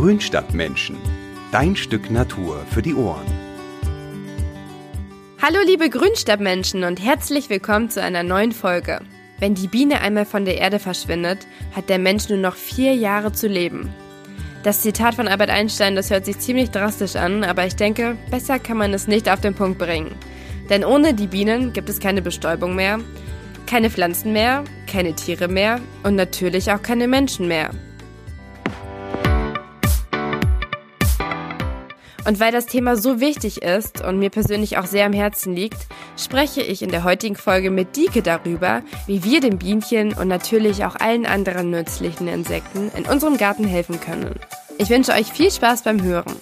Grünstadtmenschen. 0.00 0.96
Dein 1.50 1.74
Stück 1.74 2.08
Natur 2.08 2.64
für 2.70 2.82
die 2.82 2.94
Ohren. 2.94 3.26
Hallo 5.42 5.58
liebe 5.66 5.90
Grünstadtmenschen 5.90 6.84
und 6.84 7.04
herzlich 7.04 7.50
willkommen 7.50 7.90
zu 7.90 8.00
einer 8.00 8.22
neuen 8.22 8.52
Folge. 8.52 9.00
Wenn 9.40 9.56
die 9.56 9.66
Biene 9.66 10.00
einmal 10.00 10.24
von 10.24 10.44
der 10.44 10.58
Erde 10.58 10.78
verschwindet, 10.78 11.48
hat 11.74 11.88
der 11.88 11.98
Mensch 11.98 12.28
nur 12.28 12.38
noch 12.38 12.54
vier 12.54 12.94
Jahre 12.94 13.32
zu 13.32 13.48
leben. 13.48 13.92
Das 14.62 14.82
Zitat 14.82 15.16
von 15.16 15.26
Albert 15.26 15.50
Einstein, 15.50 15.96
das 15.96 16.10
hört 16.10 16.26
sich 16.26 16.38
ziemlich 16.38 16.70
drastisch 16.70 17.16
an, 17.16 17.42
aber 17.42 17.66
ich 17.66 17.74
denke, 17.74 18.16
besser 18.30 18.60
kann 18.60 18.76
man 18.76 18.94
es 18.94 19.08
nicht 19.08 19.28
auf 19.28 19.40
den 19.40 19.54
Punkt 19.54 19.80
bringen. 19.80 20.14
Denn 20.70 20.84
ohne 20.84 21.12
die 21.12 21.26
Bienen 21.26 21.72
gibt 21.72 21.88
es 21.88 21.98
keine 21.98 22.22
Bestäubung 22.22 22.76
mehr, 22.76 23.00
keine 23.66 23.90
Pflanzen 23.90 24.32
mehr, 24.32 24.62
keine 24.86 25.14
Tiere 25.14 25.48
mehr 25.48 25.80
und 26.04 26.14
natürlich 26.14 26.70
auch 26.70 26.82
keine 26.82 27.08
Menschen 27.08 27.48
mehr. 27.48 27.72
Und 32.28 32.40
weil 32.40 32.52
das 32.52 32.66
Thema 32.66 32.94
so 32.94 33.20
wichtig 33.20 33.62
ist 33.62 34.04
und 34.04 34.18
mir 34.18 34.28
persönlich 34.28 34.76
auch 34.76 34.84
sehr 34.84 35.06
am 35.06 35.14
Herzen 35.14 35.56
liegt, 35.56 35.78
spreche 36.18 36.60
ich 36.60 36.82
in 36.82 36.90
der 36.90 37.02
heutigen 37.02 37.36
Folge 37.36 37.70
mit 37.70 37.96
Dike 37.96 38.20
darüber, 38.20 38.82
wie 39.06 39.24
wir 39.24 39.40
den 39.40 39.56
Bienchen 39.56 40.12
und 40.12 40.28
natürlich 40.28 40.84
auch 40.84 40.96
allen 40.96 41.24
anderen 41.24 41.70
nützlichen 41.70 42.28
Insekten 42.28 42.90
in 42.94 43.06
unserem 43.06 43.38
Garten 43.38 43.64
helfen 43.64 43.98
können. 43.98 44.34
Ich 44.76 44.90
wünsche 44.90 45.12
euch 45.12 45.32
viel 45.32 45.50
Spaß 45.50 45.84
beim 45.84 46.02
Hören. 46.02 46.36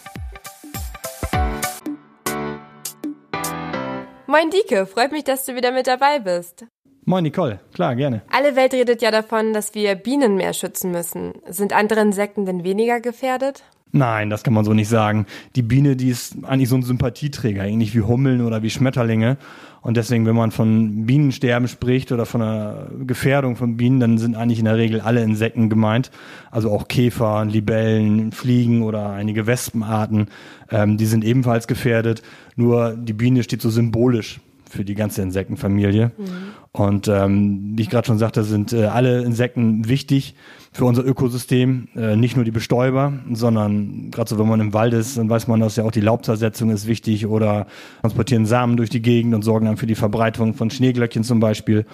Moin 4.27 4.51
Dike, 4.51 4.87
freut 4.87 5.13
mich, 5.13 5.23
dass 5.23 5.45
du 5.45 5.55
wieder 5.55 5.71
mit 5.71 5.87
dabei 5.87 6.19
bist. 6.19 6.67
Moin 7.05 7.23
Nicole, 7.23 7.61
klar, 7.73 7.95
gerne. 7.95 8.23
Alle 8.33 8.57
Welt 8.57 8.75
redet 8.75 9.03
ja 9.03 9.13
davon, 9.13 9.53
dass 9.53 9.77
wir 9.77 9.95
Bienen 9.95 10.35
mehr 10.35 10.53
schützen 10.53 10.91
müssen. 10.91 11.35
Sind 11.47 11.73
andere 11.73 12.01
Insekten 12.01 12.45
denn 12.45 12.65
weniger 12.65 12.99
gefährdet? 12.99 13.63
Nein, 13.93 14.31
das 14.31 14.43
kann 14.43 14.53
man 14.53 14.65
so 14.65 14.75
nicht 14.75 14.89
sagen. 14.89 15.27
Die 15.55 15.63
Biene, 15.63 15.97
die 15.97 16.09
ist 16.09 16.45
eigentlich 16.45 16.69
so 16.69 16.77
ein 16.77 16.83
Sympathieträger, 16.83 17.65
ähnlich 17.65 17.95
wie 17.95 18.03
Hummeln 18.03 18.43
oder 18.43 18.63
wie 18.63 18.71
Schmetterlinge. 18.71 19.39
Und 19.81 19.97
deswegen, 19.97 20.27
wenn 20.27 20.35
man 20.35 20.51
von 20.51 21.07
Bienensterben 21.07 21.69
spricht 21.69 22.11
oder 22.11 22.27
von 22.27 22.43
einer 22.43 22.89
Gefährdung 23.07 23.55
von 23.55 23.77
Bienen, 23.77 24.01
dann 24.01 24.19
sind 24.19 24.35
eigentlich 24.35 24.59
in 24.59 24.65
der 24.65 24.77
Regel 24.77 25.01
alle 25.01 25.23
Insekten 25.23 25.71
gemeint. 25.71 26.11
Also 26.51 26.73
auch 26.73 26.89
Käfer, 26.89 27.45
Libellen, 27.45 28.33
Fliegen 28.33 28.83
oder 28.83 29.11
einige 29.11 29.47
Wespenarten. 29.47 30.27
Ähm, 30.71 30.97
die 30.97 31.07
sind 31.07 31.25
ebenfalls 31.25 31.69
gefährdet. 31.69 32.23
Nur 32.57 32.97
die 32.97 33.13
Biene 33.13 33.45
steht 33.45 33.63
so 33.63 33.71
symbolisch 33.71 34.41
für 34.69 34.85
die 34.85 34.95
ganze 34.95 35.23
Insektenfamilie. 35.23 36.13
Mhm. 36.17 36.25
Und 36.73 37.09
ähm, 37.09 37.73
wie 37.75 37.83
ich 37.83 37.91
gerade 37.91 38.07
schon 38.07 38.19
sagte, 38.19 38.45
sind 38.45 38.73
äh, 38.73 38.85
alle 38.85 39.23
Insekten 39.23 39.89
wichtig 39.89 40.35
für 40.73 40.85
unser 40.85 41.05
Ökosystem. 41.05 41.89
Äh, 41.97 42.17
nicht 42.17 42.37
nur 42.37 42.45
die 42.45 42.51
Bestäuber, 42.51 43.13
sondern 43.33 44.11
gerade 44.11 44.29
so, 44.29 44.39
wenn 44.39 44.49
man 44.49 44.61
im 44.61 44.75
Wald 44.75 44.93
ist, 44.93 45.17
dann 45.17 45.31
weiß 45.31 45.47
man, 45.47 45.61
dass 45.61 45.77
ja 45.77 45.85
auch 45.85 45.91
die 45.91 46.01
Laubzersetzung 46.01 46.71
ist 46.71 46.87
wichtig 46.87 47.27
oder 47.27 47.67
transportieren 48.03 48.47
Samen 48.47 48.77
durch 48.77 48.91
die 48.91 49.01
Gegend 49.01 49.35
und 49.35 49.43
sorgen 49.43 49.67
dann 49.67 49.77
für 49.77 49.87
die 49.87 49.95
Verbreitung 49.95 50.55
von 50.55 50.71
Schneeglöckchen 50.71 51.25
zum 51.25 51.41
Beispiel. 51.41 51.87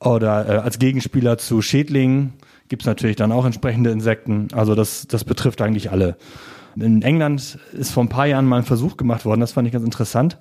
Oder 0.00 0.48
äh, 0.48 0.58
als 0.58 0.78
Gegenspieler 0.78 1.38
zu 1.38 1.60
Schädlingen 1.60 2.32
gibt's 2.68 2.86
natürlich 2.86 3.16
dann 3.16 3.32
auch 3.32 3.44
entsprechende 3.44 3.90
Insekten. 3.90 4.48
Also 4.52 4.74
das, 4.74 5.06
das 5.08 5.24
betrifft 5.24 5.60
eigentlich 5.60 5.90
alle. 5.90 6.16
In 6.76 7.02
England 7.02 7.58
ist 7.72 7.90
vor 7.90 8.02
ein 8.02 8.08
paar 8.08 8.26
Jahren 8.26 8.46
mal 8.46 8.58
ein 8.58 8.64
Versuch 8.64 8.96
gemacht 8.96 9.24
worden, 9.24 9.40
das 9.40 9.52
fand 9.52 9.66
ich 9.66 9.72
ganz 9.72 9.84
interessant 9.84 10.38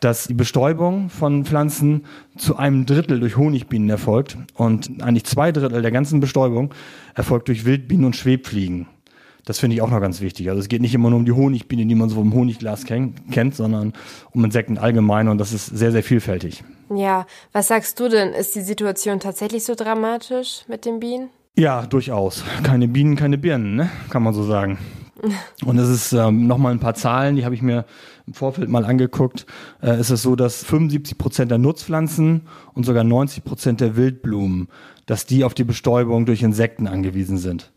dass 0.00 0.26
die 0.26 0.34
Bestäubung 0.34 1.10
von 1.10 1.44
Pflanzen 1.44 2.04
zu 2.36 2.56
einem 2.56 2.86
Drittel 2.86 3.20
durch 3.20 3.36
Honigbienen 3.36 3.90
erfolgt 3.90 4.36
und 4.54 5.02
eigentlich 5.02 5.24
zwei 5.24 5.52
Drittel 5.52 5.82
der 5.82 5.90
ganzen 5.90 6.20
Bestäubung 6.20 6.74
erfolgt 7.14 7.48
durch 7.48 7.64
Wildbienen 7.64 8.06
und 8.06 8.16
Schwebfliegen. 8.16 8.86
Das 9.44 9.58
finde 9.58 9.74
ich 9.74 9.82
auch 9.82 9.90
noch 9.90 10.00
ganz 10.00 10.20
wichtig. 10.20 10.48
Also 10.48 10.60
es 10.60 10.68
geht 10.68 10.82
nicht 10.82 10.94
immer 10.94 11.10
nur 11.10 11.18
um 11.18 11.24
die 11.24 11.32
Honigbiene, 11.32 11.86
die 11.86 11.94
man 11.94 12.08
so 12.08 12.16
vom 12.16 12.32
Honigglas 12.32 12.84
kennt, 12.84 13.54
sondern 13.54 13.92
um 14.32 14.44
Insekten 14.44 14.78
allgemein 14.78 15.28
und 15.28 15.38
das 15.38 15.52
ist 15.52 15.66
sehr, 15.66 15.92
sehr 15.92 16.02
vielfältig. 16.02 16.62
Ja, 16.94 17.26
was 17.52 17.68
sagst 17.68 17.98
du 18.00 18.08
denn? 18.08 18.32
Ist 18.32 18.54
die 18.54 18.60
Situation 18.60 19.20
tatsächlich 19.20 19.64
so 19.64 19.74
dramatisch 19.74 20.64
mit 20.68 20.84
den 20.84 21.00
Bienen? 21.00 21.30
Ja, 21.56 21.86
durchaus. 21.86 22.44
Keine 22.62 22.88
Bienen, 22.88 23.16
keine 23.16 23.38
Birnen, 23.38 23.76
ne? 23.76 23.90
kann 24.08 24.22
man 24.22 24.34
so 24.34 24.44
sagen. 24.44 24.78
Und 25.64 25.78
es 25.78 25.88
ist 25.88 26.12
ähm, 26.12 26.46
nochmal 26.46 26.72
ein 26.72 26.80
paar 26.80 26.94
Zahlen, 26.94 27.36
die 27.36 27.44
habe 27.44 27.54
ich 27.54 27.62
mir 27.62 27.84
im 28.26 28.34
Vorfeld 28.34 28.68
mal 28.68 28.84
angeguckt. 28.84 29.46
Äh, 29.82 30.00
ist 30.00 30.10
es 30.10 30.22
so, 30.22 30.36
dass 30.36 30.64
75 30.64 31.18
Prozent 31.18 31.50
der 31.50 31.58
Nutzpflanzen 31.58 32.42
und 32.74 32.86
sogar 32.86 33.04
90 33.04 33.44
Prozent 33.44 33.80
der 33.80 33.96
Wildblumen, 33.96 34.68
dass 35.06 35.26
die 35.26 35.44
auf 35.44 35.54
die 35.54 35.64
Bestäubung 35.64 36.26
durch 36.26 36.42
Insekten 36.42 36.86
angewiesen 36.86 37.38
sind. 37.38 37.72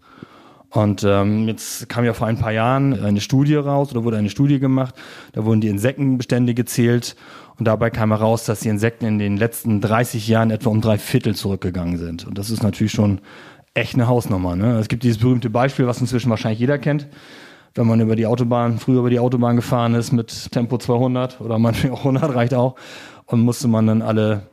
Und 0.69 1.03
ähm, 1.03 1.47
jetzt 1.47 1.87
kam 1.87 2.03
ja 2.03 2.13
vor 2.13 2.25
ein 2.25 2.39
paar 2.39 2.51
Jahren 2.51 2.99
eine 2.99 3.21
Studie 3.21 3.55
raus 3.55 3.91
oder 3.91 4.03
wurde 4.03 4.17
eine 4.17 4.31
Studie 4.31 4.59
gemacht. 4.59 4.95
Da 5.33 5.45
wurden 5.45 5.61
die 5.61 5.67
Insektenbestände 5.67 6.55
gezählt 6.55 7.15
und 7.59 7.65
dabei 7.65 7.91
kam 7.91 8.09
heraus, 8.09 8.45
dass 8.45 8.61
die 8.61 8.69
Insekten 8.69 9.05
in 9.05 9.19
den 9.19 9.37
letzten 9.37 9.81
30 9.81 10.27
Jahren 10.27 10.49
etwa 10.49 10.71
um 10.71 10.81
drei 10.81 10.97
Viertel 10.97 11.35
zurückgegangen 11.35 11.97
sind. 11.97 12.25
Und 12.25 12.39
das 12.39 12.49
ist 12.49 12.63
natürlich 12.63 12.91
schon 12.91 13.21
echt 13.73 13.95
eine 13.95 14.07
Hausnummer. 14.07 14.55
Ne? 14.55 14.77
Es 14.77 14.87
gibt 14.87 15.03
dieses 15.03 15.17
berühmte 15.17 15.49
Beispiel, 15.49 15.87
was 15.87 15.99
inzwischen 15.99 16.29
wahrscheinlich 16.29 16.59
jeder 16.59 16.77
kennt. 16.77 17.07
Wenn 17.75 17.87
man 17.87 17.99
über 17.99 18.15
die 18.15 18.27
Autobahn, 18.27 18.77
früher 18.77 18.99
über 18.99 19.09
die 19.09 19.19
Autobahn 19.19 19.55
gefahren 19.55 19.95
ist 19.95 20.11
mit 20.11 20.51
Tempo 20.51 20.77
200 20.77 21.41
oder 21.41 21.57
manchmal 21.57 21.93
auch 21.93 21.99
100 21.99 22.35
reicht 22.35 22.53
auch 22.53 22.75
und 23.25 23.41
musste 23.41 23.67
man 23.67 23.87
dann 23.87 24.01
alle 24.03 24.43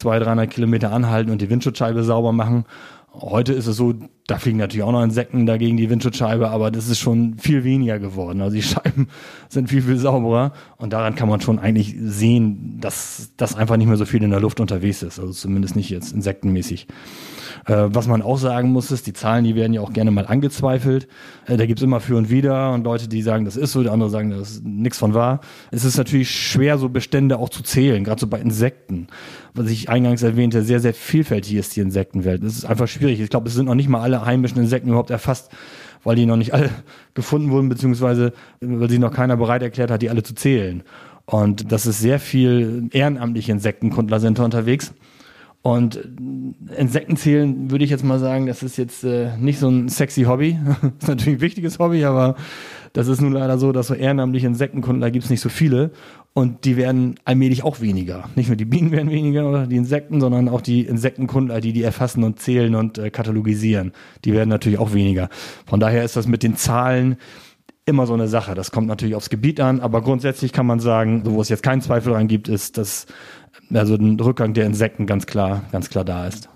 200, 0.00 0.26
300 0.26 0.50
Kilometer 0.50 0.92
anhalten 0.92 1.30
und 1.30 1.40
die 1.40 1.48
Windschutzscheibe 1.48 2.04
sauber 2.04 2.32
machen. 2.32 2.66
Heute 3.14 3.54
ist 3.54 3.66
es 3.66 3.76
so, 3.76 3.94
da 4.26 4.38
fliegen 4.38 4.58
natürlich 4.58 4.84
auch 4.84 4.92
noch 4.92 5.02
Insekten 5.02 5.46
dagegen 5.46 5.78
die 5.78 5.88
Windschutzscheibe, 5.88 6.50
aber 6.50 6.70
das 6.70 6.88
ist 6.88 6.98
schon 6.98 7.38
viel 7.38 7.64
weniger 7.64 7.98
geworden. 7.98 8.42
Also 8.42 8.54
die 8.54 8.62
Scheiben 8.62 9.08
sind 9.48 9.70
viel, 9.70 9.80
viel 9.80 9.96
sauberer 9.96 10.52
und 10.76 10.92
daran 10.92 11.14
kann 11.14 11.28
man 11.28 11.40
schon 11.40 11.58
eigentlich 11.58 11.96
sehen, 11.98 12.78
dass 12.80 13.30
das 13.38 13.56
einfach 13.56 13.78
nicht 13.78 13.88
mehr 13.88 13.96
so 13.96 14.04
viel 14.04 14.22
in 14.22 14.30
der 14.30 14.40
Luft 14.40 14.60
unterwegs 14.60 15.02
ist. 15.02 15.18
Also 15.18 15.32
zumindest 15.32 15.74
nicht 15.74 15.88
jetzt 15.88 16.12
insektenmäßig. 16.12 16.86
Äh, 17.66 17.86
was 17.88 18.06
man 18.06 18.22
auch 18.22 18.38
sagen 18.38 18.70
muss, 18.70 18.90
ist, 18.90 19.06
die 19.06 19.12
Zahlen, 19.12 19.44
die 19.44 19.54
werden 19.54 19.72
ja 19.72 19.80
auch 19.80 19.92
gerne 19.92 20.10
mal 20.10 20.26
angezweifelt. 20.26 21.08
Äh, 21.46 21.56
da 21.56 21.66
gibt's 21.66 21.82
immer 21.82 22.00
für 22.00 22.16
und 22.16 22.30
wieder 22.30 22.72
und 22.72 22.84
Leute, 22.84 23.08
die 23.08 23.22
sagen, 23.22 23.44
das 23.44 23.56
ist 23.56 23.72
so, 23.72 23.82
die 23.82 23.88
andere 23.88 24.10
sagen, 24.10 24.30
das 24.30 24.52
ist 24.52 24.64
nichts 24.64 24.98
von 24.98 25.14
wahr. 25.14 25.40
Es 25.70 25.84
ist 25.84 25.96
natürlich 25.96 26.30
schwer, 26.30 26.78
so 26.78 26.88
Bestände 26.88 27.38
auch 27.38 27.48
zu 27.48 27.62
zählen, 27.62 28.04
gerade 28.04 28.20
so 28.20 28.26
bei 28.26 28.40
Insekten. 28.40 29.08
Was 29.54 29.70
ich 29.70 29.88
eingangs 29.88 30.22
erwähnte, 30.22 30.62
sehr, 30.62 30.80
sehr 30.80 30.94
vielfältig 30.94 31.54
ist 31.54 31.76
die 31.76 31.80
Insektenwelt. 31.80 32.42
Das 32.42 32.54
ist 32.54 32.64
einfach 32.64 32.88
schwierig. 32.88 33.20
Ich 33.20 33.30
glaube, 33.30 33.48
es 33.48 33.54
sind 33.54 33.66
noch 33.66 33.74
nicht 33.74 33.88
mal 33.88 34.00
alle 34.00 34.24
heimischen 34.24 34.58
Insekten 34.58 34.88
überhaupt 34.88 35.10
erfasst 35.10 35.50
weil 36.04 36.16
die 36.16 36.26
noch 36.26 36.36
nicht 36.36 36.54
alle 36.54 36.70
gefunden 37.14 37.50
wurden, 37.50 37.68
beziehungsweise 37.68 38.32
weil 38.60 38.88
sich 38.88 38.98
noch 38.98 39.12
keiner 39.12 39.36
bereit 39.36 39.62
erklärt 39.62 39.90
hat, 39.90 40.00
die 40.00 40.10
alle 40.10 40.22
zu 40.22 40.34
zählen. 40.34 40.82
Und 41.26 41.72
das 41.72 41.84
ist 41.84 42.00
sehr 42.00 42.18
viel 42.18 42.88
ehrenamtliche 42.92 43.52
Insektenkundler 43.52 44.18
sind 44.18 44.38
unterwegs. 44.38 44.94
Und 45.62 46.00
Insekten 46.76 47.16
zählen 47.16 47.70
würde 47.70 47.84
ich 47.84 47.90
jetzt 47.90 48.04
mal 48.04 48.18
sagen, 48.18 48.46
das 48.46 48.62
ist 48.62 48.78
jetzt 48.78 49.04
äh, 49.04 49.36
nicht 49.38 49.58
so 49.58 49.68
ein 49.68 49.88
sexy 49.88 50.22
Hobby. 50.22 50.58
ist 51.00 51.08
natürlich 51.08 51.38
ein 51.38 51.40
wichtiges 51.40 51.78
Hobby, 51.78 52.04
aber 52.04 52.36
das 52.92 53.08
ist 53.08 53.20
nun 53.20 53.32
leider 53.32 53.58
so, 53.58 53.72
dass 53.72 53.88
so 53.88 53.94
ehrenamtliche 53.94 54.46
Insektenkundler 54.46 55.10
gibt 55.10 55.24
es 55.24 55.30
nicht 55.30 55.40
so 55.40 55.48
viele. 55.48 55.90
Und 56.32 56.64
die 56.64 56.76
werden 56.76 57.16
allmählich 57.24 57.64
auch 57.64 57.80
weniger. 57.80 58.28
Nicht 58.36 58.48
nur 58.48 58.56
die 58.56 58.64
Bienen 58.64 58.92
werden 58.92 59.10
weniger 59.10 59.48
oder 59.48 59.66
die 59.66 59.76
Insekten, 59.76 60.20
sondern 60.20 60.48
auch 60.48 60.60
die 60.60 60.82
Insektenkundler, 60.82 61.60
die 61.60 61.72
die 61.72 61.82
erfassen 61.82 62.22
und 62.22 62.38
zählen 62.38 62.76
und 62.76 62.96
äh, 62.96 63.10
katalogisieren. 63.10 63.92
Die 64.24 64.32
werden 64.32 64.48
natürlich 64.48 64.78
auch 64.78 64.94
weniger. 64.94 65.28
Von 65.66 65.80
daher 65.80 66.04
ist 66.04 66.16
das 66.16 66.28
mit 66.28 66.44
den 66.44 66.54
Zahlen 66.54 67.16
immer 67.86 68.06
so 68.06 68.14
eine 68.14 68.28
Sache. 68.28 68.54
Das 68.54 68.70
kommt 68.70 68.86
natürlich 68.86 69.16
aufs 69.16 69.30
Gebiet 69.30 69.60
an, 69.60 69.80
aber 69.80 70.02
grundsätzlich 70.02 70.52
kann 70.52 70.66
man 70.66 70.78
sagen, 70.78 71.22
wo 71.24 71.40
es 71.40 71.48
jetzt 71.48 71.62
keinen 71.62 71.80
Zweifel 71.80 72.12
dran 72.12 72.28
gibt, 72.28 72.48
ist, 72.48 72.78
dass 72.78 73.06
also 73.72 73.94
ein 73.94 74.18
Rückgang 74.20 74.54
der 74.54 74.66
Insekten 74.66 75.06
ganz 75.06 75.26
klar, 75.26 75.62
ganz 75.72 75.90
klar 75.90 76.04
da 76.04 76.26
ist. 76.26 76.48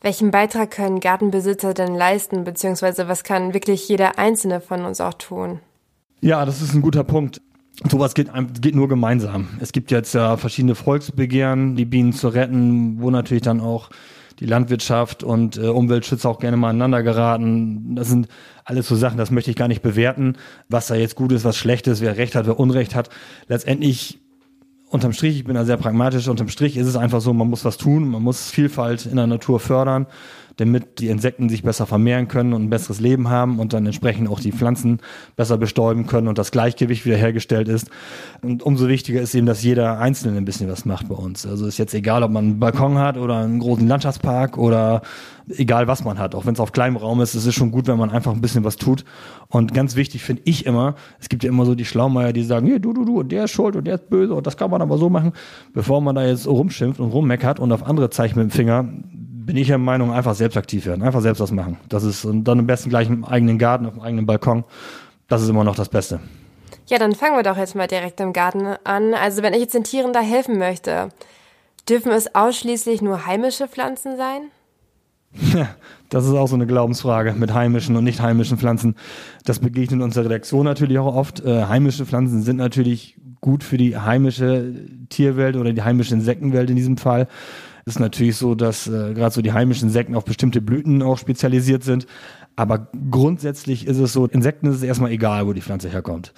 Welchen 0.00 0.32
Beitrag 0.32 0.72
können 0.72 0.98
Gartenbesitzer 0.98 1.74
denn 1.74 1.94
leisten, 1.94 2.42
beziehungsweise 2.44 3.06
was 3.06 3.22
kann 3.22 3.54
wirklich 3.54 3.88
jeder 3.88 4.18
Einzelne 4.18 4.60
von 4.60 4.84
uns 4.84 5.00
auch 5.00 5.14
tun? 5.14 5.60
Ja, 6.20 6.44
das 6.44 6.60
ist 6.60 6.74
ein 6.74 6.82
guter 6.82 7.04
Punkt. 7.04 7.40
Sowas 7.88 8.14
geht, 8.14 8.28
geht 8.60 8.74
nur 8.74 8.88
gemeinsam. 8.88 9.48
Es 9.60 9.72
gibt 9.72 9.90
jetzt 9.90 10.12
ja 10.12 10.36
verschiedene 10.36 10.74
Volksbegehren, 10.74 11.76
die 11.76 11.84
Bienen 11.84 12.12
zu 12.12 12.28
retten, 12.28 13.00
wo 13.00 13.10
natürlich 13.10 13.42
dann 13.42 13.60
auch 13.60 13.90
die 14.40 14.46
Landwirtschaft 14.46 15.22
und 15.22 15.56
äh, 15.56 15.68
Umweltschützer 15.68 16.28
auch 16.28 16.40
gerne 16.40 16.56
mal 16.56 16.70
aneinander 16.70 17.02
geraten. 17.02 17.94
Das 17.94 18.08
sind 18.08 18.28
alles 18.64 18.88
so 18.88 18.96
Sachen, 18.96 19.18
das 19.18 19.30
möchte 19.30 19.50
ich 19.50 19.56
gar 19.56 19.68
nicht 19.68 19.82
bewerten, 19.82 20.36
was 20.68 20.88
da 20.88 20.96
jetzt 20.96 21.14
gut 21.14 21.32
ist, 21.32 21.44
was 21.44 21.56
schlecht 21.56 21.86
ist, 21.86 22.00
wer 22.00 22.16
Recht 22.16 22.34
hat, 22.34 22.46
wer 22.46 22.58
Unrecht 22.58 22.94
hat. 22.94 23.08
Letztendlich 23.46 24.21
unterm 24.92 25.12
Strich, 25.12 25.38
ich 25.38 25.44
bin 25.44 25.54
da 25.54 25.64
sehr 25.64 25.78
pragmatisch, 25.78 26.28
unterm 26.28 26.48
Strich 26.48 26.76
ist 26.76 26.86
es 26.86 26.96
einfach 26.96 27.20
so, 27.20 27.32
man 27.32 27.48
muss 27.48 27.64
was 27.64 27.78
tun, 27.78 28.08
man 28.08 28.22
muss 28.22 28.50
Vielfalt 28.50 29.06
in 29.06 29.16
der 29.16 29.26
Natur 29.26 29.58
fördern. 29.58 30.06
Damit 30.56 30.98
die 30.98 31.08
Insekten 31.08 31.48
sich 31.48 31.62
besser 31.62 31.86
vermehren 31.86 32.28
können 32.28 32.52
und 32.52 32.64
ein 32.64 32.70
besseres 32.70 33.00
Leben 33.00 33.28
haben 33.28 33.58
und 33.58 33.72
dann 33.72 33.86
entsprechend 33.86 34.28
auch 34.28 34.40
die 34.40 34.52
Pflanzen 34.52 35.00
besser 35.36 35.58
bestäuben 35.58 36.06
können 36.06 36.28
und 36.28 36.38
das 36.38 36.50
Gleichgewicht 36.50 37.04
wiederhergestellt 37.06 37.68
ist. 37.68 37.90
Und 38.42 38.62
umso 38.62 38.88
wichtiger 38.88 39.20
ist 39.20 39.34
eben, 39.34 39.46
dass 39.46 39.62
jeder 39.62 39.98
Einzelne 39.98 40.36
ein 40.36 40.44
bisschen 40.44 40.68
was 40.68 40.84
macht 40.84 41.08
bei 41.08 41.14
uns. 41.14 41.46
Also 41.46 41.66
ist 41.66 41.78
jetzt 41.78 41.94
egal, 41.94 42.22
ob 42.22 42.30
man 42.30 42.44
einen 42.44 42.58
Balkon 42.58 42.98
hat 42.98 43.16
oder 43.16 43.38
einen 43.38 43.60
großen 43.60 43.86
Landschaftspark 43.86 44.58
oder 44.58 45.02
egal 45.56 45.86
was 45.88 46.04
man 46.04 46.18
hat, 46.18 46.34
auch 46.34 46.46
wenn 46.46 46.54
es 46.54 46.60
auf 46.60 46.72
kleinem 46.72 46.96
Raum 46.96 47.20
ist, 47.20 47.34
es 47.34 47.46
ist 47.46 47.54
schon 47.54 47.70
gut, 47.70 47.86
wenn 47.86 47.98
man 47.98 48.10
einfach 48.10 48.32
ein 48.32 48.40
bisschen 48.40 48.64
was 48.64 48.76
tut. 48.76 49.04
Und 49.48 49.74
ganz 49.74 49.96
wichtig 49.96 50.22
finde 50.22 50.42
ich 50.44 50.66
immer, 50.66 50.94
es 51.20 51.28
gibt 51.28 51.44
ja 51.44 51.50
immer 51.50 51.64
so 51.64 51.74
die 51.74 51.84
Schlaumeier, 51.84 52.32
die 52.32 52.42
sagen, 52.42 52.66
hier, 52.66 52.78
du, 52.78 52.92
du, 52.92 53.04
du, 53.04 53.20
und 53.20 53.32
der 53.32 53.44
ist 53.44 53.50
schuld 53.50 53.76
und 53.76 53.86
der 53.86 53.96
ist 53.96 54.08
böse 54.08 54.34
und 54.34 54.46
das 54.46 54.56
kann 54.56 54.70
man 54.70 54.82
aber 54.82 54.98
so 54.98 55.10
machen. 55.10 55.32
Bevor 55.72 56.00
man 56.00 56.14
da 56.14 56.24
jetzt 56.24 56.46
rumschimpft 56.46 57.00
und 57.00 57.10
rummeckert 57.10 57.60
und 57.60 57.72
auf 57.72 57.84
andere 57.84 58.10
zeigt 58.10 58.36
mit 58.36 58.44
dem 58.44 58.50
Finger, 58.50 58.88
bin 59.46 59.56
ich 59.56 59.68
der 59.68 59.78
Meinung, 59.78 60.12
einfach 60.12 60.34
selbst 60.34 60.56
aktiv 60.56 60.86
werden, 60.86 61.02
einfach 61.02 61.20
selbst 61.20 61.40
was 61.40 61.52
machen. 61.52 61.78
Das 61.88 62.04
ist, 62.04 62.24
und 62.24 62.44
dann 62.44 62.60
am 62.60 62.66
besten 62.66 62.90
gleich 62.90 63.08
im 63.08 63.24
eigenen 63.24 63.58
Garten, 63.58 63.86
auf 63.86 63.94
dem 63.94 64.02
eigenen 64.02 64.26
Balkon. 64.26 64.64
Das 65.28 65.42
ist 65.42 65.48
immer 65.48 65.64
noch 65.64 65.76
das 65.76 65.88
Beste. 65.88 66.20
Ja, 66.86 66.98
dann 66.98 67.14
fangen 67.14 67.36
wir 67.36 67.42
doch 67.42 67.56
jetzt 67.56 67.74
mal 67.74 67.86
direkt 67.86 68.20
im 68.20 68.32
Garten 68.32 68.66
an. 68.84 69.14
Also 69.14 69.42
wenn 69.42 69.54
ich 69.54 69.60
jetzt 69.60 69.74
den 69.74 69.84
Tieren 69.84 70.12
da 70.12 70.20
helfen 70.20 70.58
möchte, 70.58 71.08
dürfen 71.88 72.12
es 72.12 72.34
ausschließlich 72.34 73.02
nur 73.02 73.26
heimische 73.26 73.68
Pflanzen 73.68 74.16
sein? 74.16 74.42
Ja, 75.54 75.70
das 76.10 76.26
ist 76.26 76.34
auch 76.34 76.46
so 76.46 76.56
eine 76.56 76.66
Glaubensfrage 76.66 77.32
mit 77.32 77.54
heimischen 77.54 77.96
und 77.96 78.04
nicht 78.04 78.20
heimischen 78.20 78.58
Pflanzen. 78.58 78.96
Das 79.46 79.60
begegnet 79.60 80.02
unserer 80.02 80.26
Redaktion 80.26 80.66
natürlich 80.66 80.98
auch 80.98 81.14
oft. 81.14 81.40
Äh, 81.40 81.64
heimische 81.64 82.04
Pflanzen 82.04 82.42
sind 82.42 82.56
natürlich 82.56 83.16
gut 83.40 83.64
für 83.64 83.78
die 83.78 83.96
heimische 83.96 84.74
Tierwelt 85.08 85.56
oder 85.56 85.72
die 85.72 85.82
heimische 85.82 86.14
Insektenwelt 86.14 86.68
in 86.68 86.76
diesem 86.76 86.98
Fall. 86.98 87.28
Es 87.84 87.94
ist 87.94 88.00
natürlich 88.00 88.36
so, 88.36 88.54
dass 88.54 88.86
äh, 88.86 89.14
gerade 89.14 89.34
so 89.34 89.42
die 89.42 89.52
heimischen 89.52 89.88
Insekten 89.88 90.14
auf 90.14 90.24
bestimmte 90.24 90.60
Blüten 90.60 91.02
auch 91.02 91.18
spezialisiert 91.18 91.82
sind. 91.82 92.06
Aber 92.54 92.88
grundsätzlich 93.10 93.86
ist 93.86 93.98
es 93.98 94.12
so, 94.12 94.26
Insekten 94.26 94.66
ist 94.66 94.76
es 94.76 94.82
erstmal 94.82 95.10
egal, 95.10 95.46
wo 95.46 95.52
die 95.52 95.62
Pflanze 95.62 95.88
herkommt. 95.88 96.32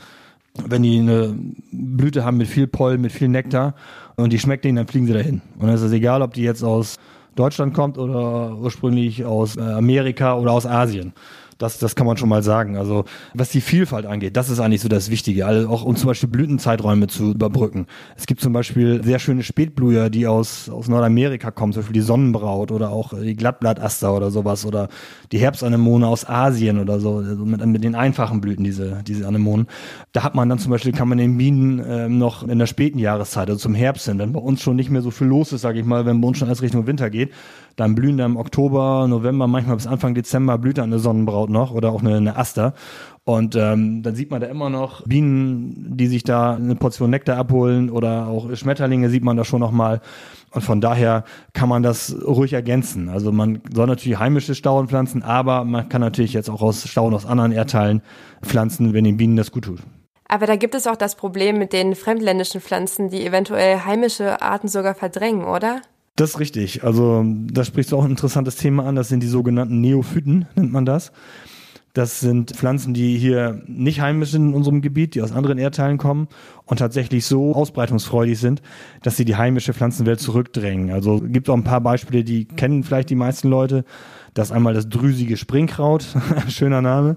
Wenn 0.67 0.83
die 0.83 0.99
eine 1.01 1.35
Blüte 1.73 2.25
haben 2.25 2.37
mit 2.37 2.47
viel 2.47 2.67
Pollen, 2.67 3.01
mit 3.01 3.13
viel 3.13 3.29
Nektar 3.29 3.75
und 4.15 4.33
die 4.33 4.39
schmeckt 4.39 4.65
ihnen, 4.65 4.77
dann 4.77 4.87
fliegen 4.87 5.07
sie 5.07 5.13
dahin. 5.13 5.43
Und 5.59 5.69
es 5.69 5.83
ist 5.83 5.93
egal, 5.93 6.23
ob 6.23 6.35
die 6.35 6.43
jetzt 6.43 6.63
aus 6.63 6.97
Deutschland 7.35 7.75
kommt 7.75 7.99
oder 7.99 8.57
ursprünglich 8.57 9.25
aus 9.25 9.57
äh, 9.57 9.61
Amerika 9.61 10.37
oder 10.37 10.53
aus 10.53 10.67
Asien. 10.67 11.13
Das, 11.59 11.79
das 11.79 11.95
kann 11.95 12.07
man 12.07 12.17
schon 12.17 12.29
mal 12.29 12.43
sagen. 12.43 12.77
Also 12.77 13.05
was 13.35 13.51
die 13.51 13.61
Vielfalt 13.61 14.07
angeht, 14.07 14.37
das 14.37 14.51
ist 14.51 14.61
eigentlich 14.61 14.81
so 14.81 14.89
das 14.89 15.11
Wichtige. 15.11 15.47
Also 15.47 15.69
auch 15.69 15.85
um 15.85 15.97
zum 15.97 16.09
Beispiel 16.09 16.29
Blütenzeiträume 16.29 17.07
zu 17.07 17.33
überbrücken. 17.33 17.87
Es 18.17 18.27
gibt 18.27 18.41
zum 18.41 18.53
Beispiel 18.53 19.03
sehr 19.05 19.19
schöne 19.19 19.43
Spätblüher, 19.43 20.11
die 20.11 20.27
aus, 20.27 20.69
aus 20.69 20.89
Nordamerika 20.89 21.51
kommen, 21.51 21.73
zum 21.73 21.83
Beispiel 21.83 21.95
die 21.95 22.01
Sonnenbraut 22.01 22.71
oder 22.71 22.91
auch 22.91 23.13
die 23.19 23.37
Glattblattaster 23.37 24.15
oder 24.15 24.31
sowas 24.31 24.67
oder 24.67 24.89
die 25.33 25.39
Herbstanemone 25.39 26.07
aus 26.07 26.29
Asien 26.29 26.79
oder 26.79 27.01
so, 27.01 27.19
also 27.19 27.45
mit, 27.45 27.65
mit 27.67 27.85
den 27.85 27.95
einfachen 27.95 28.41
Blüten, 28.41 28.65
diese, 28.65 29.03
diese 29.07 29.27
Anemonen. 29.27 29.67
Da 30.13 30.23
hat 30.23 30.35
man 30.35 30.49
dann 30.49 30.59
zum 30.59 30.71
Beispiel, 30.71 30.93
kann 30.93 31.09
man 31.09 31.19
den 31.19 31.37
Bienen 31.37 31.79
äh, 31.81 32.09
noch 32.09 32.47
in 32.47 32.59
der 32.59 32.67
späten 32.67 32.99
Jahreszeit, 32.99 33.49
also 33.49 33.59
zum 33.59 33.75
Herbst 33.75 34.07
hin, 34.07 34.19
wenn 34.19 34.33
bei 34.33 34.41
uns 34.41 34.63
schon 34.63 34.77
nicht 34.77 34.91
mehr 34.91 35.03
so 35.03 35.11
viel 35.11 35.27
los 35.27 35.53
ist, 35.53 35.63
sage 35.63 35.79
ich 35.79 35.85
mal, 35.85 36.07
wenn 36.07 36.21
bei 36.21 36.29
uns 36.29 36.39
schon 36.39 36.49
alles 36.49 36.63
Richtung 36.63 36.87
Winter 36.87 37.11
geht, 37.11 37.31
dann 37.77 37.95
blühen 37.95 38.17
da 38.17 38.27
im 38.27 38.37
Oktober, 38.37 39.07
November, 39.09 39.47
manchmal 39.47 39.77
bis 39.77 39.87
Anfang 39.87 40.15
Dezember 40.15 40.59
blüht 40.59 40.79
da 40.79 40.83
eine 40.83 40.99
Sonnenbraut 40.99 41.51
noch 41.51 41.73
oder 41.73 41.91
auch 41.91 42.01
eine, 42.01 42.17
eine 42.17 42.37
Aster. 42.37 42.75
Und 43.25 43.57
ähm, 43.57 44.03
dann 44.03 44.15
sieht 44.15 44.31
man 44.31 44.41
da 44.41 44.49
immer 44.49 44.69
noch 44.69 45.03
Bienen, 45.07 45.97
die 45.97 46.07
sich 46.09 46.25
da 46.25 46.55
eine 46.55 46.75
Portion 46.75 47.11
Nektar 47.11 47.39
abholen 47.39 47.89
oder 47.89 48.27
auch 48.27 48.55
Schmetterlinge 48.55 49.09
sieht 49.09 49.25
man 49.25 49.37
da 49.37 49.45
schon 49.45 49.61
noch 49.61 49.73
mal. 49.73 50.01
Und 50.51 50.63
von 50.63 50.81
daher 50.81 51.25
kann 51.53 51.69
man 51.69 51.83
das 51.83 52.15
ruhig 52.25 52.53
ergänzen. 52.53 53.09
Also 53.09 53.33
man 53.33 53.61
soll 53.73 53.87
natürlich 53.87 54.19
heimische 54.19 54.55
Stauden 54.55 54.89
pflanzen, 54.89 55.23
aber 55.23 55.65
man 55.65 55.89
kann 55.89 56.01
natürlich 56.01 56.35
jetzt 56.35 56.51
auch 56.51 56.63
aus 56.63 56.87
Stauden 56.87 57.15
aus 57.15 57.27
anderen 57.27 57.53
Erdteilen 57.53 58.03
pflanzen, 58.43 58.93
wenn 58.93 59.05
den 59.05 59.17
Bienen 59.17 59.37
das 59.37 59.51
gut 59.51 59.65
tut. 59.65 59.81
Aber 60.29 60.47
da 60.47 60.57
gibt 60.57 60.75
es 60.75 60.87
auch 60.87 60.97
das 60.97 61.17
Problem 61.17 61.59
mit 61.59 61.73
den 61.73 61.95
fremdländischen 61.95 62.61
Pflanzen, 62.61 63.09
die 63.09 63.27
eventuell 63.27 63.81
heimische 63.81 64.43
Arten 64.43 64.69
sogar 64.69 64.95
verdrängen, 64.95 65.45
oder? 65.45 65.81
Das 66.17 66.31
ist 66.31 66.41
richtig. 66.41 66.85
Also 66.85 67.25
da 67.27 67.65
sprichst 67.65 67.91
du 67.91 67.97
auch 67.97 68.05
ein 68.05 68.11
interessantes 68.11 68.57
Thema 68.57 68.87
an. 68.87 68.95
Das 68.95 69.09
sind 69.09 69.23
die 69.23 69.29
sogenannten 69.29 69.81
Neophyten, 69.81 70.47
nennt 70.55 70.73
man 70.73 70.87
das. 70.87 71.13
Das 71.93 72.19
sind 72.19 72.51
Pflanzen, 72.51 72.93
die 72.93 73.17
hier 73.19 73.63
nicht 73.69 74.01
heimisch 74.01 74.33
sind 74.33 74.49
in 74.49 74.55
unserem 74.55 74.81
Gebiet, 74.83 75.15
die 75.15 75.23
aus 75.23 75.31
anderen 75.31 75.59
Erdteilen 75.59 75.97
kommen 75.97 76.27
und 76.65 76.79
tatsächlich 76.79 77.25
so 77.25 77.55
ausbreitungsfreudig 77.55 78.39
sind, 78.39 78.63
dass 79.03 79.17
sie 79.17 79.25
die 79.25 79.37
heimische 79.37 79.73
Pflanzenwelt 79.73 80.19
zurückdrängen. 80.19 80.91
Also 80.91 81.21
gibt 81.21 81.49
auch 81.49 81.55
ein 81.55 81.63
paar 81.63 81.81
Beispiele, 81.81 82.25
die 82.25 82.47
kennen 82.47 82.83
vielleicht 82.83 83.11
die 83.11 83.15
meisten 83.15 83.49
Leute. 83.49 83.85
Das 84.35 84.51
einmal 84.51 84.75
das 84.75 84.89
drüsige 84.89 85.37
Springkraut, 85.37 86.05
schöner 86.49 86.83
Name. 86.83 87.17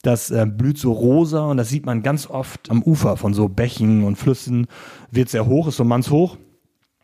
Das 0.00 0.30
äh, 0.30 0.46
blüht 0.46 0.78
so 0.78 0.92
rosa 0.92 1.46
und 1.46 1.58
das 1.58 1.68
sieht 1.68 1.84
man 1.84 2.02
ganz 2.02 2.26
oft 2.26 2.70
am 2.70 2.82
Ufer 2.82 3.18
von 3.18 3.34
so 3.34 3.48
Bächen 3.48 4.04
und 4.04 4.16
Flüssen. 4.16 4.66
Wird 5.10 5.28
sehr 5.28 5.46
hoch, 5.46 5.68
ist 5.68 5.76
so 5.76 5.84
mannshoch 5.84 6.38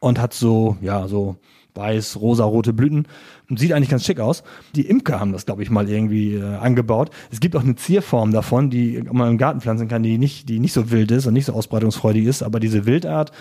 und 0.00 0.18
hat 0.20 0.34
so, 0.34 0.76
ja, 0.80 1.06
so 1.06 1.36
weiß, 1.74 2.20
rosa, 2.20 2.44
rote 2.44 2.72
Blüten 2.72 3.06
und 3.48 3.58
sieht 3.58 3.72
eigentlich 3.72 3.88
ganz 3.88 4.04
schick 4.04 4.20
aus. 4.20 4.42
Die 4.74 4.86
Imker 4.86 5.20
haben 5.20 5.32
das, 5.32 5.46
glaube 5.46 5.62
ich, 5.62 5.70
mal 5.70 5.88
irgendwie 5.88 6.34
äh, 6.34 6.42
angebaut. 6.56 7.10
Es 7.30 7.40
gibt 7.40 7.56
auch 7.56 7.62
eine 7.62 7.76
Zierform 7.76 8.32
davon, 8.32 8.70
die 8.70 9.02
man 9.10 9.30
im 9.30 9.38
Garten 9.38 9.60
pflanzen 9.60 9.88
kann, 9.88 10.02
die 10.02 10.18
nicht, 10.18 10.48
die 10.48 10.58
nicht 10.58 10.72
so 10.72 10.90
wild 10.90 11.10
ist 11.10 11.26
und 11.26 11.34
nicht 11.34 11.46
so 11.46 11.52
ausbreitungsfreudig 11.52 12.26
ist, 12.26 12.42
aber 12.42 12.60
diese 12.60 12.86
Wildart 12.86 13.32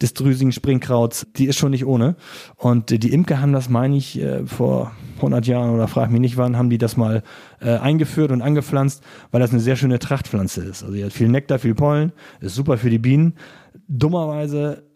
des 0.00 0.14
drüsigen 0.14 0.52
Springkrauts, 0.52 1.26
die 1.36 1.46
ist 1.46 1.56
schon 1.56 1.70
nicht 1.70 1.86
ohne. 1.86 2.16
Und 2.56 2.90
äh, 2.92 2.98
die 2.98 3.12
Imker 3.12 3.40
haben 3.40 3.52
das, 3.52 3.68
meine 3.68 3.96
ich, 3.96 4.20
äh, 4.20 4.46
vor 4.46 4.92
100 5.16 5.46
Jahren 5.46 5.70
oder 5.70 5.88
frag 5.88 6.10
mich 6.10 6.20
nicht 6.20 6.36
wann, 6.36 6.56
haben 6.56 6.70
die 6.70 6.78
das 6.78 6.96
mal 6.96 7.22
äh, 7.60 7.76
eingeführt 7.78 8.30
und 8.30 8.42
angepflanzt, 8.42 9.02
weil 9.30 9.40
das 9.40 9.50
eine 9.50 9.60
sehr 9.60 9.76
schöne 9.76 9.98
Trachtpflanze 9.98 10.62
ist. 10.62 10.82
Also 10.82 10.94
die 10.94 11.04
hat 11.04 11.12
viel 11.12 11.28
Nektar, 11.28 11.58
viel 11.58 11.74
Pollen, 11.74 12.12
ist 12.40 12.54
super 12.54 12.78
für 12.78 12.90
die 12.90 12.98
Bienen. 12.98 13.34
Dummerweise 13.88 14.87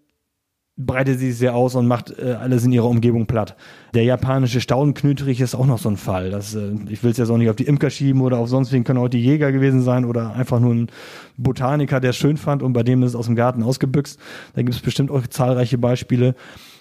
breitet 0.77 1.19
sie 1.19 1.31
sich 1.31 1.39
sehr 1.39 1.55
aus 1.55 1.75
und 1.75 1.87
macht 1.87 2.19
äh, 2.19 2.33
alles 2.33 2.65
in 2.65 2.73
ihrer 2.73 2.89
Umgebung 2.89 3.27
platt. 3.27 3.57
Der 3.95 4.05
japanische 4.05 4.61
Staudenknöterich 4.61 5.41
ist 5.41 5.55
auch 5.55 5.67
noch 5.67 5.79
so 5.79 5.91
ein 5.91 5.99
Fall. 5.99 6.31
Das, 6.31 6.55
äh, 6.55 6.73
ich 6.89 7.03
will 7.03 7.11
es 7.11 7.19
jetzt 7.19 7.29
auch 7.29 7.37
nicht 7.37 7.51
auf 7.51 7.57
die 7.57 7.67
Imker 7.67 7.91
schieben 7.91 8.23
oder 8.23 8.39
auf 8.39 8.49
sonst 8.49 8.73
wen, 8.73 8.83
können 8.83 8.99
auch 8.99 9.09
die 9.09 9.23
Jäger 9.23 9.53
gewesen 9.53 9.83
sein 9.83 10.07
oder 10.07 10.35
einfach 10.35 10.61
nur 10.61 10.75
ein 10.75 10.87
Botaniker, 11.37 12.01
der 12.01 12.11
es 12.11 12.17
schön 12.17 12.39
fand 12.39 12.63
und 12.63 12.73
bei 12.73 12.83
dem 12.83 13.03
ist 13.03 13.11
es 13.11 13.17
aus 13.17 13.27
dem 13.27 13.37
Garten 13.37 13.63
ausgebüxt. 13.63 14.19
Da 14.55 14.63
gibt 14.63 14.75
es 14.75 14.81
bestimmt 14.81 15.11
auch 15.11 15.27
zahlreiche 15.27 15.77
Beispiele. 15.77 16.35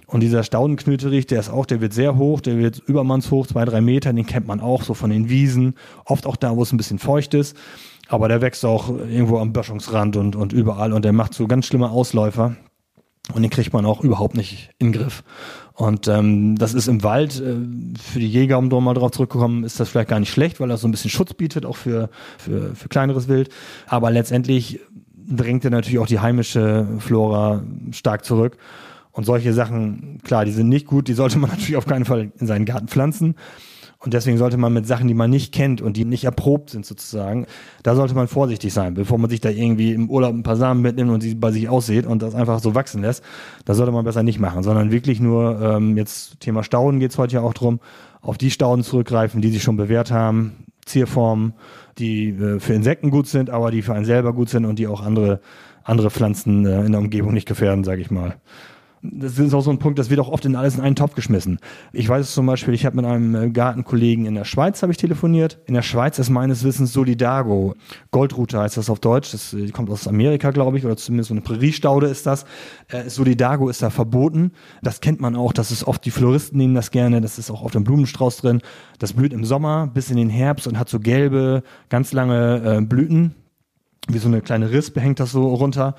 Und 0.07 0.21
dieser 0.21 0.43
Staudenknöterich, 0.43 1.25
der 1.25 1.39
ist 1.39 1.49
auch, 1.49 1.65
der 1.65 1.79
wird 1.79 1.93
sehr 1.93 2.17
hoch, 2.17 2.41
der 2.41 2.57
wird 2.57 2.79
übermannshoch, 2.79 3.47
zwei, 3.47 3.63
drei 3.63 3.79
Meter, 3.79 4.11
den 4.11 4.25
kennt 4.25 4.45
man 4.45 4.59
auch 4.59 4.83
so 4.83 4.93
von 4.93 5.09
den 5.09 5.29
Wiesen, 5.29 5.75
oft 6.05 6.25
auch 6.25 6.35
da, 6.35 6.55
wo 6.57 6.63
es 6.63 6.73
ein 6.73 6.77
bisschen 6.77 6.99
feucht 6.99 7.33
ist. 7.33 7.55
Aber 8.09 8.27
der 8.27 8.41
wächst 8.41 8.65
auch 8.65 8.89
irgendwo 8.89 9.37
am 9.37 9.53
Böschungsrand 9.53 10.17
und, 10.17 10.35
und 10.35 10.51
überall 10.51 10.91
und 10.91 11.05
der 11.05 11.13
macht 11.13 11.33
so 11.33 11.47
ganz 11.47 11.65
schlimme 11.65 11.89
Ausläufer. 11.89 12.57
Und 13.33 13.43
den 13.43 13.51
kriegt 13.51 13.71
man 13.71 13.85
auch 13.85 14.01
überhaupt 14.01 14.35
nicht 14.35 14.71
in 14.79 14.91
den 14.91 15.01
Griff. 15.01 15.23
Und 15.73 16.07
ähm, 16.07 16.57
das 16.57 16.73
ist 16.73 16.87
im 16.87 17.03
Wald, 17.03 17.39
äh, 17.39 17.55
für 17.99 18.19
die 18.19 18.27
Jäger, 18.27 18.57
um 18.57 18.69
da 18.69 18.79
mal 18.79 18.93
drauf 18.93 19.11
zurückzukommen, 19.11 19.63
ist 19.63 19.79
das 19.79 19.89
vielleicht 19.89 20.09
gar 20.09 20.19
nicht 20.19 20.31
schlecht, 20.31 20.59
weil 20.59 20.69
das 20.69 20.81
so 20.81 20.87
ein 20.87 20.91
bisschen 20.91 21.11
Schutz 21.11 21.33
bietet, 21.33 21.65
auch 21.65 21.77
für, 21.77 22.09
für, 22.37 22.75
für 22.75 22.89
kleineres 22.89 23.27
Wild. 23.27 23.49
Aber 23.87 24.11
letztendlich 24.11 24.79
drängt 25.13 25.63
er 25.63 25.71
natürlich 25.71 25.99
auch 25.99 26.07
die 26.07 26.19
heimische 26.19 26.87
Flora 26.99 27.63
stark 27.91 28.25
zurück. 28.25 28.57
Und 29.11 29.25
solche 29.25 29.53
Sachen, 29.53 30.19
klar, 30.23 30.45
die 30.45 30.51
sind 30.51 30.69
nicht 30.69 30.87
gut, 30.87 31.07
die 31.07 31.13
sollte 31.13 31.37
man 31.37 31.49
natürlich 31.51 31.77
auf 31.77 31.85
keinen 31.85 32.05
Fall 32.05 32.31
in 32.39 32.47
seinen 32.47 32.65
Garten 32.65 32.87
pflanzen. 32.87 33.35
Und 34.03 34.15
deswegen 34.15 34.39
sollte 34.39 34.57
man 34.57 34.73
mit 34.73 34.87
Sachen, 34.87 35.07
die 35.07 35.13
man 35.13 35.29
nicht 35.29 35.53
kennt 35.53 35.79
und 35.79 35.95
die 35.95 36.05
nicht 36.05 36.23
erprobt 36.23 36.71
sind 36.71 36.87
sozusagen, 36.87 37.45
da 37.83 37.95
sollte 37.95 38.15
man 38.15 38.27
vorsichtig 38.27 38.73
sein, 38.73 38.95
bevor 38.95 39.19
man 39.19 39.29
sich 39.29 39.41
da 39.41 39.49
irgendwie 39.49 39.93
im 39.93 40.09
Urlaub 40.09 40.33
ein 40.33 40.41
paar 40.41 40.55
Samen 40.55 40.81
mitnimmt 40.81 41.11
und 41.11 41.21
sie 41.21 41.35
bei 41.35 41.51
sich 41.51 41.69
aussieht 41.69 42.07
und 42.07 42.23
das 42.23 42.33
einfach 42.33 42.59
so 42.59 42.73
wachsen 42.73 43.03
lässt. 43.03 43.23
Das 43.63 43.77
sollte 43.77 43.91
man 43.91 44.03
besser 44.03 44.23
nicht 44.23 44.39
machen, 44.39 44.63
sondern 44.63 44.91
wirklich 44.91 45.19
nur, 45.19 45.61
ähm, 45.61 45.97
jetzt 45.97 46.39
Thema 46.39 46.63
Stauden 46.63 46.99
geht's 46.99 47.19
heute 47.19 47.35
ja 47.35 47.41
auch 47.41 47.53
drum, 47.53 47.79
auf 48.21 48.39
die 48.39 48.49
Stauden 48.49 48.83
zurückgreifen, 48.83 49.39
die 49.39 49.49
sich 49.49 49.61
schon 49.61 49.77
bewährt 49.77 50.09
haben, 50.09 50.65
Zierformen, 50.83 51.53
die 51.99 52.29
äh, 52.29 52.59
für 52.59 52.73
Insekten 52.73 53.11
gut 53.11 53.27
sind, 53.27 53.51
aber 53.51 53.69
die 53.69 53.83
für 53.83 53.93
einen 53.93 54.05
selber 54.05 54.33
gut 54.33 54.49
sind 54.49 54.65
und 54.65 54.79
die 54.79 54.87
auch 54.87 55.03
andere, 55.03 55.41
andere 55.83 56.09
Pflanzen 56.09 56.65
äh, 56.65 56.85
in 56.85 56.91
der 56.91 57.01
Umgebung 57.01 57.35
nicht 57.35 57.47
gefährden, 57.47 57.83
sage 57.83 58.01
ich 58.01 58.09
mal 58.09 58.35
das 59.03 59.39
ist 59.39 59.53
auch 59.53 59.61
so 59.61 59.71
ein 59.71 59.79
Punkt, 59.79 59.97
das 59.97 60.09
wird 60.09 60.19
auch 60.19 60.29
oft 60.29 60.45
in 60.45 60.55
alles 60.55 60.75
in 60.75 60.81
einen 60.81 60.95
Topf 60.95 61.15
geschmissen. 61.15 61.59
Ich 61.91 62.07
weiß 62.07 62.27
es 62.27 62.33
zum 62.33 62.45
Beispiel, 62.45 62.73
ich 62.73 62.85
habe 62.85 62.95
mit 62.95 63.05
einem 63.05 63.35
äh, 63.35 63.49
Gartenkollegen 63.49 64.25
in 64.25 64.35
der 64.35 64.45
Schweiz 64.45 64.81
habe 64.83 64.91
ich 64.91 64.97
telefoniert. 64.97 65.59
In 65.65 65.73
der 65.73 65.81
Schweiz 65.81 66.19
ist 66.19 66.29
meines 66.29 66.63
Wissens 66.63 66.93
Solidago. 66.93 67.73
Goldrute 68.11 68.59
heißt 68.59 68.77
das 68.77 68.89
auf 68.89 68.99
Deutsch. 68.99 69.31
Das 69.31 69.53
äh, 69.53 69.69
kommt 69.71 69.89
aus 69.89 70.07
Amerika, 70.07 70.51
glaube 70.51 70.77
ich, 70.77 70.85
oder 70.85 70.97
zumindest 70.97 71.29
so 71.29 71.33
eine 71.33 71.41
Präriestaude 71.41 72.07
ist 72.07 72.27
das. 72.27 72.45
Äh, 72.89 73.09
Solidago 73.09 73.69
ist 73.69 73.81
da 73.81 73.89
verboten. 73.89 74.51
Das 74.83 75.01
kennt 75.01 75.19
man 75.19 75.35
auch. 75.35 75.51
Das 75.51 75.71
ist 75.71 75.83
oft, 75.85 76.05
die 76.05 76.11
Floristen 76.11 76.57
nehmen 76.57 76.75
das 76.75 76.91
gerne. 76.91 77.21
Das 77.21 77.39
ist 77.39 77.49
auch 77.49 77.63
auf 77.63 77.71
dem 77.71 77.83
Blumenstrauß 77.83 78.37
drin. 78.37 78.61
Das 78.99 79.13
blüht 79.13 79.33
im 79.33 79.45
Sommer 79.45 79.87
bis 79.87 80.11
in 80.11 80.17
den 80.17 80.29
Herbst 80.29 80.67
und 80.67 80.77
hat 80.77 80.89
so 80.89 80.99
gelbe, 80.99 81.63
ganz 81.89 82.13
lange 82.13 82.83
Blüten 82.83 83.33
wie 84.13 84.19
so 84.19 84.27
eine 84.27 84.41
kleine 84.41 84.71
Rispe 84.71 85.01
hängt 85.01 85.19
das 85.19 85.31
so 85.31 85.53
runter. 85.53 85.95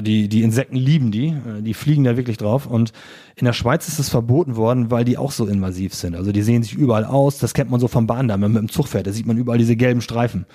Die, 0.00 0.28
die 0.28 0.42
Insekten 0.42 0.76
lieben 0.76 1.10
die, 1.10 1.34
die 1.60 1.74
fliegen 1.74 2.04
da 2.04 2.16
wirklich 2.16 2.36
drauf. 2.36 2.66
Und 2.66 2.92
in 3.36 3.44
der 3.44 3.52
Schweiz 3.52 3.88
ist 3.88 3.98
es 3.98 4.08
verboten 4.08 4.56
worden, 4.56 4.90
weil 4.90 5.04
die 5.04 5.18
auch 5.18 5.32
so 5.32 5.46
invasiv 5.46 5.94
sind. 5.94 6.14
Also 6.14 6.32
die 6.32 6.42
sehen 6.42 6.62
sich 6.62 6.74
überall 6.74 7.04
aus, 7.04 7.38
das 7.38 7.54
kennt 7.54 7.70
man 7.70 7.80
so 7.80 7.88
vom 7.88 8.06
Bahndamm, 8.06 8.42
wenn 8.42 8.52
man 8.52 8.62
mit 8.62 8.70
dem 8.70 8.74
Zug 8.74 8.88
fährt, 8.88 9.06
da 9.06 9.12
sieht 9.12 9.26
man 9.26 9.36
überall 9.36 9.58
diese 9.58 9.76
gelben 9.76 10.00
Streifen. 10.00 10.46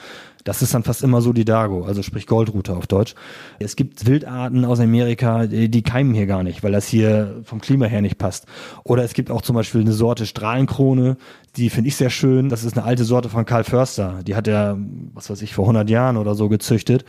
Das 0.43 0.61
ist 0.61 0.73
dann 0.73 0.83
fast 0.83 1.03
immer 1.03 1.21
so 1.21 1.33
die 1.33 1.45
Dago, 1.45 1.83
also 1.83 2.01
sprich 2.01 2.25
Goldrute 2.25 2.75
auf 2.75 2.87
Deutsch. 2.87 3.13
Es 3.59 3.75
gibt 3.75 4.05
Wildarten 4.05 4.63
aus 4.63 4.79
Amerika, 4.79 5.47
die 5.47 5.81
keimen 5.81 6.13
hier 6.13 6.27
gar 6.27 6.43
nicht, 6.43 6.63
weil 6.63 6.71
das 6.71 6.87
hier 6.87 7.41
vom 7.43 7.59
Klima 7.59 7.85
her 7.85 8.01
nicht 8.01 8.17
passt. 8.17 8.45
Oder 8.83 9.03
es 9.03 9.13
gibt 9.13 9.31
auch 9.31 9.41
zum 9.41 9.55
Beispiel 9.55 9.81
eine 9.81 9.91
Sorte 9.91 10.25
Strahlenkrone, 10.25 11.17
die 11.55 11.69
finde 11.69 11.89
ich 11.89 11.95
sehr 11.95 12.09
schön. 12.09 12.49
Das 12.49 12.63
ist 12.63 12.77
eine 12.77 12.85
alte 12.85 13.03
Sorte 13.03 13.29
von 13.29 13.45
Karl 13.45 13.63
Förster. 13.63 14.19
Die 14.25 14.35
hat 14.35 14.47
er, 14.47 14.77
was 15.13 15.29
weiß 15.29 15.41
ich, 15.41 15.53
vor 15.53 15.65
100 15.65 15.89
Jahren 15.89 16.17
oder 16.17 16.35
so 16.35 16.47
gezüchtet. 16.47 17.03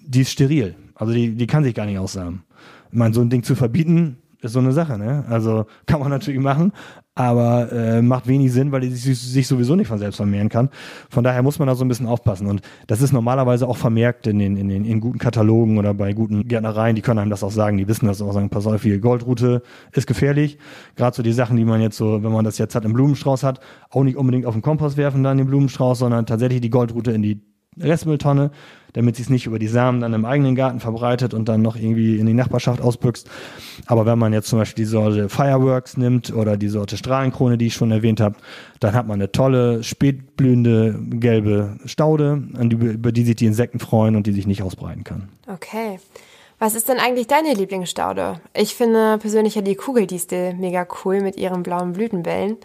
Die 0.00 0.20
ist 0.20 0.30
steril. 0.30 0.76
Also 0.94 1.12
die, 1.12 1.34
die 1.34 1.46
kann 1.46 1.64
sich 1.64 1.74
gar 1.74 1.86
nicht 1.86 1.98
aussamen. 1.98 2.42
Ich 2.90 2.96
meine, 2.96 3.14
so 3.14 3.20
ein 3.20 3.30
Ding 3.30 3.42
zu 3.42 3.54
verbieten, 3.54 4.18
ist 4.40 4.52
so 4.52 4.60
eine 4.60 4.72
Sache, 4.72 4.98
ne? 4.98 5.24
Also 5.28 5.66
kann 5.86 6.00
man 6.00 6.10
natürlich 6.10 6.40
machen, 6.40 6.72
aber 7.18 7.72
äh, 7.72 8.00
macht 8.00 8.28
wenig 8.28 8.52
Sinn, 8.52 8.70
weil 8.70 8.82
die 8.82 8.90
sich, 8.90 9.48
sowieso 9.48 9.74
nicht 9.74 9.88
von 9.88 9.98
selbst 9.98 10.18
vermehren 10.18 10.48
kann. 10.48 10.68
Von 11.10 11.24
daher 11.24 11.42
muss 11.42 11.58
man 11.58 11.66
da 11.66 11.74
so 11.74 11.84
ein 11.84 11.88
bisschen 11.88 12.06
aufpassen. 12.06 12.46
Und 12.46 12.62
das 12.86 13.02
ist 13.02 13.12
normalerweise 13.12 13.66
auch 13.66 13.76
vermerkt 13.76 14.28
in 14.28 14.38
den, 14.38 14.56
in 14.56 14.68
den 14.68 14.84
in 14.84 15.00
guten 15.00 15.18
Katalogen 15.18 15.78
oder 15.78 15.94
bei 15.94 16.12
guten 16.12 16.46
Gärtnereien, 16.46 16.94
die 16.94 17.02
können 17.02 17.18
einem 17.18 17.30
das 17.30 17.42
auch 17.42 17.50
sagen, 17.50 17.76
die 17.76 17.88
wissen 17.88 18.06
das 18.06 18.22
auch, 18.22 18.32
sagen, 18.32 18.50
pass 18.50 18.68
auf, 18.68 18.82
hier 18.82 19.00
Goldrute 19.00 19.62
ist 19.90 20.06
gefährlich. 20.06 20.58
Gerade 20.94 21.16
so 21.16 21.24
die 21.24 21.32
Sachen, 21.32 21.56
die 21.56 21.64
man 21.64 21.80
jetzt 21.80 21.96
so, 21.96 22.22
wenn 22.22 22.30
man 22.30 22.44
das 22.44 22.56
jetzt 22.58 22.76
hat 22.76 22.84
im 22.84 22.92
Blumenstrauß 22.92 23.42
hat, 23.42 23.58
auch 23.90 24.04
nicht 24.04 24.16
unbedingt 24.16 24.46
auf 24.46 24.54
den 24.54 24.62
Kompost 24.62 24.96
werfen 24.96 25.24
dann 25.24 25.38
den 25.38 25.48
Blumenstrauß, 25.48 25.98
sondern 25.98 26.24
tatsächlich 26.24 26.60
die 26.60 26.70
Goldrute 26.70 27.10
in 27.10 27.22
die 27.22 27.42
Restmülltonne, 27.80 28.52
damit 28.92 29.16
sie 29.16 29.22
es 29.22 29.30
nicht 29.30 29.46
über 29.46 29.58
die 29.58 29.68
Samen 29.68 30.00
dann 30.00 30.14
im 30.14 30.24
eigenen 30.24 30.54
Garten 30.54 30.80
verbreitet 30.80 31.34
und 31.34 31.48
dann 31.48 31.62
noch 31.62 31.76
irgendwie 31.76 32.18
in 32.18 32.26
die 32.26 32.34
Nachbarschaft 32.34 32.80
ausbüchst. 32.80 33.28
Aber 33.86 34.06
wenn 34.06 34.18
man 34.18 34.32
jetzt 34.32 34.48
zum 34.48 34.58
Beispiel 34.58 34.84
die 34.84 34.90
Sorte 34.90 35.28
Fireworks 35.28 35.96
nimmt 35.96 36.32
oder 36.34 36.56
die 36.56 36.68
Sorte 36.68 36.96
Strahlenkrone, 36.96 37.58
die 37.58 37.66
ich 37.66 37.74
schon 37.74 37.90
erwähnt 37.90 38.20
habe, 38.20 38.36
dann 38.80 38.94
hat 38.94 39.06
man 39.06 39.20
eine 39.20 39.32
tolle, 39.32 39.82
spätblühende 39.82 40.98
gelbe 41.10 41.78
Staude, 41.84 42.42
über 42.60 43.12
die 43.12 43.24
sich 43.24 43.36
die 43.36 43.46
Insekten 43.46 43.78
freuen 43.78 44.16
und 44.16 44.26
die 44.26 44.32
sich 44.32 44.46
nicht 44.46 44.62
ausbreiten 44.62 45.04
kann. 45.04 45.28
Okay. 45.46 45.98
Was 46.60 46.74
ist 46.74 46.88
denn 46.88 46.98
eigentlich 46.98 47.28
deine 47.28 47.54
Lieblingsstaude? 47.54 48.40
Ich 48.52 48.74
finde 48.74 49.18
persönlich 49.18 49.54
ja 49.54 49.62
die 49.62 49.76
Kugeldistel 49.76 50.54
mega 50.54 50.86
cool 51.04 51.20
mit 51.20 51.36
ihren 51.36 51.62
blauen 51.62 51.92
Blütenwellen. 51.92 52.56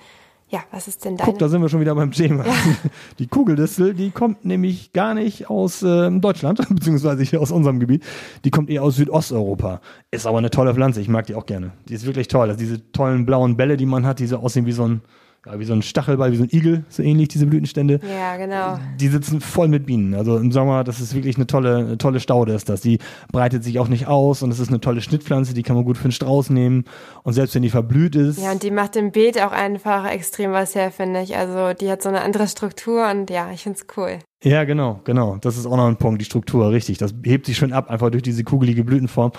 Ja, 0.53 0.59
was 0.69 0.87
ist 0.87 1.03
denn 1.03 1.17
deine? 1.17 1.31
Guck, 1.31 1.39
da 1.39 1.49
sind 1.49 1.63
wir 1.63 1.67
schon 1.69 1.79
wieder 1.79 1.95
beim 1.95 2.11
Thema. 2.11 2.45
Ja. 2.45 2.53
Die 3.17 3.25
Kugeldistel, 3.25 3.95
die 3.95 4.11
kommt 4.11 4.45
nämlich 4.45 4.93
gar 4.93 5.15
nicht 5.15 5.49
aus 5.49 5.81
äh, 5.81 6.11
Deutschland, 6.11 6.61
beziehungsweise 6.69 7.23
hier 7.23 7.41
aus 7.41 7.49
unserem 7.49 7.79
Gebiet. 7.79 8.03
Die 8.45 8.51
kommt 8.51 8.69
eher 8.69 8.83
aus 8.83 8.97
Südosteuropa. 8.97 9.81
Ist 10.11 10.27
aber 10.27 10.37
eine 10.37 10.51
tolle 10.51 10.75
Pflanze, 10.75 11.01
ich 11.01 11.09
mag 11.09 11.25
die 11.25 11.33
auch 11.33 11.47
gerne. 11.47 11.71
Die 11.89 11.95
ist 11.95 12.05
wirklich 12.05 12.27
toll. 12.27 12.49
Also 12.49 12.59
diese 12.59 12.91
tollen 12.91 13.25
blauen 13.25 13.57
Bälle, 13.57 13.77
die 13.77 13.87
man 13.87 14.05
hat, 14.05 14.19
die 14.19 14.27
so 14.27 14.37
aussehen 14.37 14.67
wie 14.67 14.73
so 14.73 14.87
ein 14.87 15.01
ja, 15.45 15.59
wie 15.59 15.65
so 15.65 15.73
ein 15.73 15.81
Stachelball, 15.81 16.31
wie 16.31 16.37
so 16.37 16.43
ein 16.43 16.49
Igel, 16.51 16.85
so 16.89 17.03
ähnlich 17.03 17.27
diese 17.27 17.45
Blütenstände. 17.45 17.99
Ja, 18.07 18.37
genau. 18.37 18.79
Die 18.99 19.07
sitzen 19.09 19.41
voll 19.41 19.67
mit 19.67 19.85
Bienen. 19.85 20.13
Also 20.13 20.37
im 20.37 20.51
Sommer, 20.51 20.83
das 20.83 21.01
ist 21.01 21.13
wirklich 21.13 21.35
eine 21.35 21.47
tolle, 21.47 21.77
eine 21.77 21.97
tolle 21.97 22.19
Staude 22.19 22.53
ist 22.53 22.69
das. 22.69 22.81
Die 22.81 22.99
breitet 23.31 23.63
sich 23.63 23.79
auch 23.79 23.89
nicht 23.89 24.07
aus 24.07 24.41
und 24.41 24.51
es 24.51 24.59
ist 24.59 24.69
eine 24.69 24.79
tolle 24.79 25.01
Schnittpflanze, 25.01 25.53
die 25.53 25.63
kann 25.63 25.75
man 25.75 25.85
gut 25.85 25.97
für 25.97 26.05
einen 26.05 26.13
Strauß 26.13 26.49
nehmen. 26.49 26.85
Und 27.23 27.33
selbst 27.33 27.55
wenn 27.55 27.61
die 27.61 27.69
verblüht 27.69 28.15
ist. 28.15 28.39
Ja, 28.39 28.51
und 28.51 28.63
die 28.63 28.71
macht 28.71 28.95
im 28.95 29.11
Beet 29.11 29.41
auch 29.41 29.51
einfach 29.51 30.09
extrem 30.09 30.51
was 30.53 30.75
her, 30.75 30.91
finde 30.91 31.21
ich. 31.21 31.35
Also 31.35 31.73
die 31.73 31.89
hat 31.91 32.01
so 32.01 32.09
eine 32.09 32.21
andere 32.21 32.47
Struktur 32.47 33.09
und 33.09 33.29
ja, 33.29 33.51
ich 33.51 33.63
finde 33.63 33.79
es 33.79 33.97
cool. 33.97 34.19
Ja, 34.43 34.65
genau, 34.65 34.99
genau. 35.05 35.37
Das 35.39 35.55
ist 35.55 35.65
auch 35.65 35.77
noch 35.77 35.87
ein 35.87 35.95
Punkt, 35.95 36.19
die 36.19 36.25
Struktur, 36.25 36.69
richtig. 36.69 36.97
Das 36.97 37.13
hebt 37.23 37.45
sich 37.45 37.55
schön 37.55 37.71
ab, 37.71 37.89
einfach 37.89 38.09
durch 38.11 38.23
diese 38.23 38.43
kugelige 38.43 38.83
Blütenform. 38.83 39.31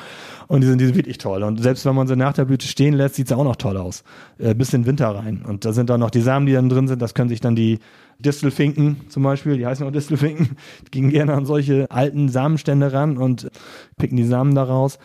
Und 0.48 0.62
die 0.62 0.66
sind, 0.66 0.80
die 0.80 0.86
sind 0.86 0.96
wirklich 0.96 1.18
toll. 1.18 1.42
Und 1.42 1.62
selbst 1.62 1.84
wenn 1.84 1.94
man 1.94 2.06
sie 2.06 2.16
nach 2.16 2.32
der 2.32 2.46
Blüte 2.46 2.66
stehen 2.66 2.94
lässt, 2.94 3.16
sieht 3.16 3.28
sie 3.28 3.36
auch 3.36 3.44
noch 3.44 3.56
toll 3.56 3.76
aus. 3.76 4.02
Äh, 4.38 4.54
bis 4.54 4.72
in 4.72 4.80
den 4.80 4.86
Winter 4.86 5.08
rein. 5.08 5.44
Und 5.46 5.66
da 5.66 5.74
sind 5.74 5.90
dann 5.90 6.00
noch 6.00 6.08
die 6.08 6.22
Samen, 6.22 6.46
die 6.46 6.54
dann 6.54 6.70
drin 6.70 6.88
sind. 6.88 7.02
Das 7.02 7.12
können 7.12 7.28
sich 7.28 7.42
dann 7.42 7.54
die 7.54 7.80
Distelfinken 8.18 9.02
zum 9.10 9.24
Beispiel, 9.24 9.58
die 9.58 9.66
heißen 9.66 9.86
auch 9.86 9.90
Distelfinken, 9.90 10.56
die 10.86 10.90
gehen 10.90 11.10
gerne 11.10 11.34
an 11.34 11.44
solche 11.44 11.90
alten 11.90 12.30
Samenstände 12.30 12.92
ran 12.92 13.18
und 13.18 13.50
picken 13.98 14.16
die 14.16 14.24
Samen 14.24 14.54
daraus. 14.54 14.98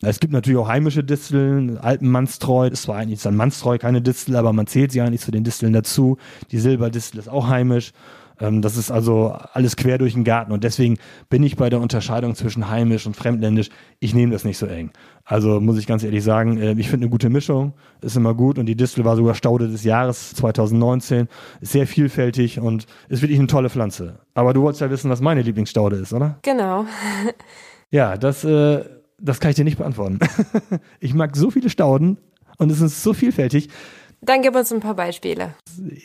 Es 0.00 0.18
gibt 0.18 0.32
natürlich 0.32 0.58
auch 0.58 0.68
heimische 0.68 1.04
Disteln, 1.04 1.78
Alpenmannstreu, 1.78 2.70
das 2.70 2.88
war 2.88 2.96
eigentlich 2.96 3.22
dann 3.22 3.36
Mannstreu, 3.36 3.78
keine 3.78 4.00
Distel, 4.02 4.34
aber 4.34 4.52
man 4.52 4.66
zählt 4.66 4.90
sie 4.92 5.00
eigentlich 5.00 5.20
zu 5.20 5.30
den 5.30 5.44
Disteln 5.44 5.72
dazu. 5.72 6.16
Die 6.50 6.58
Silberdistel 6.58 7.20
ist 7.20 7.28
auch 7.28 7.48
heimisch. 7.48 7.92
Ähm, 8.42 8.60
das 8.60 8.76
ist 8.76 8.90
also 8.90 9.36
alles 9.52 9.76
quer 9.76 9.98
durch 9.98 10.14
den 10.14 10.24
Garten 10.24 10.50
und 10.50 10.64
deswegen 10.64 10.98
bin 11.30 11.44
ich 11.44 11.56
bei 11.56 11.70
der 11.70 11.80
Unterscheidung 11.80 12.34
zwischen 12.34 12.68
heimisch 12.68 13.06
und 13.06 13.14
fremdländisch, 13.14 13.68
ich 14.00 14.14
nehme 14.14 14.32
das 14.32 14.44
nicht 14.44 14.58
so 14.58 14.66
eng. 14.66 14.90
Also 15.24 15.60
muss 15.60 15.78
ich 15.78 15.86
ganz 15.86 16.02
ehrlich 16.02 16.24
sagen, 16.24 16.58
äh, 16.58 16.72
ich 16.72 16.88
finde 16.88 17.04
eine 17.04 17.10
gute 17.10 17.30
Mischung, 17.30 17.74
ist 18.00 18.16
immer 18.16 18.34
gut 18.34 18.58
und 18.58 18.66
die 18.66 18.74
Distel 18.74 19.04
war 19.04 19.14
sogar 19.14 19.36
Staude 19.36 19.68
des 19.68 19.84
Jahres 19.84 20.34
2019, 20.34 21.28
ist 21.60 21.72
sehr 21.72 21.86
vielfältig 21.86 22.58
und 22.58 22.86
ist 23.08 23.22
wirklich 23.22 23.38
eine 23.38 23.46
tolle 23.46 23.70
Pflanze. 23.70 24.18
Aber 24.34 24.52
du 24.52 24.62
wolltest 24.62 24.80
ja 24.80 24.90
wissen, 24.90 25.08
was 25.08 25.20
meine 25.20 25.42
Lieblingsstaude 25.42 25.96
ist, 25.96 26.12
oder? 26.12 26.38
Genau. 26.42 26.84
ja, 27.90 28.16
das, 28.16 28.42
äh, 28.42 28.84
das 29.20 29.38
kann 29.38 29.50
ich 29.50 29.56
dir 29.56 29.64
nicht 29.64 29.78
beantworten. 29.78 30.18
ich 30.98 31.14
mag 31.14 31.36
so 31.36 31.52
viele 31.52 31.70
Stauden 31.70 32.18
und 32.58 32.72
es 32.72 32.80
ist 32.80 33.04
so 33.04 33.14
vielfältig. 33.14 33.68
Dann 34.24 34.40
gib 34.40 34.54
uns 34.54 34.72
ein 34.72 34.78
paar 34.78 34.94
Beispiele. 34.94 35.54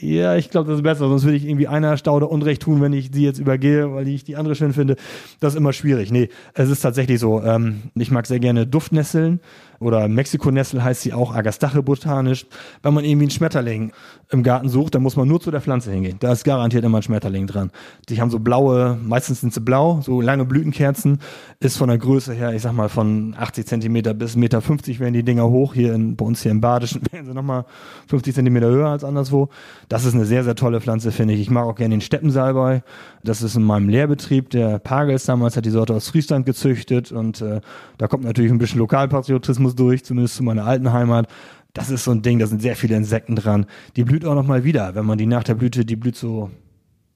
Ja, 0.02 0.36
ich 0.36 0.50
glaube, 0.50 0.70
das 0.70 0.80
ist 0.80 0.84
besser. 0.84 1.08
Sonst 1.08 1.24
würde 1.24 1.38
ich 1.38 1.46
irgendwie 1.46 1.68
einer 1.68 1.98
Staude 1.98 2.28
Unrecht 2.28 2.64
tun, 2.64 2.82
wenn 2.82 2.92
ich 2.92 3.12
sie 3.14 3.24
jetzt 3.24 3.38
übergehe, 3.38 3.94
weil 3.94 4.08
ich 4.08 4.24
die 4.24 4.36
andere 4.36 4.56
schön 4.56 4.74
finde. 4.74 4.96
Das 5.40 5.54
ist 5.54 5.58
immer 5.58 5.72
schwierig. 5.72 6.12
Nee, 6.12 6.30
es 6.56 6.72
ist 6.72 6.82
tatsächlich 6.82 7.20
so. 7.20 7.44
Ähm, 7.44 7.84
ich 7.94 8.10
mag 8.10 8.26
sehr 8.26 8.40
gerne 8.40 8.66
Duftnesseln 8.66 9.40
oder 9.80 10.08
Mexikonessel 10.08 10.84
heißt 10.84 11.02
sie 11.02 11.14
auch 11.14 11.34
Agastache 11.34 11.84
botanisch. 11.84 12.46
Wenn 12.82 12.94
man 12.94 13.06
irgendwie 13.06 13.26
einen 13.26 13.32
Schmetterling 13.32 13.92
im 14.30 14.44
Garten 14.44 14.70
sucht, 14.70 14.96
dann 14.96 15.04
muss 15.04 15.16
man 15.16 15.28
nur 15.28 15.40
zu 15.40 15.52
der 15.52 15.62
Pflanze 15.62 15.92
hingehen. 15.92 16.18
Da 16.20 16.32
ist 16.32 16.44
garantiert 16.44 16.84
immer 16.84 17.00
ein 17.00 17.04
Schmetterling 17.04 17.48
dran. 17.48 17.72
Die 18.10 18.20
haben 18.20 18.30
so 18.30 18.40
blaue, 18.40 18.98
meistens 19.02 19.42
sind 19.42 19.54
sie 19.54 19.62
blau, 19.62 20.02
so 20.02 20.22
lange 20.22 20.46
Blütenkerzen, 20.46 21.20
ist 21.60 21.78
von 21.78 21.88
der 21.88 21.98
Größe 21.98 22.34
her, 22.34 22.54
ich 22.54 22.62
sag 22.62 22.74
mal 22.74 22.90
von 22.90 23.36
80 23.38 23.66
Zentimeter 23.66 24.14
bis 24.14 24.36
1,50 24.36 24.38
Meter 24.40 25.00
werden 25.00 25.14
die 25.14 25.24
Dinger 25.24 25.48
hoch. 25.50 25.74
Hier 25.74 25.94
in, 25.94 26.16
bei 26.16 26.26
uns 26.26 26.42
hier 26.42 26.52
im 26.52 26.62
Badischen 26.62 27.02
werden 27.12 27.26
sie 27.26 27.34
nochmal 27.34 27.66
50 28.08 28.36
Zentimeter 28.36 28.68
höher 28.68 28.90
als 28.90 29.04
anderswo. 29.04 29.50
Das 29.90 30.06
ist 30.06 30.14
eine 30.14 30.26
sehr, 30.26 30.44
sehr 30.44 30.56
tolle 30.56 30.82
Pflanze, 30.82 31.12
finde 31.12 31.34
ich. 31.34 31.42
Ich 31.42 31.50
mag 31.50 31.66
auch 31.66 31.76
gerne 31.76 31.96
den 31.96 32.02
Steppensalbei. 32.02 32.84
Das 33.24 33.42
ist 33.42 33.56
in 33.56 33.64
meinem 33.64 33.90
Lehrbetrieb. 33.90 34.50
Der 34.50 34.80
Pagels 34.80 35.26
damals 35.26 35.56
hat 35.58 35.66
die 35.66 35.70
Sorte 35.70 35.94
aus 35.94 36.10
Friesland 36.10 36.46
gezüchtet 36.46 37.12
und 37.12 37.42
äh, 37.42 37.62
da 37.98 38.08
kommt 38.08 38.24
natürlich 38.24 38.52
ein 38.52 38.58
bisschen 38.58 38.80
Lokalpatriotismus 38.80 39.67
Tourismus 39.68 39.76
durch, 39.76 40.06
zumindest 40.06 40.36
zu 40.36 40.44
meiner 40.44 40.66
alten 40.66 40.92
Heimat. 40.94 41.28
Das 41.74 41.90
ist 41.90 42.04
so 42.04 42.12
ein 42.12 42.22
Ding, 42.22 42.40
da 42.40 42.48
sind 42.48 42.62
sehr 42.62 42.76
viele 42.76 42.96
Insekten 42.96 43.36
dran. 43.36 43.66
Die 43.96 44.04
blüht 44.04 44.26
auch 44.26 44.36
nochmal 44.36 44.64
wieder, 44.64 44.96
wenn 44.96 45.06
man 45.06 45.18
die 45.18 45.26
nach 45.26 45.44
der 45.44 45.56
Blüte, 45.56 45.86
die 45.86 45.96
blüht 45.96 46.16
so 46.16 46.50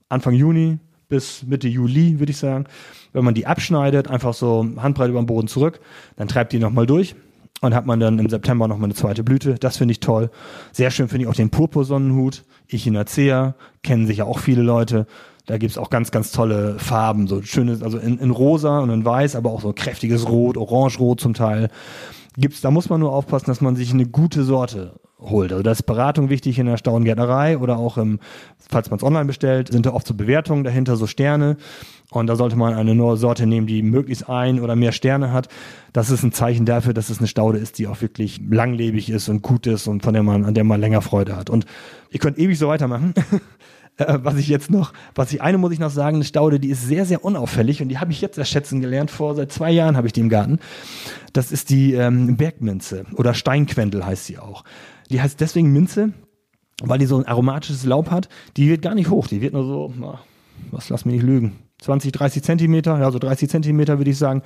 Anfang 0.10 0.34
Juni 0.34 0.80
bis 1.08 1.44
Mitte 1.44 1.68
Juli, 1.68 2.20
würde 2.20 2.32
ich 2.32 2.38
sagen. 2.38 2.66
Wenn 3.12 3.26
man 3.26 3.34
die 3.34 3.46
abschneidet, 3.46 4.08
einfach 4.08 4.34
so 4.34 4.66
handbreit 4.78 5.10
über 5.10 5.22
den 5.22 5.26
Boden 5.26 5.48
zurück, 5.48 5.82
dann 6.16 6.28
treibt 6.28 6.54
die 6.54 6.60
nochmal 6.60 6.86
durch 6.86 7.16
und 7.62 7.74
hat 7.76 7.86
man 7.86 8.00
dann 8.00 8.18
im 8.20 8.30
September 8.30 8.68
nochmal 8.68 8.86
eine 8.86 8.94
zweite 8.94 9.24
Blüte. 9.24 9.56
Das 9.56 9.78
finde 9.78 9.92
ich 9.94 10.00
toll. 10.00 10.30
Sehr 10.72 10.92
schön 10.92 11.10
finde 11.10 11.24
ich 11.24 11.30
auch 11.30 11.36
den 11.36 11.50
Purpursonnenhut. 11.50 12.44
Echinacea, 12.70 13.56
kennen 13.84 14.08
sicher 14.08 14.26
auch 14.26 14.40
viele 14.40 14.62
Leute. 14.62 15.06
Da 15.48 15.58
gibt's 15.58 15.78
auch 15.78 15.90
ganz, 15.90 16.12
ganz 16.12 16.32
tolle 16.32 16.80
Farben, 16.80 17.28
so 17.28 17.42
schönes, 17.42 17.82
also 17.82 17.98
in, 17.98 18.20
in 18.20 18.30
rosa 18.30 18.80
und 18.80 18.90
in 18.90 19.04
weiß, 19.04 19.36
aber 19.36 19.52
auch 19.52 19.62
so 19.62 19.74
kräftiges 19.74 20.30
Rot, 20.30 20.56
orange-rot 20.56 21.20
zum 21.20 21.34
Teil 21.34 21.70
gibt's, 22.38 22.62
da 22.62 22.72
muss 22.72 22.90
man 22.90 23.00
nur 23.00 23.14
aufpassen, 23.14 23.48
dass 23.48 23.62
man 23.62 23.76
sich 23.76 23.94
eine 23.94 24.06
gute 24.06 24.44
Sorte 24.44 25.00
holt. 25.22 25.52
Also 25.52 25.64
da 25.64 25.72
ist 25.72 25.84
Beratung 25.84 26.30
wichtig 26.30 26.58
in 26.58 26.66
der 26.66 26.78
Staudengärtnerei 26.78 27.58
oder 27.58 27.78
auch 27.78 27.98
im, 27.98 28.20
falls 28.70 28.90
man 28.90 28.98
es 28.98 29.04
online 29.04 29.26
bestellt, 29.26 29.72
sind 29.72 29.86
da 29.86 29.94
oft 29.94 30.08
so 30.08 30.14
Bewertungen 30.14 30.64
dahinter, 30.64 30.96
so 30.96 31.08
Sterne. 31.08 31.58
Und 32.10 32.28
da 32.28 32.36
sollte 32.36 32.58
man 32.58 32.74
eine 32.74 32.96
neue 32.96 33.18
Sorte 33.18 33.46
nehmen, 33.46 33.68
die 33.68 33.84
möglichst 33.84 34.28
ein 34.28 34.60
oder 34.60 34.76
mehr 34.76 34.92
Sterne 34.92 35.32
hat. 35.32 35.48
Das 35.94 36.10
ist 36.10 36.24
ein 36.24 36.34
Zeichen 36.34 36.66
dafür, 36.66 36.94
dass 36.94 37.10
es 37.10 37.20
eine 37.20 37.28
Staude 37.28 37.60
ist, 37.60 37.78
die 37.78 37.88
auch 37.88 38.02
wirklich 38.02 38.42
langlebig 38.50 39.10
ist 39.10 39.30
und 39.30 39.42
gut 39.42 39.68
ist 39.68 39.88
und 39.88 40.04
von 40.04 40.14
der 40.14 40.24
man, 40.24 40.44
an 40.44 40.54
der 40.54 40.64
man 40.64 40.82
länger 40.82 41.02
Freude 41.02 41.36
hat. 41.38 41.50
Und 41.50 41.66
ihr 42.10 42.20
könnt 42.20 42.38
ewig 42.38 42.58
so 42.58 42.68
weitermachen. 42.68 43.14
Äh, 44.08 44.20
was 44.24 44.38
ich 44.38 44.48
jetzt 44.48 44.70
noch, 44.70 44.94
was 45.16 45.32
ich 45.34 45.42
eine 45.42 45.58
muss 45.58 45.72
ich 45.72 45.80
noch 45.80 45.90
sagen, 45.90 46.16
eine 46.16 46.26
Staude, 46.26 46.60
die 46.60 46.70
ist 46.70 46.88
sehr, 46.88 47.06
sehr 47.06 47.24
unauffällig 47.24 47.82
und 47.82 47.90
die 47.90 48.00
habe 48.00 48.12
ich 48.12 48.22
jetzt 48.22 48.38
erst 48.38 48.52
schätzen 48.52 48.82
gelernt. 48.82 49.12
Vor 49.12 49.36
seit 49.36 49.52
zwei 49.52 49.72
Jahren 49.72 49.98
habe 49.98 50.08
ich 50.08 50.14
die 50.14 50.22
im 50.22 50.30
Garten. 50.30 50.60
Das 51.34 51.52
ist 51.52 51.70
die 51.70 51.94
ähm, 51.94 52.38
Bergminze 52.38 53.06
oder 53.16 53.34
Steinquendel 53.34 54.06
heißt 54.06 54.26
sie 54.26 54.38
auch. 54.38 54.64
Die 55.10 55.22
heißt 55.22 55.40
deswegen 55.40 55.72
Minze, 55.72 56.14
weil 56.82 57.00
die 57.00 57.06
so 57.06 57.18
ein 57.18 57.26
aromatisches 57.26 57.86
Laub 57.86 58.12
hat. 58.12 58.30
Die 58.58 58.70
wird 58.70 58.82
gar 58.82 58.96
nicht 58.96 59.10
hoch, 59.10 59.28
die 59.28 59.42
wird 59.42 59.54
nur 59.54 59.66
so, 59.66 59.94
was 60.72 60.90
lass 60.90 61.06
mich 61.06 61.16
nicht 61.16 61.26
lügen, 61.26 61.58
20, 61.80 62.12
30 62.12 62.44
Zentimeter, 62.44 63.00
ja 63.00 63.12
so 63.12 63.20
30 63.20 63.50
Zentimeter 63.50 63.98
würde 63.98 64.12
ich 64.12 64.18
sagen. 64.18 64.42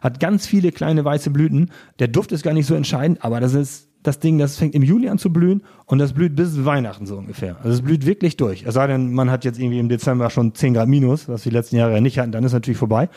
Hat 0.00 0.20
ganz 0.20 0.46
viele 0.46 0.72
kleine 0.72 1.04
weiße 1.04 1.30
Blüten. 1.30 1.70
Der 1.98 2.08
Duft 2.08 2.32
ist 2.32 2.42
gar 2.42 2.54
nicht 2.54 2.66
so 2.66 2.74
entscheidend, 2.74 3.24
aber 3.24 3.40
das 3.40 3.54
ist 3.54 3.88
das 4.06 4.18
Ding, 4.18 4.38
das 4.38 4.56
fängt 4.56 4.74
im 4.74 4.82
Juli 4.82 5.08
an 5.08 5.18
zu 5.18 5.32
blühen 5.32 5.62
und 5.86 5.98
das 5.98 6.12
blüht 6.12 6.36
bis 6.36 6.64
Weihnachten 6.64 7.06
so 7.06 7.16
ungefähr. 7.16 7.56
Also 7.62 7.70
es 7.70 7.82
blüht 7.82 8.06
wirklich 8.06 8.36
durch. 8.36 8.64
Es 8.66 8.74
sei 8.74 8.86
denn, 8.86 9.12
man 9.12 9.30
hat 9.30 9.44
jetzt 9.44 9.58
irgendwie 9.58 9.78
im 9.78 9.88
Dezember 9.88 10.30
schon 10.30 10.54
10 10.54 10.74
Grad 10.74 10.88
minus, 10.88 11.28
was 11.28 11.42
die 11.42 11.50
letzten 11.50 11.76
Jahre 11.76 11.94
ja 11.94 12.00
nicht 12.00 12.18
hatten, 12.18 12.32
dann 12.32 12.44
ist 12.44 12.52
natürlich 12.52 12.78
vorbei. 12.78 13.08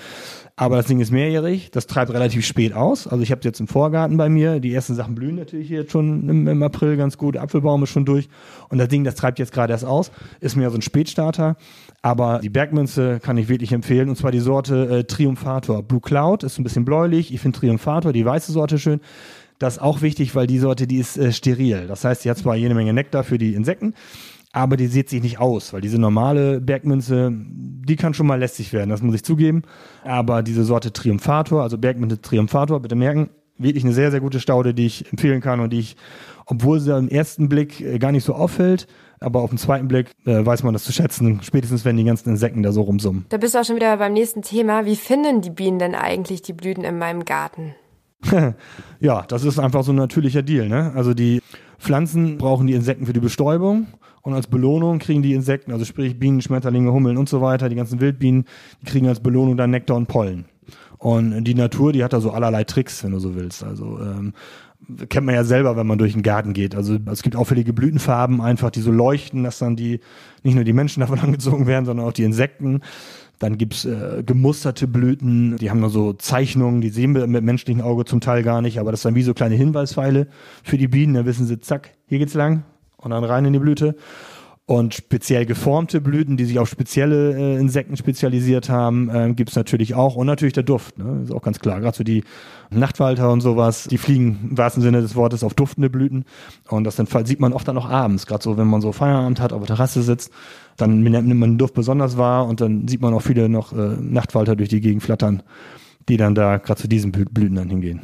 Aber 0.56 0.76
das 0.76 0.88
Ding 0.88 1.00
ist 1.00 1.12
mehrjährig, 1.12 1.72
das 1.72 1.88
treibt 1.88 2.12
relativ 2.12 2.46
spät 2.46 2.74
aus. 2.74 3.08
Also 3.08 3.24
ich 3.24 3.32
habe 3.32 3.40
jetzt 3.46 3.62
im 3.62 3.68
Vorgarten 3.70 4.18
bei 4.18 4.28
mir, 4.28 4.60
die 4.60 4.74
ersten 4.74 4.94
Sachen 4.94 5.16
blühen 5.16 5.36
natürlich 5.36 5.70
jetzt 5.70 5.92
schon 5.92 6.28
im, 6.28 6.48
im, 6.50 6.64
April 6.64 6.98
ganz 6.98 7.18
gut, 7.18 7.38
Apfelbaum 7.38 7.84
ist 7.84 7.92
schon 7.92 8.04
durch 8.04 8.28
und 8.68 8.78
das 8.78 8.90
Ding, 8.90 9.06
das 9.06 9.16
treibt 9.16 9.40
jetzt 9.40 9.54
gerade 9.54 9.72
erst 9.72 9.86
aus, 9.86 10.12
ist 10.42 10.58
mehr 10.58 10.70
so 10.70 10.78
ein 10.78 10.82
Spätstarter. 10.82 11.56
Aber 12.02 12.40
die 12.44 12.50
Bergmünze 12.50 13.20
kann 13.22 13.38
ich 13.38 13.48
wirklich 13.48 13.72
empfehlen 13.72 14.10
und 14.10 14.18
zwar 14.18 14.32
die 14.32 14.40
Sorte 14.40 15.00
äh, 15.00 15.04
Triumphator. 15.06 15.82
Blue 15.82 16.02
Cloud 16.02 16.44
ist 16.44 16.60
ein 16.60 16.64
bisschen 16.64 16.84
bläulich, 16.84 17.34
ich 17.34 17.40
finde 17.40 17.58
Triumphator, 17.58 18.12
die 18.12 18.26
weiße 18.26 18.52
Sorte 18.52 18.80
schön. 18.80 19.00
Das 19.60 19.76
ist 19.76 19.82
auch 19.82 20.02
wichtig, 20.02 20.36
weil 20.36 20.48
die 20.48 20.58
Sorte, 20.58 20.88
die 20.88 20.98
ist 20.98 21.18
äh, 21.18 21.32
steril. 21.32 21.86
Das 21.88 22.06
heißt, 22.06 22.26
die 22.26 22.30
hat 22.30 22.38
zwar 22.38 22.56
jede 22.56 22.74
Menge 22.74 22.94
Nektar 22.94 23.24
für 23.24 23.38
die 23.38 23.54
Insekten, 23.54 23.94
aber 24.52 24.78
die 24.78 24.88
sieht 24.88 25.10
sich 25.10 25.22
nicht 25.22 25.40
aus, 25.40 25.74
weil 25.74 25.82
diese 25.82 26.00
normale 26.00 26.60
Bergmünze, 26.60 27.32
die 27.34 27.96
kann 27.98 28.14
schon 28.14 28.26
mal 28.26 28.40
lästig 28.40 28.74
werden, 28.74 28.90
das 28.90 29.02
muss 29.02 29.16
ich 29.16 29.24
zugeben. 29.24 29.62
Aber 30.04 30.42
diese 30.42 30.64
Sorte 30.64 30.92
Triumphator, 30.92 31.62
also 31.62 31.78
Bergmünze 31.78 32.22
Triumphator, 32.22 32.80
bitte 32.80 32.96
merken, 32.96 33.30
wirklich 33.58 33.84
eine 33.84 33.94
sehr, 33.94 34.10
sehr 34.10 34.22
gute 34.22 34.40
Staude, 34.40 34.74
die 34.74 34.86
ich 34.86 35.12
empfehlen 35.12 35.42
kann 35.42 35.60
und 35.60 35.72
die 35.72 35.80
ich, 35.80 35.98
obwohl 36.46 36.80
sie 36.80 36.98
im 36.98 37.10
ersten 37.10 37.50
Blick 37.50 37.82
äh, 37.82 38.00
gar 38.00 38.12
nicht 38.12 38.24
so 38.24 38.34
auffällt, 38.34 38.88
aber 39.20 39.42
auf 39.42 39.50
den 39.50 39.60
zweiten 39.60 39.90
Blick 39.90 40.12
äh, 40.26 40.46
weiß 40.46 40.64
man 40.64 40.74
das 40.74 40.86
zu 40.86 40.94
schätzen, 40.94 41.42
spätestens 41.44 41.84
wenn 41.84 41.98
die 41.98 42.06
ganzen 42.06 42.30
Insekten 42.30 42.64
da 42.64 42.72
so 42.72 42.82
rumsummen. 42.82 43.26
Da 43.30 43.38
bist 43.38 43.54
du 43.54 43.60
auch 43.60 43.66
schon 43.66 43.76
wieder 43.76 43.98
beim 43.98 44.14
nächsten 44.14 44.42
Thema. 44.42 44.86
Wie 44.86 44.96
finden 44.96 45.42
die 45.42 45.50
Bienen 45.50 45.78
denn 45.78 45.96
eigentlich 45.96 46.42
die 46.42 46.54
Blüten 46.54 46.86
in 46.86 46.98
meinem 46.98 47.26
Garten? 47.26 47.76
ja, 49.00 49.24
das 49.24 49.44
ist 49.44 49.60
einfach 49.60 49.84
so 49.84 49.92
ein 49.92 49.98
natürlicher 49.98 50.42
Deal. 50.42 50.68
Ne? 50.68 50.92
Also 50.96 51.14
die 51.14 51.42
Pflanzen 51.78 52.38
brauchen 52.38 52.68
die 52.68 52.74
Insekten 52.74 53.06
für 53.06 53.14
die 53.14 53.20
Bestäubung 53.20 53.88
und 54.22 54.34
als 54.34 54.48
Belohnung 54.48 55.00
kriegen 55.00 55.22
die 55.22 55.34
Insekten, 55.34 55.72
also 55.72 55.86
sprich 55.86 56.20
Bienen, 56.20 56.42
Schmetterlinge, 56.42 56.92
Hummeln 56.92 57.18
und 57.18 57.30
so 57.30 57.42
weiter, 57.42 57.70
die 57.70 57.76
ganzen 57.76 58.02
Wildbienen, 58.02 58.46
die 58.82 58.86
kriegen 58.86 59.08
als 59.08 59.22
Belohnung 59.22 59.58
dann 59.58 59.72
Nektar 59.72 59.96
und 59.96 60.08
Pollen. 60.08 60.46
Und 60.98 61.46
die 61.46 61.56
Natur, 61.56 61.94
die 61.94 62.04
hat 62.04 62.12
da 62.12 62.20
so 62.20 62.32
allerlei 62.32 62.66
Tricks, 62.66 63.04
wenn 63.04 63.12
du 63.12 63.20
so 63.20 63.34
willst. 63.34 63.64
Also 63.64 64.00
ähm, 64.02 64.34
kennt 65.08 65.26
man 65.26 65.36
ja 65.36 65.46
selber, 65.46 65.78
wenn 65.78 65.88
man 65.88 65.98
durch 65.98 66.14
den 66.14 66.24
Garten 66.24 66.54
geht. 66.54 66.76
Also 66.76 66.98
es 67.12 67.24
gibt 67.24 67.38
auffällige 67.38 67.72
Blütenfarben 67.72 68.42
einfach, 68.42 68.70
die 68.70 68.82
so 68.82 68.92
leuchten, 68.92 69.44
dass 69.44 69.60
dann 69.60 69.78
die 69.78 70.02
nicht 70.44 70.56
nur 70.56 70.66
die 70.66 70.74
Menschen 70.74 71.00
davon 71.02 71.20
angezogen 71.20 71.68
werden, 71.68 71.86
sondern 71.86 72.06
auch 72.06 72.14
die 72.14 72.24
Insekten. 72.24 72.82
Dann 73.40 73.58
gibt's 73.58 73.86
äh, 73.86 74.22
gemusterte 74.26 74.88
Blüten, 74.88 75.58
die 75.58 75.70
haben 75.70 75.80
nur 75.80 75.90
so 75.90 76.14
Zeichnungen, 76.14 76.82
die 76.82 76.90
sehen 76.90 77.16
wir 77.16 77.26
mit 77.26 77.44
menschlichem 77.44 77.82
Auge 77.82 78.04
zum 78.06 78.20
Teil 78.20 78.44
gar 78.44 78.62
nicht, 78.62 78.80
aber 78.80 78.92
das 78.92 79.02
sind 79.02 79.16
wie 79.16 79.24
so 79.24 79.34
kleine 79.34 79.56
Hinweispfeile 79.56 80.28
für 80.64 80.78
die 80.78 80.90
Bienen. 80.90 81.14
Da 81.14 81.26
wissen 81.26 81.46
sie, 81.46 81.60
zack, 81.60 81.92
hier 82.08 82.20
geht's 82.20 82.34
lang 82.34 82.64
und 82.98 83.12
dann 83.12 83.24
rein 83.24 83.46
in 83.46 83.54
die 83.54 83.60
Blüte. 83.60 83.96
Und 84.70 84.94
speziell 84.94 85.48
geformte 85.48 86.00
Blüten, 86.00 86.38
die 86.38 86.46
sich 86.46 86.60
auf 86.60 86.70
spezielle 86.70 87.36
äh, 87.36 87.60
Insekten 87.60 87.98
spezialisiert 87.98 88.70
haben, 88.70 89.10
äh, 89.10 89.34
gibt 89.34 89.56
natürlich 89.56 89.96
auch. 89.96 90.16
Und 90.16 90.28
natürlich 90.28 90.54
der 90.54 90.62
Duft, 90.62 91.00
ne? 91.00 91.24
ist 91.24 91.32
auch 91.32 91.42
ganz 91.42 91.60
klar. 91.60 91.82
Gerade 91.82 91.98
so 91.98 92.04
die 92.04 92.24
Nachtfalter 92.70 93.32
und 93.32 93.42
sowas, 93.42 93.88
die 93.90 93.98
fliegen 93.98 94.50
im 94.52 94.58
wahrsten 94.60 94.84
Sinne 94.84 95.02
des 95.02 95.16
Wortes 95.16 95.44
auf 95.44 95.56
duftende 95.56 95.90
Blüten. 95.90 96.24
Und 96.68 96.84
das 96.84 96.98
dann 96.98 97.08
sieht 97.26 97.40
man 97.40 97.54
oft 97.54 97.68
dann 97.68 97.80
auch 97.80 97.90
abends, 97.90 98.28
gerade 98.28 98.44
so, 98.44 98.58
wenn 98.58 98.68
man 98.68 98.82
so 98.82 98.92
Feierabend 98.92 99.40
hat, 99.40 99.54
auf 99.54 99.62
der 99.62 99.76
Terrasse 99.76 100.04
sitzt, 100.04 100.32
dann 100.82 101.02
nimmt 101.02 101.40
man 101.40 101.52
den 101.52 101.58
Duft 101.58 101.74
besonders 101.74 102.18
wahr 102.18 102.48
und 102.48 102.62
dann 102.62 102.88
sieht 102.88 103.02
man 103.02 103.14
auch 103.14 103.22
viele 103.22 103.50
noch 103.50 103.74
äh, 103.74 103.98
Nachtfalter 104.00 104.56
durch 104.56 104.70
die 104.70 104.82
Gegend 104.82 105.04
flattern, 105.04 105.44
die 106.08 106.18
dann 106.18 106.36
da 106.36 106.58
gerade 106.58 106.82
zu 106.82 106.88
diesen 106.88 107.12
Blüten 107.12 107.56
dann 107.56 107.70
hingehen. 107.70 108.02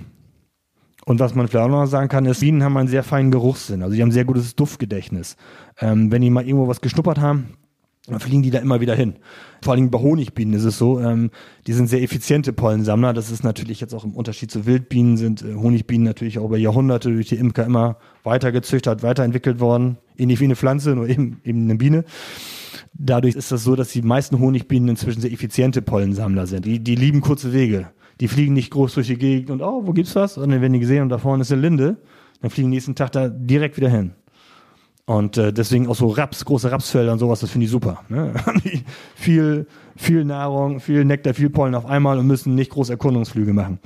Und 1.05 1.19
was 1.19 1.35
man 1.35 1.47
vielleicht 1.47 1.65
auch 1.65 1.69
noch 1.69 1.85
sagen 1.85 2.09
kann, 2.09 2.25
ist, 2.25 2.39
Bienen 2.39 2.63
haben 2.63 2.75
einen 2.77 2.87
sehr 2.87 3.03
feinen 3.03 3.31
Geruchssinn. 3.31 3.83
Also 3.83 3.95
die 3.95 4.01
haben 4.01 4.09
ein 4.09 4.13
sehr 4.13 4.25
gutes 4.25 4.55
Duftgedächtnis. 4.55 5.37
Ähm, 5.79 6.11
wenn 6.11 6.21
die 6.21 6.31
mal 6.31 6.45
irgendwo 6.45 6.67
was 6.67 6.81
geschnuppert 6.81 7.19
haben, 7.19 7.49
dann 8.07 8.19
fliegen 8.19 8.43
die 8.43 8.51
da 8.51 8.59
immer 8.59 8.81
wieder 8.81 8.95
hin. 8.95 9.15
Vor 9.63 9.73
allem 9.73 9.89
bei 9.89 9.99
Honigbienen 9.99 10.55
ist 10.55 10.63
es 10.63 10.77
so, 10.77 10.99
ähm, 10.99 11.31
die 11.65 11.73
sind 11.73 11.87
sehr 11.87 12.01
effiziente 12.01 12.53
Pollensammler. 12.53 13.13
Das 13.13 13.31
ist 13.31 13.43
natürlich 13.43 13.81
jetzt 13.81 13.93
auch 13.93 14.03
im 14.03 14.13
Unterschied 14.13 14.51
zu 14.51 14.65
Wildbienen, 14.65 15.17
sind 15.17 15.43
äh, 15.43 15.55
Honigbienen 15.55 16.05
natürlich 16.05 16.39
auch 16.39 16.45
über 16.45 16.57
Jahrhunderte 16.57 17.11
durch 17.11 17.29
die 17.29 17.35
Imker 17.35 17.65
immer 17.65 17.97
weiter 18.23 18.51
gezüchtert, 18.51 19.01
weiterentwickelt 19.01 19.59
worden. 19.59 19.97
Ähnlich 20.17 20.39
wie 20.39 20.45
eine 20.45 20.55
Pflanze, 20.55 20.95
nur 20.95 21.07
eben, 21.07 21.39
eben 21.43 21.63
eine 21.63 21.75
Biene. 21.75 22.03
Dadurch 22.97 23.35
ist 23.35 23.51
das 23.51 23.63
so, 23.63 23.75
dass 23.75 23.89
die 23.89 24.01
meisten 24.01 24.39
Honigbienen 24.39 24.89
inzwischen 24.89 25.21
sehr 25.21 25.31
effiziente 25.31 25.81
Pollensammler 25.81 26.47
sind. 26.47 26.65
Die, 26.65 26.79
die 26.79 26.95
lieben 26.95 27.21
kurze 27.21 27.51
Wege. 27.51 27.89
Die 28.21 28.29
fliegen 28.29 28.53
nicht 28.53 28.71
groß 28.71 28.93
durch 28.93 29.07
die 29.07 29.17
Gegend 29.17 29.49
und 29.49 29.61
oh, 29.61 29.85
wo 29.85 29.91
gibt's 29.91 30.15
was? 30.15 30.37
Und 30.37 30.49
dann 30.49 30.61
werden 30.61 30.73
die 30.73 30.79
gesehen 30.79 31.03
und 31.03 31.09
da 31.09 31.17
vorne 31.17 31.41
ist 31.41 31.51
eine 31.51 31.61
Linde. 31.61 31.97
Dann 32.41 32.49
fliegen 32.49 32.71
die 32.71 32.77
nächsten 32.77 32.95
Tag 32.95 33.11
da 33.11 33.27
direkt 33.27 33.75
wieder 33.75 33.89
hin. 33.89 34.13
Und 35.05 35.37
äh, 35.37 35.53
deswegen 35.53 35.87
auch 35.87 35.95
so 35.95 36.07
Raps, 36.07 36.45
große 36.45 36.71
Rapsfelder 36.71 37.11
und 37.11 37.19
sowas, 37.19 37.39
das 37.41 37.51
finde 37.51 37.65
ich 37.65 37.71
super. 37.71 38.03
Ne? 38.09 38.33
viel, 39.15 39.67
viel 39.95 40.25
Nahrung, 40.25 40.79
viel 40.79 41.05
Nektar, 41.05 41.33
viel 41.33 41.49
Pollen 41.49 41.75
auf 41.75 41.85
einmal 41.85 42.17
und 42.17 42.25
müssen 42.25 42.55
nicht 42.55 42.71
groß 42.71 42.89
Erkundungsflüge 42.89 43.53
machen. 43.53 43.79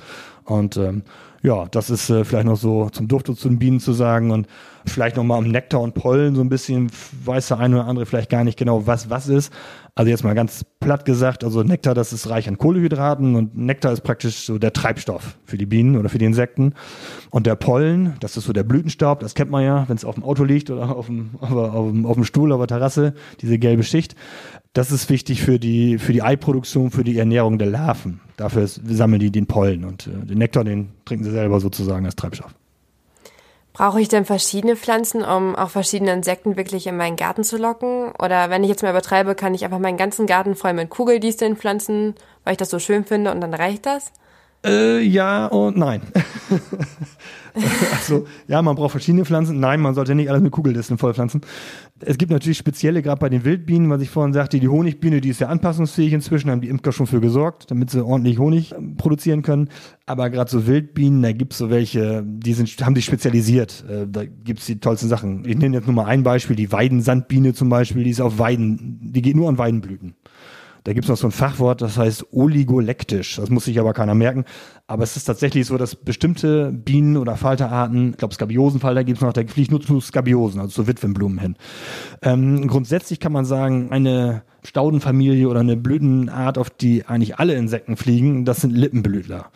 Und 0.45 0.77
ähm, 0.77 1.03
ja, 1.41 1.65
das 1.71 1.89
ist 1.89 2.09
äh, 2.09 2.25
vielleicht 2.25 2.45
noch 2.45 2.57
so 2.57 2.89
zum 2.89 3.07
Duft 3.07 3.29
und 3.29 3.39
zu 3.39 3.47
den 3.47 3.59
Bienen 3.59 3.79
zu 3.79 3.93
sagen 3.93 4.31
und 4.31 4.47
vielleicht 4.85 5.15
noch 5.15 5.23
mal 5.23 5.37
am 5.37 5.47
Nektar 5.47 5.81
und 5.81 5.93
Pollen 5.93 6.35
so 6.35 6.41
ein 6.41 6.49
bisschen 6.49 6.89
weiß 7.23 7.49
der 7.49 7.59
eine 7.59 7.77
oder 7.77 7.87
andere 7.87 8.05
vielleicht 8.05 8.29
gar 8.29 8.43
nicht 8.43 8.57
genau, 8.57 8.87
was 8.87 9.09
was 9.09 9.27
ist. 9.27 9.53
Also 9.95 10.09
jetzt 10.09 10.23
mal 10.23 10.33
ganz 10.33 10.63
platt 10.79 11.03
gesagt, 11.03 11.43
also 11.43 11.61
Nektar, 11.61 11.93
das 11.93 12.13
ist 12.13 12.29
reich 12.29 12.47
an 12.47 12.57
Kohlehydraten 12.57 13.35
und 13.35 13.57
Nektar 13.57 13.91
ist 13.91 14.01
praktisch 14.01 14.45
so 14.45 14.57
der 14.57 14.71
Treibstoff 14.71 15.37
für 15.43 15.57
die 15.57 15.65
Bienen 15.65 15.97
oder 15.97 16.07
für 16.07 16.17
die 16.17 16.25
Insekten. 16.25 16.73
Und 17.31 17.45
der 17.45 17.55
Pollen, 17.55 18.15
das 18.21 18.37
ist 18.37 18.45
so 18.45 18.53
der 18.53 18.63
Blütenstaub, 18.63 19.19
das 19.19 19.35
kennt 19.35 19.51
man 19.51 19.63
ja, 19.63 19.89
wenn 19.89 19.97
es 19.97 20.05
auf 20.05 20.15
dem 20.15 20.23
Auto 20.23 20.45
liegt 20.45 20.69
oder 20.69 20.95
auf 20.95 21.07
dem, 21.07 21.31
auf, 21.41 21.89
dem, 21.89 22.05
auf 22.05 22.15
dem 22.15 22.23
Stuhl, 22.23 22.51
auf 22.51 22.59
der 22.59 22.67
Terrasse, 22.67 23.13
diese 23.41 23.59
gelbe 23.59 23.83
Schicht. 23.83 24.15
Das 24.73 24.91
ist 24.91 25.09
wichtig 25.09 25.41
für 25.41 25.59
die, 25.59 25.97
für 25.97 26.13
die 26.13 26.21
Eiproduktion, 26.21 26.91
für 26.91 27.03
die 27.03 27.17
Ernährung 27.17 27.57
der 27.57 27.67
Larven. 27.67 28.21
Dafür 28.37 28.67
sammeln 28.67 29.19
die 29.19 29.31
den 29.31 29.47
Pollen 29.47 29.83
und 29.83 30.07
äh, 30.07 30.25
den 30.25 30.37
Nektar, 30.37 30.63
den 30.63 30.89
trinken 31.05 31.23
sie 31.23 31.31
selber 31.31 31.59
sozusagen 31.59 32.05
als 32.05 32.15
Treibstoff. 32.15 32.53
Brauche 33.73 34.01
ich 34.01 34.09
denn 34.09 34.25
verschiedene 34.25 34.75
Pflanzen, 34.75 35.23
um 35.23 35.55
auch 35.55 35.69
verschiedene 35.69 36.11
Insekten 36.11 36.57
wirklich 36.57 36.85
in 36.85 36.97
meinen 36.97 37.15
Garten 37.15 37.43
zu 37.43 37.57
locken? 37.57 38.11
Oder 38.19 38.49
wenn 38.49 38.63
ich 38.63 38.69
jetzt 38.69 38.83
mal 38.83 38.89
übertreibe, 38.89 39.35
kann 39.35 39.53
ich 39.53 39.63
einfach 39.63 39.79
meinen 39.79 39.97
ganzen 39.97 40.27
Garten 40.27 40.55
voll 40.55 40.73
mit 40.73 40.89
Kugeldisteln 40.89 41.55
pflanzen, 41.55 42.15
weil 42.43 42.53
ich 42.53 42.57
das 42.57 42.69
so 42.69 42.79
schön 42.79 43.05
finde 43.05 43.31
und 43.31 43.41
dann 43.41 43.53
reicht 43.53 43.85
das? 43.85 44.11
Äh, 44.65 44.99
ja 44.99 45.47
und 45.47 45.77
nein. 45.77 46.01
also, 47.91 48.25
ja, 48.47 48.61
man 48.61 48.75
braucht 48.75 48.91
verschiedene 48.91 49.25
Pflanzen. 49.25 49.59
Nein, 49.59 49.81
man 49.81 49.95
sollte 49.95 50.15
nicht 50.15 50.29
alles 50.29 50.41
mit 50.41 50.51
Kugeldisteln 50.51 50.97
vollpflanzen. 50.97 51.41
Es 52.01 52.17
gibt 52.17 52.31
natürlich 52.31 52.57
spezielle, 52.57 53.01
gerade 53.01 53.19
bei 53.19 53.29
den 53.29 53.43
Wildbienen, 53.43 53.89
was 53.89 54.01
ich 54.01 54.09
vorhin 54.09 54.33
sagte, 54.33 54.59
die 54.59 54.67
Honigbiene, 54.67 55.21
die 55.21 55.29
ist 55.29 55.41
ja 55.41 55.47
anpassungsfähig 55.47 56.13
inzwischen, 56.13 56.49
haben 56.49 56.61
die 56.61 56.69
Imker 56.69 56.91
schon 56.91 57.07
für 57.07 57.19
gesorgt, 57.19 57.71
damit 57.71 57.89
sie 57.89 58.03
ordentlich 58.03 58.39
Honig 58.39 58.73
ähm, 58.73 58.95
produzieren 58.95 59.41
können. 59.41 59.69
Aber 60.05 60.29
gerade 60.29 60.49
so 60.49 60.65
Wildbienen, 60.65 61.21
da 61.21 61.31
gibt's 61.31 61.57
so 61.57 61.69
welche, 61.69 62.23
die 62.25 62.53
sind, 62.53 62.69
haben 62.85 62.95
sich 62.95 63.05
spezialisiert. 63.05 63.83
Äh, 63.89 64.07
da 64.07 64.23
gibt's 64.25 64.65
die 64.65 64.79
tollsten 64.79 65.09
Sachen. 65.09 65.43
Ich 65.45 65.57
nenne 65.57 65.77
jetzt 65.77 65.85
nur 65.85 65.95
mal 65.95 66.05
ein 66.05 66.23
Beispiel, 66.23 66.55
die 66.55 66.71
Weidensandbiene 66.71 67.53
zum 67.53 67.69
Beispiel, 67.69 68.03
die 68.03 68.11
ist 68.11 68.21
auf 68.21 68.39
Weiden, 68.39 68.99
die 69.01 69.21
geht 69.21 69.35
nur 69.35 69.49
an 69.49 69.57
Weidenblüten. 69.57 70.15
Da 70.83 70.93
gibt 70.93 71.05
es 71.05 71.09
noch 71.09 71.17
so 71.17 71.27
ein 71.27 71.31
Fachwort, 71.31 71.81
das 71.81 71.97
heißt 71.97 72.27
oligolektisch. 72.31 73.35
Das 73.35 73.49
muss 73.49 73.65
sich 73.65 73.79
aber 73.79 73.93
keiner 73.93 74.15
merken. 74.15 74.45
Aber 74.87 75.03
es 75.03 75.15
ist 75.17 75.25
tatsächlich 75.25 75.67
so, 75.67 75.77
dass 75.77 75.95
bestimmte 75.95 76.71
Bienen- 76.71 77.17
oder 77.17 77.35
Falterarten, 77.35 78.11
ich 78.11 78.17
glaube 78.17 78.33
Skabiosenfalter 78.33 79.03
gibt 79.03 79.17
es 79.17 79.21
noch, 79.21 79.33
da 79.33 79.41
fliegt 79.45 79.71
nur 79.71 79.81
zu 79.81 79.99
Skabiosen, 79.99 80.59
also 80.59 80.71
zu 80.71 80.87
Witwenblumen 80.87 81.39
hin. 81.39 81.55
Ähm, 82.21 82.67
grundsätzlich 82.67 83.19
kann 83.19 83.31
man 83.31 83.45
sagen, 83.45 83.91
eine 83.91 84.43
Staudenfamilie 84.63 85.47
oder 85.47 85.59
eine 85.59 85.77
Blütenart, 85.77 86.57
auf 86.57 86.69
die 86.69 87.05
eigentlich 87.05 87.37
alle 87.37 87.53
Insekten 87.53 87.97
fliegen, 87.97 88.45
das 88.45 88.61
sind 88.61 88.75
Lippenblütler. 88.75 89.51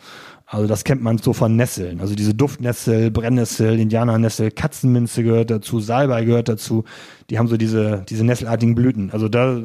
Also 0.54 0.68
das 0.68 0.84
kennt 0.84 1.02
man 1.02 1.18
so 1.18 1.32
von 1.32 1.56
Nesseln. 1.56 2.00
Also 2.00 2.14
diese 2.14 2.32
Duftnessel, 2.32 3.10
Brennnessel, 3.10 3.76
Indianernessel, 3.76 4.52
Katzenminze 4.52 5.24
gehört 5.24 5.50
dazu, 5.50 5.80
Salbei 5.80 6.24
gehört 6.24 6.48
dazu. 6.48 6.84
Die 7.28 7.40
haben 7.40 7.48
so 7.48 7.56
diese, 7.56 8.04
diese 8.08 8.24
nesselartigen 8.24 8.76
Blüten. 8.76 9.10
Also 9.10 9.28
da 9.28 9.58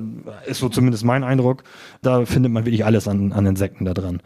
ist 0.47 0.57
so 0.57 0.67
zumindest 0.67 1.05
mein 1.05 1.23
Eindruck, 1.23 1.63
da 2.01 2.25
findet 2.25 2.51
man 2.51 2.65
wirklich 2.65 2.85
alles 2.85 3.07
an, 3.07 3.33
an 3.33 3.45
Insekten 3.45 3.85
da 3.85 3.93
dran. 3.93 4.23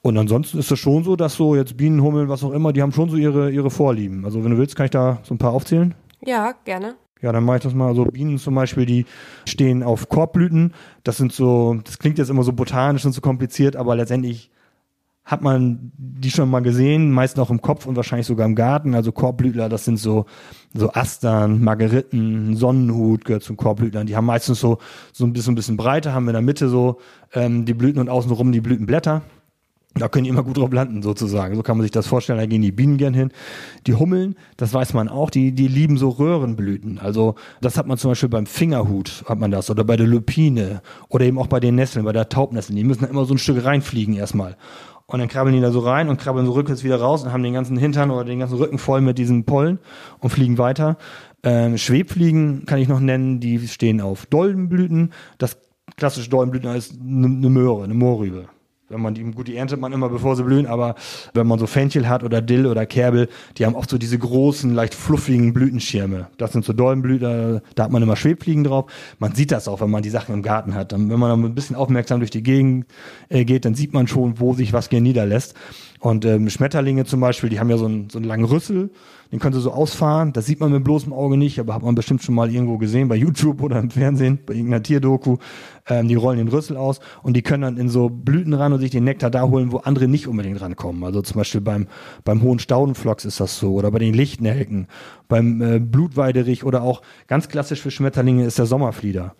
Und 0.00 0.16
ansonsten 0.16 0.58
ist 0.58 0.70
es 0.70 0.78
schon 0.78 1.04
so, 1.04 1.14
dass 1.14 1.34
so 1.34 1.54
jetzt 1.54 1.76
Bienen, 1.76 2.02
Hummeln, 2.02 2.30
was 2.30 2.42
auch 2.42 2.52
immer, 2.52 2.72
die 2.72 2.80
haben 2.80 2.92
schon 2.92 3.10
so 3.10 3.18
ihre, 3.18 3.50
ihre 3.50 3.70
Vorlieben. 3.70 4.24
Also 4.24 4.42
wenn 4.42 4.52
du 4.52 4.56
willst, 4.56 4.76
kann 4.76 4.86
ich 4.86 4.90
da 4.90 5.18
so 5.24 5.34
ein 5.34 5.38
paar 5.38 5.52
aufzählen? 5.52 5.94
Ja, 6.24 6.54
gerne. 6.64 6.94
Ja, 7.20 7.32
dann 7.32 7.44
mache 7.44 7.58
ich 7.58 7.62
das 7.64 7.74
mal. 7.74 7.94
So 7.94 8.06
Bienen 8.06 8.38
zum 8.38 8.54
Beispiel, 8.54 8.86
die 8.86 9.04
stehen 9.46 9.82
auf 9.82 10.08
Korbblüten. 10.08 10.72
Das 11.04 11.18
sind 11.18 11.34
so, 11.34 11.78
das 11.84 11.98
klingt 11.98 12.16
jetzt 12.16 12.30
immer 12.30 12.44
so 12.44 12.54
botanisch 12.54 13.04
und 13.04 13.12
so 13.12 13.20
kompliziert, 13.20 13.76
aber 13.76 13.94
letztendlich 13.94 14.50
hat 15.28 15.42
man 15.42 15.92
die 15.98 16.30
schon 16.30 16.48
mal 16.48 16.60
gesehen, 16.60 17.12
meist 17.12 17.38
auch 17.38 17.50
im 17.50 17.60
Kopf 17.60 17.84
und 17.84 17.96
wahrscheinlich 17.96 18.26
sogar 18.26 18.46
im 18.46 18.54
Garten. 18.54 18.94
Also 18.94 19.12
Korbblütler, 19.12 19.68
das 19.68 19.84
sind 19.84 19.98
so, 19.98 20.24
so 20.72 20.90
Astern, 20.94 21.62
Margeriten, 21.62 22.56
Sonnenhut 22.56 23.26
gehört 23.26 23.42
zum 23.42 23.58
Korbblütlern. 23.58 24.06
Die 24.06 24.16
haben 24.16 24.24
meistens 24.24 24.58
so, 24.58 24.78
so 25.12 25.26
ein 25.26 25.34
bisschen, 25.34 25.52
ein 25.52 25.56
bisschen 25.56 25.76
breiter, 25.76 26.14
haben 26.14 26.26
in 26.28 26.32
der 26.32 26.40
Mitte 26.40 26.70
so 26.70 27.00
ähm, 27.34 27.66
die 27.66 27.74
Blüten 27.74 28.00
und 28.00 28.08
außenrum 28.08 28.52
die 28.52 28.62
Blütenblätter. 28.62 29.20
Da 29.96 30.08
können 30.08 30.24
die 30.24 30.30
immer 30.30 30.44
gut 30.44 30.56
drauf 30.56 30.72
landen, 30.72 31.02
sozusagen. 31.02 31.56
So 31.56 31.62
kann 31.62 31.76
man 31.76 31.82
sich 31.82 31.90
das 31.90 32.06
vorstellen. 32.06 32.38
Da 32.38 32.46
gehen 32.46 32.62
die 32.62 32.72
Bienen 32.72 32.96
gern 32.96 33.12
hin. 33.12 33.30
Die 33.86 33.94
Hummeln, 33.94 34.34
das 34.56 34.72
weiß 34.72 34.94
man 34.94 35.08
auch, 35.10 35.28
die, 35.28 35.52
die 35.52 35.68
lieben 35.68 35.98
so 35.98 36.08
Röhrenblüten. 36.08 36.98
Also, 36.98 37.34
das 37.60 37.76
hat 37.76 37.86
man 37.86 37.98
zum 37.98 38.12
Beispiel 38.12 38.30
beim 38.30 38.46
Fingerhut, 38.46 39.24
hat 39.26 39.38
man 39.38 39.50
das, 39.50 39.68
oder 39.70 39.84
bei 39.84 39.96
der 39.96 40.06
Lupine, 40.06 40.80
oder 41.08 41.26
eben 41.26 41.38
auch 41.38 41.48
bei 41.48 41.60
den 41.60 41.74
Nesseln, 41.74 42.06
bei 42.06 42.12
der 42.12 42.30
Taubnessel. 42.30 42.74
Die 42.76 42.84
müssen 42.84 43.02
da 43.02 43.08
immer 43.08 43.26
so 43.26 43.34
ein 43.34 43.38
Stück 43.38 43.62
reinfliegen 43.62 44.14
erstmal. 44.14 44.56
Und 45.10 45.20
dann 45.20 45.28
krabbeln 45.28 45.56
die 45.56 45.62
da 45.62 45.70
so 45.70 45.80
rein 45.80 46.10
und 46.10 46.20
krabbeln 46.20 46.44
so 46.44 46.52
rückwärts 46.52 46.84
wieder 46.84 47.00
raus 47.00 47.24
und 47.24 47.32
haben 47.32 47.42
den 47.42 47.54
ganzen 47.54 47.78
Hintern 47.78 48.10
oder 48.10 48.24
den 48.24 48.40
ganzen 48.40 48.58
Rücken 48.58 48.78
voll 48.78 49.00
mit 49.00 49.16
diesen 49.16 49.44
Pollen 49.44 49.78
und 50.20 50.28
fliegen 50.30 50.58
weiter. 50.58 50.98
Ähm, 51.42 51.78
Schwebfliegen 51.78 52.66
kann 52.66 52.78
ich 52.78 52.88
noch 52.88 53.00
nennen, 53.00 53.40
die 53.40 53.66
stehen 53.68 54.02
auf 54.02 54.26
Doldenblüten. 54.26 55.14
Das 55.38 55.56
klassische 55.96 56.28
Doldenblüten 56.28 56.74
ist 56.74 57.00
eine 57.00 57.28
ne 57.28 57.48
Möhre, 57.48 57.84
eine 57.84 57.94
Mohrrübe 57.94 58.48
wenn 58.88 59.02
man 59.02 59.14
die, 59.14 59.22
gut, 59.22 59.48
die 59.48 59.56
erntet 59.56 59.80
man 59.80 59.92
immer, 59.92 60.08
bevor 60.08 60.34
sie 60.34 60.42
blühen, 60.42 60.66
aber 60.66 60.94
wenn 61.34 61.46
man 61.46 61.58
so 61.58 61.66
Fenchel 61.66 62.08
hat 62.08 62.24
oder 62.24 62.40
Dill 62.40 62.66
oder 62.66 62.86
Kerbel, 62.86 63.28
die 63.56 63.66
haben 63.66 63.74
oft 63.74 63.90
so 63.90 63.98
diese 63.98 64.18
großen, 64.18 64.74
leicht 64.74 64.94
fluffigen 64.94 65.52
Blütenschirme. 65.52 66.28
Das 66.38 66.52
sind 66.52 66.64
so 66.64 66.72
Doldenblüter, 66.72 67.62
da 67.74 67.84
hat 67.84 67.92
man 67.92 68.02
immer 68.02 68.16
Schwebfliegen 68.16 68.64
drauf. 68.64 68.90
Man 69.18 69.34
sieht 69.34 69.52
das 69.52 69.68
auch, 69.68 69.80
wenn 69.80 69.90
man 69.90 70.02
die 70.02 70.10
Sachen 70.10 70.34
im 70.34 70.42
Garten 70.42 70.74
hat. 70.74 70.92
Dann, 70.92 71.10
wenn 71.10 71.20
man 71.20 71.30
dann 71.30 71.44
ein 71.44 71.54
bisschen 71.54 71.76
aufmerksam 71.76 72.20
durch 72.20 72.30
die 72.30 72.42
Gegend 72.42 72.86
äh, 73.28 73.44
geht, 73.44 73.64
dann 73.64 73.74
sieht 73.74 73.92
man 73.92 74.06
schon, 74.06 74.40
wo 74.40 74.54
sich 74.54 74.72
was 74.72 74.88
gerne 74.88 75.02
niederlässt. 75.02 75.54
Und 76.00 76.24
ähm, 76.24 76.48
Schmetterlinge 76.48 77.04
zum 77.04 77.20
Beispiel, 77.20 77.50
die 77.50 77.58
haben 77.58 77.70
ja 77.70 77.76
so 77.76 77.86
einen, 77.86 78.08
so 78.08 78.18
einen 78.18 78.26
langen 78.26 78.44
Rüssel, 78.44 78.90
den 79.32 79.40
können 79.40 79.54
sie 79.54 79.60
so 79.60 79.72
ausfahren. 79.72 80.32
Das 80.32 80.46
sieht 80.46 80.60
man 80.60 80.70
mit 80.70 80.84
bloßem 80.84 81.12
Auge 81.12 81.36
nicht, 81.36 81.58
aber 81.58 81.74
hat 81.74 81.82
man 81.82 81.94
bestimmt 81.94 82.22
schon 82.22 82.34
mal 82.34 82.50
irgendwo 82.50 82.78
gesehen, 82.78 83.08
bei 83.08 83.16
YouTube 83.16 83.60
oder 83.62 83.78
im 83.78 83.90
Fernsehen, 83.90 84.38
bei 84.46 84.54
irgendeiner 84.54 84.82
Tierdoku. 84.82 85.38
Ähm, 85.88 86.06
die 86.08 86.14
rollen 86.14 86.38
den 86.38 86.48
Rüssel 86.48 86.76
aus 86.76 87.00
und 87.22 87.34
die 87.34 87.42
können 87.42 87.62
dann 87.62 87.76
in 87.76 87.88
so 87.88 88.08
Blüten 88.08 88.54
ran 88.54 88.72
und 88.72 88.78
sich 88.78 88.90
den 88.90 89.04
Nektar 89.04 89.30
da 89.30 89.42
holen, 89.42 89.72
wo 89.72 89.78
andere 89.78 90.06
nicht 90.06 90.28
unbedingt 90.28 90.60
rankommen. 90.60 91.02
Also 91.02 91.20
zum 91.22 91.36
Beispiel 91.36 91.60
beim, 91.60 91.88
beim 92.24 92.42
hohen 92.42 92.58
Staudenflox 92.58 93.24
ist 93.24 93.40
das 93.40 93.58
so 93.58 93.72
oder 93.72 93.90
bei 93.90 93.98
den 93.98 94.14
Lichtnelken, 94.14 94.86
beim 95.28 95.60
äh, 95.60 95.78
Blutweiderich 95.80 96.64
oder 96.64 96.82
auch 96.82 97.02
ganz 97.26 97.48
klassisch 97.48 97.80
für 97.80 97.90
Schmetterlinge 97.90 98.44
ist 98.44 98.58
der 98.58 98.66
Sommerflieder 98.66 99.34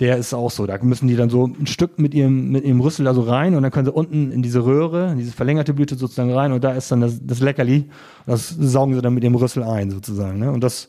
der 0.00 0.16
ist 0.16 0.34
auch 0.34 0.50
so. 0.50 0.66
Da 0.66 0.78
müssen 0.82 1.06
die 1.06 1.16
dann 1.16 1.30
so 1.30 1.46
ein 1.46 1.66
Stück 1.66 1.98
mit 1.98 2.14
ihrem, 2.14 2.50
mit 2.50 2.64
ihrem 2.64 2.80
Rüssel 2.80 3.04
da 3.04 3.14
so 3.14 3.22
rein 3.22 3.54
und 3.54 3.62
dann 3.62 3.70
können 3.70 3.86
sie 3.86 3.92
unten 3.92 4.32
in 4.32 4.42
diese 4.42 4.64
Röhre, 4.64 5.12
in 5.12 5.18
diese 5.18 5.32
verlängerte 5.32 5.72
Blüte 5.72 5.94
sozusagen 5.94 6.32
rein 6.32 6.52
und 6.52 6.64
da 6.64 6.72
ist 6.72 6.90
dann 6.90 7.00
das, 7.00 7.20
das 7.24 7.40
Leckerli. 7.40 7.84
Das 8.26 8.48
saugen 8.48 8.94
sie 8.94 9.02
dann 9.02 9.14
mit 9.14 9.22
dem 9.22 9.34
Rüssel 9.34 9.62
ein 9.62 9.90
sozusagen. 9.90 10.40
Ne? 10.40 10.50
Und 10.50 10.64
das, 10.64 10.88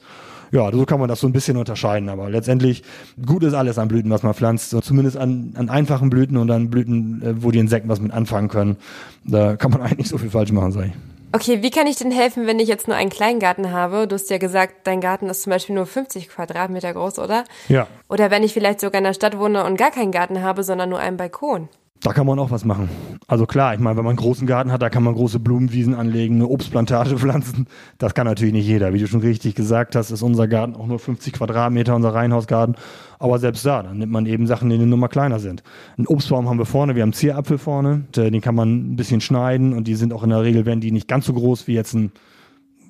ja, 0.52 0.72
so 0.72 0.86
kann 0.86 1.00
man 1.00 1.08
das 1.08 1.20
so 1.20 1.28
ein 1.28 1.34
bisschen 1.34 1.58
unterscheiden. 1.58 2.10
Aber 2.10 2.30
letztendlich 2.32 2.84
gut 3.24 3.44
ist 3.44 3.54
alles 3.54 3.78
an 3.78 3.90
Blüten, 3.90 4.10
was 4.10 4.24
man 4.24 4.34
pflanzt. 4.34 4.76
Zumindest 4.82 5.18
an, 5.18 5.54
an 5.56 5.70
einfachen 5.70 6.10
Blüten 6.10 6.38
und 6.38 6.50
an 6.50 6.72
Blüten, 6.72 7.22
äh, 7.22 7.44
wo 7.44 7.52
die 7.52 7.60
Insekten 7.60 7.90
was 7.90 8.00
mit 8.00 8.12
anfangen 8.12 8.48
können. 8.48 8.78
Da 9.24 9.56
kann 9.56 9.70
man 9.70 9.82
eigentlich 9.84 10.10
so 10.10 10.18
viel 10.18 10.32
falsch 10.32 10.52
machen, 10.52 10.72
sag 10.72 10.88
ich. 10.88 10.94
Okay, 11.36 11.62
wie 11.62 11.70
kann 11.70 11.86
ich 11.86 11.98
denn 11.98 12.12
helfen, 12.12 12.48
wenn 12.48 12.60
ich 12.60 12.70
jetzt 12.70 12.88
nur 12.88 12.96
einen 12.96 13.10
Kleingarten 13.10 13.72
habe? 13.72 14.08
Du 14.08 14.16
hast 14.16 14.30
ja 14.30 14.38
gesagt, 14.38 14.88
dein 14.88 15.02
Garten 15.02 15.28
ist 15.30 15.42
zum 15.42 15.50
Beispiel 15.50 15.76
nur 15.76 15.86
50 15.86 16.30
Quadratmeter 16.30 16.94
groß, 16.94 17.20
oder? 17.20 17.44
Ja. 17.68 17.88
Oder 18.08 18.32
wenn 18.32 18.42
ich 18.42 18.54
vielleicht 18.54 18.80
sogar 18.80 19.00
in 19.00 19.04
der 19.04 19.14
Stadt 19.14 19.38
wohne 19.38 19.66
und 19.66 19.76
gar 19.76 19.92
keinen 19.92 20.14
Garten 20.14 20.42
habe, 20.42 20.64
sondern 20.64 20.90
nur 20.90 21.00
einen 21.00 21.18
Balkon. 21.18 21.68
Da 22.02 22.14
kann 22.14 22.28
man 22.28 22.38
auch 22.38 22.52
was 22.52 22.66
machen. 22.66 22.90
Also 23.28 23.46
klar, 23.46 23.74
ich 23.74 23.80
meine, 23.80 23.98
wenn 23.98 24.04
man 24.04 24.12
einen 24.12 24.20
großen 24.20 24.46
Garten 24.46 24.72
hat, 24.72 24.82
da 24.82 24.90
kann 24.90 25.04
man 25.04 25.16
große 25.16 25.40
Blumenwiesen 25.40 25.96
anlegen, 25.96 26.36
eine 26.36 26.48
Obstplantage 26.48 27.18
pflanzen. 27.20 27.68
Das 27.98 28.14
kann 28.14 28.28
natürlich 28.28 28.54
nicht 28.54 28.68
jeder. 28.68 28.94
Wie 28.94 29.00
du 29.00 29.08
schon 29.08 29.22
richtig 29.22 29.56
gesagt 29.56 29.96
hast, 29.96 30.12
ist 30.12 30.22
unser 30.22 30.48
Garten 30.48 30.76
auch 30.76 30.88
nur 30.88 31.00
50 31.00 31.34
Quadratmeter, 31.34 31.96
unser 31.96 32.14
Reihenhausgarten. 32.14 32.76
Aber 33.18 33.40
selbst 33.40 33.66
da, 33.66 33.82
dann 33.82 33.98
nimmt 33.98 34.12
man 34.12 34.26
eben 34.26 34.46
Sachen, 34.46 34.70
die 34.70 34.78
nur 34.78 34.98
mal 34.98 35.08
kleiner 35.08 35.40
sind. 35.40 35.64
Einen 35.98 36.08
Obstbaum 36.08 36.50
haben 36.50 36.60
wir 36.60 36.66
vorne, 36.66 36.96
wir 36.96 37.02
haben 37.02 37.14
Zierapfel 37.14 37.58
vorne. 37.58 38.04
Den 38.16 38.42
kann 38.42 38.56
man 38.56 38.92
ein 38.92 38.96
bisschen 38.98 39.22
schneiden 39.22 39.74
und 39.74 39.88
die 39.88 39.96
sind 39.96 40.14
auch 40.14 40.24
in 40.24 40.30
der 40.30 40.44
Regel, 40.44 40.66
werden 40.66 40.82
die 40.82 40.92
nicht 40.92 41.08
ganz 41.08 41.26
so 41.26 41.34
groß 41.34 41.68
wie 41.68 41.74
jetzt 41.74 41.94
ein 41.94 42.12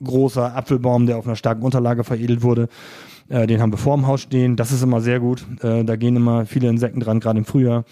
großer 0.04 0.56
Apfelbaum, 0.56 1.06
der 1.06 1.18
auf 1.18 1.26
einer 1.26 1.36
starken 1.36 1.64
Unterlage 1.64 2.04
veredelt 2.04 2.42
wurde. 2.42 2.68
Äh, 3.30 3.48
den 3.48 3.62
haben 3.62 3.72
wir 3.72 3.78
vor 3.78 3.96
dem 3.96 4.08
Haus 4.08 4.22
stehen. 4.22 4.56
Das 4.56 4.72
ist 4.72 4.84
immer 4.84 5.02
sehr 5.02 5.20
gut. 5.20 5.46
Äh, 5.62 5.84
da 5.84 5.96
gehen 5.96 6.16
immer 6.16 6.46
viele 6.46 6.70
Insekten 6.70 7.00
dran, 7.00 7.20
gerade 7.20 7.40
im 7.40 7.46
Frühjahr. 7.46 7.86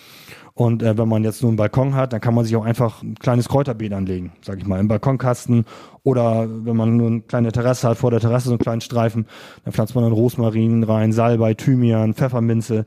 Und 0.56 0.84
äh, 0.84 0.98
wenn 0.98 1.10
man 1.10 1.24
jetzt 1.24 1.42
nur 1.42 1.50
einen 1.50 1.58
Balkon 1.58 1.96
hat, 1.96 2.13
dann 2.13 2.22
kann 2.22 2.36
man 2.36 2.46
sich 2.46 2.56
auch 2.56 2.66
einfach 2.66 3.02
ein 3.02 3.16
kleines 3.16 3.50
Kräuterbeet 3.50 3.94
anlegen, 3.94 4.34
sag 4.42 4.60
ich 4.60 4.68
mal, 4.68 4.80
im 4.80 4.88
Balkonkasten. 4.88 5.66
Oder 6.04 6.48
wenn 6.48 6.76
man 6.76 6.96
nur 6.96 7.08
eine 7.08 7.22
kleine 7.22 7.52
Terrasse 7.52 7.89
hat, 7.89 7.98
vor 7.98 8.12
der 8.12 8.20
Terrasse 8.20 8.46
so 8.46 8.52
einen 8.52 8.60
kleinen 8.60 8.82
Streifen, 8.82 9.26
dann 9.63 9.74
pflanzt 9.74 9.96
man 9.96 10.04
dann 10.04 10.13
Rosmarin 10.13 10.84
rein, 10.84 11.12
Salbei, 11.12 11.56
Thymian, 11.56 12.13
Pfefferminze. 12.13 12.86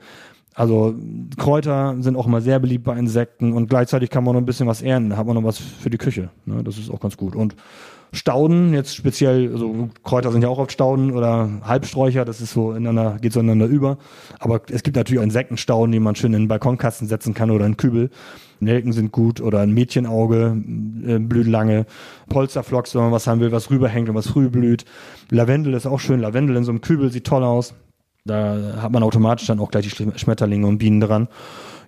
Also 0.55 0.95
Kräuter 1.37 1.97
sind 2.01 2.17
auch 2.17 2.27
immer 2.27 2.41
sehr 2.41 2.61
beliebt 2.61 2.85
bei 2.85 2.97
Insekten 2.97 3.53
und 3.53 3.69
gleichzeitig 3.69 4.11
kann 4.11 4.25
man 4.25 4.35
noch 4.35 4.41
ein 4.41 4.47
bisschen 4.47 4.67
was 4.67 4.81
ernten, 4.81 5.11
da 5.11 5.19
hat 5.19 5.27
man 5.27 5.35
noch 5.35 5.45
was 5.45 5.59
für 5.59 5.91
die 5.91 5.99
Küche. 5.99 6.31
Ne? 6.47 6.63
Das 6.65 6.79
ist 6.79 6.91
auch 6.91 7.01
ganz 7.01 7.17
gut. 7.19 7.37
Und 7.37 7.57
Stauden, 8.13 8.73
jetzt 8.73 8.95
speziell, 8.95 9.53
also 9.53 9.91
Kräuter 10.05 10.33
sind 10.33 10.43
ja 10.43 10.49
auch 10.49 10.59
oft 10.59 10.73
Stauden 10.73 11.13
oder 11.13 11.51
Halbsträucher, 11.63 12.25
das 12.25 12.41
ist 12.41 12.53
so 12.53 12.73
ineinander, 12.73 13.19
geht 13.21 13.33
so 13.33 13.41
ineinander 13.41 13.67
über. 13.67 13.99
Aber 14.39 14.61
es 14.71 14.83
gibt 14.83 14.97
natürlich 14.97 15.21
auch 15.21 15.25
Insektenstauden, 15.25 15.93
die 15.93 16.01
man 16.01 16.15
schön 16.15 16.33
in 16.33 16.43
den 16.43 16.49
Balkonkasten 16.49 17.09
setzen 17.09 17.35
kann 17.35 17.51
oder 17.51 17.67
in 17.67 17.77
Kübel. 17.77 18.11
Nelken 18.61 18.93
sind 18.93 19.13
gut 19.13 19.41
oder 19.41 19.61
ein 19.61 19.73
Mädchenauge 19.73 20.57
äh, 21.07 21.19
blüht 21.19 21.47
lange. 21.47 21.87
Polsterflocks, 22.29 22.95
wenn 22.95 23.03
man 23.03 23.13
was 23.13 23.27
haben 23.27 23.41
will, 23.41 23.53
was 23.53 23.71
rüberhängt 23.71 24.09
und 24.09 24.15
was 24.15 24.29
früh 24.29 24.49
blüht. 24.49 24.85
Lavendel 25.31 25.75
ist 25.75 25.87
auch 25.87 26.01
schön. 26.01 26.21
Lavendel 26.21 26.57
in 26.57 26.65
so 26.65 26.73
einem 26.73 26.81
Kübel 26.81 27.11
sieht 27.11 27.27
toll 27.27 27.45
aus. 27.45 27.75
Da 28.27 28.79
hat 28.83 28.93
man 28.93 29.03
automatisch 29.03 29.47
dann 29.47 29.61
auch 29.61 29.71
gleich 29.71 29.89
die 29.89 30.19
Schmetterlinge 30.19 30.67
und 30.67 30.79
Bienen 30.79 31.01
dran. 31.01 31.29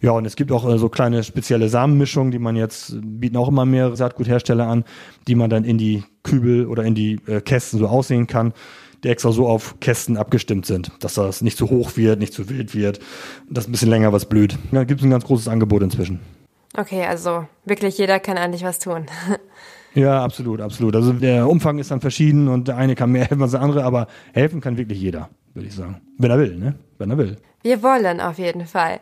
Ja, 0.01 0.13
und 0.13 0.25
es 0.25 0.37
gibt 0.37 0.53
auch 0.53 0.69
äh, 0.69 0.79
so 0.79 0.89
kleine 0.89 1.25
spezielle 1.25 1.69
Samenmischungen, 1.69 2.31
die 2.31 2.39
man 2.39 2.57
jetzt 2.57 2.97
bieten 3.03 3.37
auch 3.37 3.49
immer 3.49 3.65
mehr 3.65 3.97
Saatguthersteller 3.97 4.67
an, 4.67 4.85
die 5.27 5.35
man 5.35 5.51
dann 5.51 5.65
in 5.65 5.77
die 5.77 6.05
Kübel 6.23 6.67
oder 6.67 6.85
in 6.85 6.95
die 6.95 7.19
äh, 7.27 7.41
Kästen 7.41 7.79
so 7.79 7.89
aussehen 7.89 8.27
kann, 8.27 8.53
die 9.03 9.09
extra 9.09 9.33
so 9.33 9.49
auf 9.49 9.81
Kästen 9.81 10.17
abgestimmt 10.17 10.67
sind, 10.67 10.93
dass 11.01 11.15
das 11.15 11.43
nicht 11.43 11.59
zu 11.59 11.71
hoch 11.71 11.97
wird, 11.97 12.21
nicht 12.21 12.33
zu 12.33 12.49
wild 12.49 12.75
wird, 12.75 13.01
dass 13.49 13.67
ein 13.67 13.73
bisschen 13.73 13.91
länger 13.91 14.13
was 14.13 14.27
blüht. 14.27 14.57
Da 14.71 14.85
gibt 14.85 15.01
es 15.01 15.07
ein 15.07 15.11
ganz 15.11 15.25
großes 15.25 15.49
Angebot 15.49 15.83
inzwischen. 15.83 16.21
Okay, 16.77 17.05
also 17.05 17.47
wirklich 17.65 17.99
jeder 17.99 18.21
kann 18.21 18.39
eigentlich 18.39 18.63
was 18.63 18.79
tun. 18.79 19.07
Ja, 19.95 20.23
absolut, 20.23 20.61
absolut. 20.61 20.95
Also 20.95 21.13
der 21.13 21.49
Umfang 21.49 21.79
ist 21.79 21.91
dann 21.91 22.01
verschieden 22.01 22.49
und 22.49 22.69
der 22.69 22.77
eine 22.77 22.95
kann 22.95 23.11
mehr 23.11 23.25
helfen 23.25 23.43
als 23.43 23.53
der 23.53 23.63
andere, 23.63 23.85
aber 23.85 24.07
helfen 24.33 24.61
kann 24.61 24.77
wirklich 24.77 25.01
jeder, 25.01 25.29
würde 25.55 25.69
ich 25.69 25.75
sagen. 25.75 26.01
Wenn 26.19 26.31
er 26.31 26.39
will, 26.39 26.57
ne? 26.57 26.75
Wenn 26.99 27.11
er 27.11 27.19
will. 27.19 27.37
Wir 27.63 27.83
wollen 27.83 28.21
auf 28.21 28.39
jeden 28.39 28.67
Fall. 28.67 29.01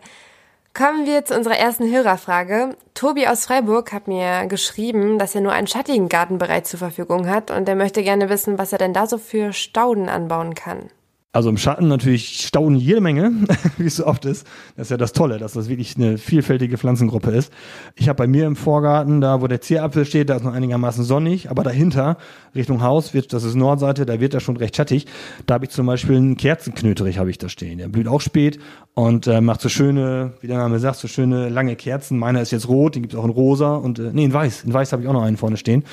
Kommen 0.75 1.07
wir 1.07 1.25
zu 1.25 1.35
unserer 1.35 1.57
ersten 1.57 1.91
Hörerfrage. 1.91 2.77
Tobi 2.93 3.27
aus 3.27 3.47
Freiburg 3.47 3.93
hat 3.95 4.09
mir 4.09 4.47
geschrieben, 4.47 5.19
dass 5.19 5.35
er 5.35 5.41
nur 5.41 5.53
einen 5.53 5.67
schattigen 5.67 6.11
Gartenbereich 6.11 6.65
zur 6.65 6.79
Verfügung 6.79 7.29
hat 7.29 7.51
und 7.51 7.67
er 7.67 7.77
möchte 7.77 8.03
gerne 8.03 8.29
wissen, 8.29 8.59
was 8.59 8.73
er 8.73 8.79
denn 8.79 8.93
da 8.93 9.07
so 9.07 9.17
für 9.17 9.55
Stauden 9.55 10.11
anbauen 10.11 10.55
kann. 10.55 10.91
Also 11.37 11.51
im 11.51 11.59
Schatten 11.59 11.87
natürlich 11.89 12.47
Stauden 12.47 12.77
jede 12.77 13.03
Menge, 13.03 13.31
wie 13.77 13.85
es 13.85 13.97
so 13.97 14.07
oft 14.07 14.25
ist. 14.25 14.47
Das 14.75 14.87
ist 14.87 14.91
ja 14.91 14.97
das 14.97 15.13
Tolle, 15.13 15.37
dass 15.37 15.53
das 15.53 15.69
wirklich 15.69 15.95
eine 15.97 16.17
vielfältige 16.17 16.79
Pflanzengruppe 16.79 17.31
ist. 17.31 17.53
Ich 17.95 18.09
habe 18.09 18.17
bei 18.17 18.27
mir 18.27 18.47
im 18.47 18.57
Vorgarten, 18.57 19.21
da 19.21 19.43
wo 19.43 19.47
der 19.47 19.61
Zierapfel 19.61 20.07
steht, 20.07 20.31
da 20.31 20.37
ist 20.37 20.45
noch 20.45 20.55
einigermaßen 20.55 21.05
sonnig, 21.05 21.51
aber 21.51 21.63
dahinter, 21.63 22.17
Richtung 22.55 22.81
Haus, 22.83 23.13
wird, 23.13 23.35
das 23.35 23.45
ist 23.45 23.55
Nordseite, 23.55 24.07
da 24.07 24.19
wird 24.19 24.33
das 24.33 24.45
schon 24.45 24.57
recht 24.57 24.77
schattig. 24.77 25.05
Da 25.45 25.57
habe 25.57 25.67
ich 25.67 25.73
zum 25.73 25.85
Beispiel 25.85 26.17
einen 26.17 26.39
Kerzenknöterich 26.39 27.19
habe 27.19 27.29
ich 27.29 27.37
da 27.37 27.51
stehen. 27.51 27.77
Der 27.77 27.89
blüht 27.89 28.09
auch 28.09 28.23
spät 28.23 28.59
und 28.95 29.27
äh, 29.27 29.43
macht 29.43 29.61
so 29.61 29.69
schöne, 29.69 30.33
wie 30.41 30.47
der 30.47 30.57
Name 30.57 30.79
sagt, 30.79 30.97
so 30.97 31.07
schöne 31.07 31.51
lange 31.51 31.77
Kerzen. 31.77 32.19
Meiner 32.19 32.41
ist 32.41 32.51
jetzt 32.51 32.67
rot, 32.67 32.95
den 32.95 33.03
gibt 33.03 33.13
es 33.13 33.21
auch 33.21 33.27
in 33.27 33.31
rosa 33.31 33.75
und 33.75 33.99
äh, 33.99 34.09
nee, 34.11 34.25
in 34.25 34.33
weiß. 34.33 34.65
In 34.65 34.73
weiß 34.73 34.93
habe 34.93 35.03
ich 35.03 35.09
auch 35.09 35.13
noch 35.13 35.23
einen 35.23 35.37
vorne 35.37 35.59
stehen. 35.59 35.85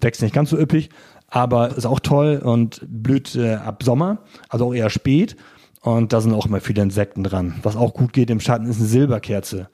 Wächst 0.00 0.22
nicht 0.22 0.34
ganz 0.34 0.48
so 0.48 0.58
üppig, 0.58 0.88
aber 1.36 1.76
ist 1.76 1.84
auch 1.84 2.00
toll 2.00 2.40
und 2.42 2.80
blüht 2.88 3.36
äh, 3.36 3.56
ab 3.56 3.82
Sommer, 3.82 4.18
also 4.48 4.68
auch 4.68 4.74
eher 4.74 4.88
spät. 4.88 5.36
Und 5.82 6.12
da 6.12 6.20
sind 6.22 6.32
auch 6.32 6.46
immer 6.46 6.60
viele 6.60 6.82
Insekten 6.82 7.22
dran. 7.22 7.56
Was 7.62 7.76
auch 7.76 7.92
gut 7.92 8.14
geht 8.14 8.30
im 8.30 8.40
Schatten 8.40 8.66
ist 8.66 8.78
eine 8.78 8.86
Silberkerze. 8.86 9.68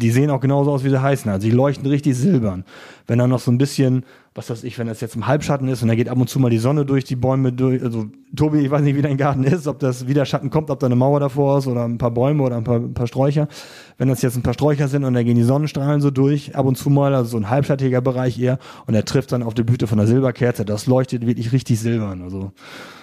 Die 0.00 0.10
sehen 0.10 0.30
auch 0.30 0.40
genauso 0.40 0.70
aus, 0.70 0.84
wie 0.84 0.90
sie 0.90 1.02
heißen. 1.02 1.30
Also 1.30 1.46
die 1.46 1.54
leuchten 1.54 1.86
richtig 1.86 2.16
silbern. 2.16 2.64
Wenn 3.06 3.18
dann 3.18 3.30
noch 3.30 3.40
so 3.40 3.50
ein 3.50 3.58
bisschen 3.58 4.04
was 4.38 4.50
weiß 4.50 4.62
ich, 4.62 4.78
wenn 4.78 4.86
das 4.86 5.00
jetzt 5.00 5.16
im 5.16 5.26
Halbschatten 5.26 5.66
ist 5.66 5.82
und 5.82 5.88
da 5.88 5.96
geht 5.96 6.08
ab 6.08 6.16
und 6.16 6.30
zu 6.30 6.38
mal 6.38 6.48
die 6.48 6.58
Sonne 6.58 6.86
durch 6.86 7.02
die 7.02 7.16
Bäume 7.16 7.52
durch. 7.52 7.82
Also, 7.82 8.06
Tobi, 8.36 8.60
ich 8.60 8.70
weiß 8.70 8.82
nicht, 8.82 8.94
wie 8.94 9.02
dein 9.02 9.16
Garten 9.16 9.42
ist, 9.42 9.66
ob 9.66 9.80
das 9.80 10.06
wieder 10.06 10.24
Schatten 10.26 10.48
kommt, 10.48 10.70
ob 10.70 10.78
da 10.78 10.86
eine 10.86 10.94
Mauer 10.94 11.18
davor 11.18 11.58
ist 11.58 11.66
oder 11.66 11.84
ein 11.84 11.98
paar 11.98 12.12
Bäume 12.12 12.44
oder 12.44 12.56
ein 12.56 12.62
paar, 12.62 12.76
ein 12.76 12.94
paar 12.94 13.08
Sträucher. 13.08 13.48
Wenn 13.96 14.06
das 14.06 14.22
jetzt 14.22 14.36
ein 14.36 14.44
paar 14.44 14.54
Sträucher 14.54 14.86
sind 14.86 15.02
und 15.02 15.14
da 15.14 15.24
gehen 15.24 15.34
die 15.34 15.42
Sonnenstrahlen 15.42 16.00
so 16.00 16.12
durch, 16.12 16.54
ab 16.54 16.66
und 16.66 16.78
zu 16.78 16.88
mal, 16.88 17.16
also 17.16 17.30
so 17.30 17.36
ein 17.36 17.50
halbschattiger 17.50 18.00
Bereich 18.00 18.38
eher, 18.38 18.60
und 18.86 18.94
er 18.94 19.04
trifft 19.04 19.32
dann 19.32 19.42
auf 19.42 19.54
die 19.54 19.64
Blüte 19.64 19.88
von 19.88 19.98
der 19.98 20.06
Silberkerze, 20.06 20.64
das 20.64 20.86
leuchtet 20.86 21.26
wirklich 21.26 21.50
richtig 21.50 21.80
silbern. 21.80 22.22
Also, 22.22 22.52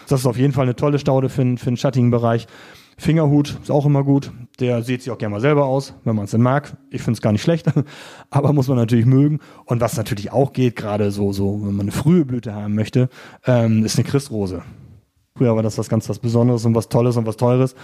das 0.07 0.21
ist 0.21 0.25
auf 0.27 0.37
jeden 0.37 0.53
Fall 0.53 0.63
eine 0.63 0.77
tolle 0.77 0.99
Staude 0.99 1.27
für, 1.27 1.57
für 1.57 1.67
einen 1.67 1.75
schattigen 1.75 2.11
Bereich. 2.11 2.47
Fingerhut 2.97 3.59
ist 3.61 3.71
auch 3.71 3.85
immer 3.85 4.03
gut. 4.03 4.31
Der 4.59 4.81
sieht 4.81 5.01
sich 5.01 5.11
auch 5.11 5.17
gerne 5.17 5.33
mal 5.33 5.41
selber 5.41 5.65
aus, 5.65 5.93
wenn 6.05 6.15
man 6.15 6.25
es 6.25 6.31
denn 6.31 6.41
mag. 6.41 6.77
Ich 6.89 7.01
finde 7.01 7.17
es 7.17 7.21
gar 7.21 7.31
nicht 7.31 7.41
schlecht, 7.41 7.67
aber 8.29 8.53
muss 8.53 8.67
man 8.67 8.77
natürlich 8.77 9.05
mögen. 9.05 9.39
Und 9.65 9.81
was 9.81 9.97
natürlich 9.97 10.31
auch 10.31 10.53
geht, 10.53 10.75
gerade 10.75 11.11
so, 11.11 11.33
so, 11.33 11.61
wenn 11.61 11.75
man 11.75 11.81
eine 11.81 11.91
frühe 11.91 12.25
Blüte 12.25 12.53
haben 12.53 12.75
möchte, 12.75 13.09
ähm, 13.45 13.83
ist 13.83 13.97
eine 13.97 14.07
Christrose. 14.07 14.63
Früher 15.37 15.53
war 15.53 15.63
das 15.63 15.77
was 15.77 15.89
ganz 15.89 16.07
was 16.07 16.19
Besonderes 16.19 16.63
und 16.63 16.75
was 16.75 16.87
Tolles 16.87 17.17
und 17.17 17.25
was 17.25 17.35
Teures. 17.35 17.75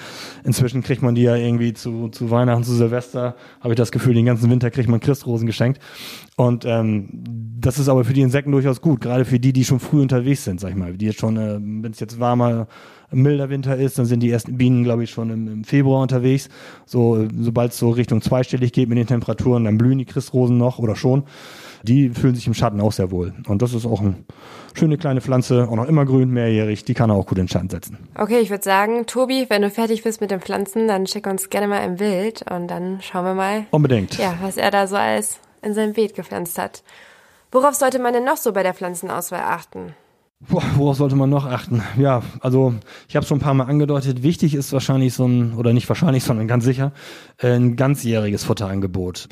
Inzwischen 0.45 0.83
kriegt 0.83 1.01
man 1.01 1.15
die 1.15 1.23
ja 1.23 1.35
irgendwie 1.35 1.73
zu, 1.73 2.07
zu 2.07 2.31
Weihnachten, 2.31 2.63
zu 2.63 2.73
Silvester, 2.73 3.35
habe 3.59 3.73
ich 3.73 3.77
das 3.77 3.91
Gefühl, 3.91 4.13
den 4.13 4.25
ganzen 4.25 4.49
Winter 4.49 4.71
kriegt 4.71 4.87
man 4.87 5.01
Christrosen 5.01 5.47
geschenkt. 5.47 5.81
Und 6.37 6.63
ähm, 6.63 7.09
das 7.59 7.77
ist 7.77 7.89
aber 7.89 8.05
für 8.05 8.13
die 8.13 8.21
Insekten 8.21 8.53
durchaus 8.53 8.79
gut, 8.79 9.01
gerade 9.01 9.25
für 9.25 9.37
die, 9.37 9.51
die 9.51 9.65
schon 9.65 9.81
früh 9.81 10.01
unterwegs 10.01 10.45
sind, 10.45 10.61
sag 10.61 10.69
ich 10.69 10.77
mal. 10.77 10.93
Die 10.95 11.07
jetzt 11.07 11.19
schon, 11.19 11.35
äh, 11.35 11.59
wenn 11.59 11.91
es 11.91 11.99
jetzt 11.99 12.21
warmer, 12.21 12.67
milder 13.11 13.49
Winter 13.49 13.75
ist, 13.75 13.99
dann 13.99 14.05
sind 14.05 14.21
die 14.21 14.31
ersten 14.31 14.57
Bienen, 14.57 14.85
glaube 14.85 15.03
ich, 15.03 15.09
schon 15.09 15.29
im, 15.29 15.49
im 15.49 15.63
Februar 15.65 16.03
unterwegs. 16.03 16.47
So, 16.85 17.27
sobald 17.37 17.73
es 17.73 17.79
so 17.79 17.89
Richtung 17.89 18.21
zweistellig 18.21 18.71
geht 18.71 18.87
mit 18.87 18.97
den 18.97 19.07
Temperaturen, 19.07 19.65
dann 19.65 19.77
blühen 19.77 19.97
die 19.97 20.05
Christrosen 20.05 20.57
noch 20.57 20.79
oder 20.79 20.95
schon 20.95 21.25
die 21.83 22.09
fühlen 22.09 22.35
sich 22.35 22.47
im 22.47 22.53
Schatten 22.53 22.81
auch 22.81 22.91
sehr 22.91 23.11
wohl. 23.11 23.33
Und 23.47 23.61
das 23.61 23.73
ist 23.73 23.85
auch 23.85 24.01
eine 24.01 24.15
schöne 24.73 24.97
kleine 24.97 25.21
Pflanze, 25.21 25.67
auch 25.69 25.75
noch 25.75 25.87
immer 25.87 26.05
grün, 26.05 26.31
mehrjährig, 26.31 26.85
die 26.85 26.93
kann 26.93 27.09
er 27.09 27.15
auch 27.15 27.25
gut 27.25 27.37
in 27.37 27.47
Schatten 27.47 27.69
setzen. 27.69 27.97
Okay, 28.15 28.39
ich 28.39 28.49
würde 28.49 28.63
sagen, 28.63 29.05
Tobi, 29.05 29.45
wenn 29.49 29.61
du 29.61 29.69
fertig 29.69 30.03
bist 30.03 30.21
mit 30.21 30.31
den 30.31 30.41
Pflanzen, 30.41 30.87
dann 30.87 31.07
schick 31.07 31.27
uns 31.27 31.49
gerne 31.49 31.67
mal 31.67 31.79
ein 31.79 31.97
Bild 31.97 32.43
und 32.51 32.67
dann 32.67 32.99
schauen 33.01 33.25
wir 33.25 33.33
mal. 33.33 33.65
Unbedingt. 33.71 34.17
Ja, 34.17 34.35
was 34.41 34.57
er 34.57 34.71
da 34.71 34.87
so 34.87 34.95
alles 34.95 35.39
in 35.61 35.73
seinem 35.73 35.93
Beet 35.93 36.15
gepflanzt 36.15 36.57
hat. 36.57 36.83
Worauf 37.51 37.75
sollte 37.75 37.99
man 37.99 38.13
denn 38.13 38.23
noch 38.23 38.37
so 38.37 38.53
bei 38.53 38.63
der 38.63 38.73
Pflanzenauswahl 38.73 39.41
achten? 39.41 39.93
Worauf 40.47 40.97
sollte 40.97 41.15
man 41.15 41.29
noch 41.29 41.45
achten? 41.45 41.83
Ja, 41.99 42.23
also 42.39 42.73
ich 43.07 43.15
habe 43.15 43.23
es 43.23 43.27
schon 43.27 43.37
ein 43.37 43.41
paar 43.41 43.53
Mal 43.53 43.65
angedeutet. 43.65 44.23
Wichtig 44.23 44.55
ist 44.55 44.73
wahrscheinlich 44.73 45.13
so 45.13 45.27
ein, 45.27 45.53
oder 45.53 45.71
nicht 45.71 45.87
wahrscheinlich, 45.87 46.23
sondern 46.25 46.47
ganz 46.47 46.63
sicher, 46.63 46.93
ein 47.39 47.75
ganzjähriges 47.75 48.43
Futterangebot. 48.43 49.27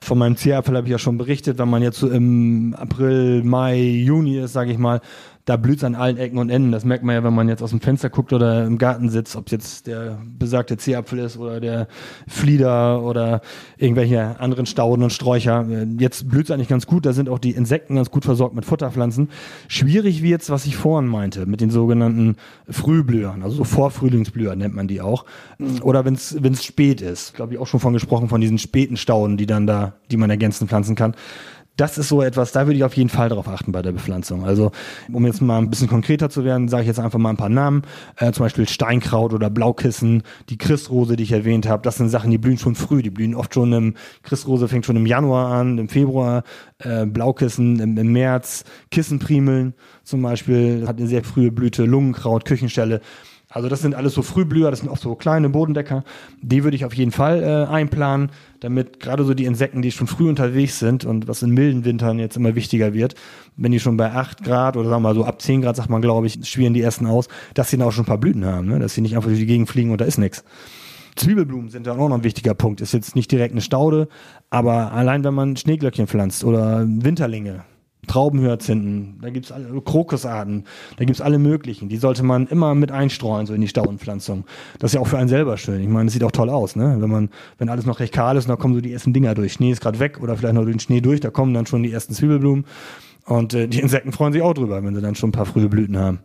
Von 0.00 0.18
meinem 0.18 0.36
Zierapfel 0.36 0.76
habe 0.76 0.86
ich 0.86 0.92
ja 0.92 0.98
schon 0.98 1.18
berichtet, 1.18 1.58
wenn 1.58 1.68
man 1.68 1.82
jetzt 1.82 1.98
so 1.98 2.08
im 2.08 2.74
April, 2.78 3.42
Mai, 3.42 3.80
Juni 3.80 4.38
ist, 4.38 4.52
sage 4.52 4.70
ich 4.70 4.78
mal, 4.78 5.00
da 5.48 5.56
blüht 5.56 5.78
es 5.78 5.84
an 5.84 5.94
allen 5.94 6.18
Ecken 6.18 6.36
und 6.36 6.50
Enden. 6.50 6.72
Das 6.72 6.84
merkt 6.84 7.04
man 7.04 7.14
ja, 7.14 7.24
wenn 7.24 7.34
man 7.34 7.48
jetzt 7.48 7.62
aus 7.62 7.70
dem 7.70 7.80
Fenster 7.80 8.10
guckt 8.10 8.34
oder 8.34 8.66
im 8.66 8.76
Garten 8.76 9.08
sitzt, 9.08 9.34
ob 9.34 9.46
es 9.46 9.52
jetzt 9.52 9.86
der 9.86 10.18
besagte 10.38 10.76
Zierapfel 10.76 11.20
ist 11.20 11.38
oder 11.38 11.58
der 11.58 11.88
Flieder 12.26 13.02
oder 13.02 13.40
irgendwelche 13.78 14.38
anderen 14.40 14.66
Stauden 14.66 15.02
und 15.02 15.10
Sträucher. 15.10 15.66
Jetzt 15.98 16.28
blüht 16.28 16.44
es 16.44 16.50
eigentlich 16.50 16.68
ganz 16.68 16.86
gut. 16.86 17.06
Da 17.06 17.14
sind 17.14 17.30
auch 17.30 17.38
die 17.38 17.52
Insekten 17.52 17.96
ganz 17.96 18.10
gut 18.10 18.26
versorgt 18.26 18.54
mit 18.54 18.66
Futterpflanzen. 18.66 19.30
Schwierig 19.68 20.22
wird's, 20.22 20.50
was 20.50 20.66
ich 20.66 20.76
vorhin 20.76 21.08
meinte, 21.08 21.46
mit 21.46 21.62
den 21.62 21.70
sogenannten 21.70 22.36
Frühblühern, 22.68 23.42
also 23.42 23.56
so 23.56 23.64
Vorfrühlingsblüher 23.64 24.54
nennt 24.54 24.74
man 24.74 24.86
die 24.86 25.00
auch. 25.00 25.24
Oder 25.82 26.04
wenn 26.04 26.12
es 26.14 26.64
spät 26.64 27.00
ist. 27.00 27.34
Glaube 27.34 27.54
ich 27.54 27.58
auch 27.58 27.66
schon 27.66 27.80
von 27.80 27.94
gesprochen, 27.94 28.28
von 28.28 28.42
diesen 28.42 28.58
späten 28.58 28.98
Stauden, 28.98 29.38
die 29.38 29.46
dann 29.46 29.66
da, 29.66 29.94
die 30.10 30.18
man 30.18 30.28
ergänzend 30.28 30.68
pflanzen 30.68 30.94
kann 30.94 31.14
das 31.78 31.96
ist 31.96 32.08
so 32.08 32.22
etwas, 32.22 32.52
da 32.52 32.66
würde 32.66 32.76
ich 32.76 32.84
auf 32.84 32.96
jeden 32.96 33.08
Fall 33.08 33.28
darauf 33.28 33.48
achten 33.48 33.72
bei 33.72 33.82
der 33.82 33.92
Bepflanzung. 33.92 34.44
Also 34.44 34.72
um 35.12 35.24
jetzt 35.24 35.40
mal 35.40 35.58
ein 35.58 35.70
bisschen 35.70 35.88
konkreter 35.88 36.28
zu 36.28 36.44
werden, 36.44 36.68
sage 36.68 36.82
ich 36.82 36.88
jetzt 36.88 37.00
einfach 37.00 37.18
mal 37.18 37.30
ein 37.30 37.36
paar 37.36 37.48
Namen. 37.48 37.82
Äh, 38.16 38.32
zum 38.32 38.44
Beispiel 38.44 38.68
Steinkraut 38.68 39.32
oder 39.32 39.48
Blaukissen, 39.48 40.22
die 40.50 40.58
Christrose, 40.58 41.16
die 41.16 41.22
ich 41.22 41.32
erwähnt 41.32 41.68
habe. 41.68 41.82
Das 41.82 41.96
sind 41.96 42.10
Sachen, 42.10 42.30
die 42.30 42.38
blühen 42.38 42.58
schon 42.58 42.74
früh. 42.74 43.00
Die 43.02 43.10
blühen 43.10 43.34
oft 43.34 43.54
schon 43.54 43.72
im, 43.72 43.94
Christrose 44.22 44.68
fängt 44.68 44.84
schon 44.84 44.96
im 44.96 45.06
Januar 45.06 45.52
an, 45.52 45.78
im 45.78 45.88
Februar, 45.88 46.42
äh, 46.78 47.06
Blaukissen 47.06 47.80
im, 47.80 47.96
im 47.96 48.12
März, 48.12 48.64
Kissenprimeln 48.90 49.74
zum 50.08 50.22
Beispiel 50.22 50.86
hat 50.88 50.96
eine 50.96 51.06
sehr 51.06 51.22
frühe 51.22 51.52
Blüte, 51.52 51.84
Lungenkraut, 51.84 52.46
Küchenstelle. 52.46 53.02
Also 53.50 53.68
das 53.68 53.82
sind 53.82 53.94
alles 53.94 54.14
so 54.14 54.22
Frühblüher, 54.22 54.70
das 54.70 54.80
sind 54.80 54.88
auch 54.88 54.96
so 54.96 55.14
kleine 55.14 55.50
Bodendecker. 55.50 56.02
Die 56.40 56.64
würde 56.64 56.76
ich 56.76 56.86
auf 56.86 56.94
jeden 56.94 57.12
Fall 57.12 57.42
äh, 57.42 57.70
einplanen, 57.70 58.30
damit 58.60 59.00
gerade 59.00 59.24
so 59.24 59.34
die 59.34 59.44
Insekten, 59.44 59.82
die 59.82 59.92
schon 59.92 60.06
früh 60.06 60.28
unterwegs 60.28 60.78
sind 60.78 61.04
und 61.04 61.28
was 61.28 61.42
in 61.42 61.50
milden 61.50 61.84
Wintern 61.84 62.18
jetzt 62.18 62.36
immer 62.36 62.54
wichtiger 62.54 62.94
wird, 62.94 63.14
wenn 63.56 63.72
die 63.72 63.80
schon 63.80 63.96
bei 63.96 64.12
8 64.12 64.44
Grad 64.44 64.76
oder 64.76 64.88
sagen 64.88 65.02
wir 65.02 65.08
mal 65.10 65.14
so 65.14 65.24
ab 65.24 65.40
10 65.40 65.62
Grad, 65.62 65.76
sagt 65.76 65.90
man 65.90 66.02
glaube 66.02 66.26
ich, 66.26 66.38
schwirren 66.48 66.74
die 66.74 66.82
ersten 66.82 67.06
aus, 67.06 67.28
dass 67.54 67.70
sie 67.70 67.76
dann 67.76 67.86
auch 67.86 67.92
schon 67.92 68.04
ein 68.04 68.08
paar 68.08 68.18
Blüten 68.18 68.44
haben, 68.44 68.66
ne? 68.68 68.78
dass 68.78 68.94
sie 68.94 69.00
nicht 69.00 69.16
einfach 69.16 69.28
durch 69.28 69.40
die 69.40 69.46
Gegend 69.46 69.68
fliegen 69.68 69.90
und 69.90 70.00
da 70.00 70.04
ist 70.04 70.18
nichts. 70.18 70.44
Zwiebelblumen 71.16 71.68
sind 71.68 71.86
dann 71.86 71.98
auch 71.98 72.08
noch 72.08 72.16
ein 72.16 72.24
wichtiger 72.24 72.54
Punkt. 72.54 72.80
Ist 72.80 72.92
jetzt 72.92 73.16
nicht 73.16 73.30
direkt 73.32 73.52
eine 73.52 73.60
Staude, 73.60 74.08
aber 74.50 74.92
allein 74.92 75.24
wenn 75.24 75.34
man 75.34 75.56
Schneeglöckchen 75.56 76.06
pflanzt 76.06 76.44
oder 76.44 76.86
Winterlinge, 76.86 77.64
Traubenhyazinthen, 78.08 79.18
da 79.22 79.30
gibt's 79.30 79.52
alle 79.52 79.80
Krokusarten, 79.80 80.64
da 80.96 81.04
gibt's 81.04 81.20
alle 81.20 81.38
möglichen. 81.38 81.88
Die 81.88 81.96
sollte 81.96 82.24
man 82.24 82.46
immer 82.48 82.74
mit 82.74 82.90
einstreuen, 82.90 83.46
so 83.46 83.54
in 83.54 83.60
die 83.60 83.68
Staudenpflanzung. 83.68 84.44
Das 84.78 84.90
ist 84.90 84.94
ja 84.94 85.00
auch 85.00 85.06
für 85.06 85.18
einen 85.18 85.28
selber 85.28 85.56
schön. 85.56 85.80
Ich 85.80 85.88
meine, 85.88 86.06
das 86.06 86.14
sieht 86.14 86.24
auch 86.24 86.32
toll 86.32 86.50
aus, 86.50 86.74
ne? 86.74 86.96
Wenn 86.98 87.10
man, 87.10 87.28
wenn 87.58 87.68
alles 87.68 87.86
noch 87.86 88.00
recht 88.00 88.12
kahl 88.12 88.36
ist 88.36 88.46
und 88.46 88.50
da 88.50 88.56
kommen 88.56 88.74
so 88.74 88.80
die 88.80 88.92
ersten 88.92 89.12
Dinger 89.12 89.34
durch. 89.34 89.52
Schnee 89.52 89.70
ist 89.70 89.80
gerade 89.80 90.00
weg 90.00 90.20
oder 90.20 90.36
vielleicht 90.36 90.54
noch 90.54 90.62
durch 90.62 90.74
den 90.74 90.80
Schnee 90.80 91.00
durch, 91.00 91.20
da 91.20 91.30
kommen 91.30 91.54
dann 91.54 91.66
schon 91.66 91.82
die 91.82 91.92
ersten 91.92 92.14
Zwiebelblumen. 92.14 92.64
Und 93.26 93.54
äh, 93.54 93.68
die 93.68 93.80
Insekten 93.80 94.12
freuen 94.12 94.32
sich 94.32 94.42
auch 94.42 94.54
drüber, 94.54 94.82
wenn 94.82 94.94
sie 94.94 95.02
dann 95.02 95.14
schon 95.14 95.28
ein 95.28 95.32
paar 95.32 95.46
frühe 95.46 95.68
Blüten 95.68 95.98
haben. 95.98 96.20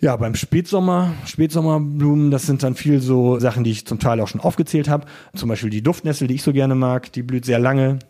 Ja, 0.00 0.16
beim 0.16 0.34
Spätsommer, 0.34 1.14
Spätsommerblumen, 1.24 2.30
das 2.30 2.44
sind 2.44 2.62
dann 2.62 2.74
viel 2.74 3.00
so 3.00 3.38
Sachen, 3.38 3.64
die 3.64 3.70
ich 3.70 3.86
zum 3.86 3.98
Teil 3.98 4.20
auch 4.20 4.28
schon 4.28 4.40
aufgezählt 4.40 4.88
habe. 4.88 5.06
Zum 5.34 5.48
Beispiel 5.48 5.70
die 5.70 5.82
Duftnessel, 5.82 6.28
die 6.28 6.34
ich 6.34 6.42
so 6.42 6.52
gerne 6.52 6.74
mag, 6.74 7.12
die 7.12 7.22
blüht 7.22 7.44
sehr 7.44 7.58
lange. 7.58 8.00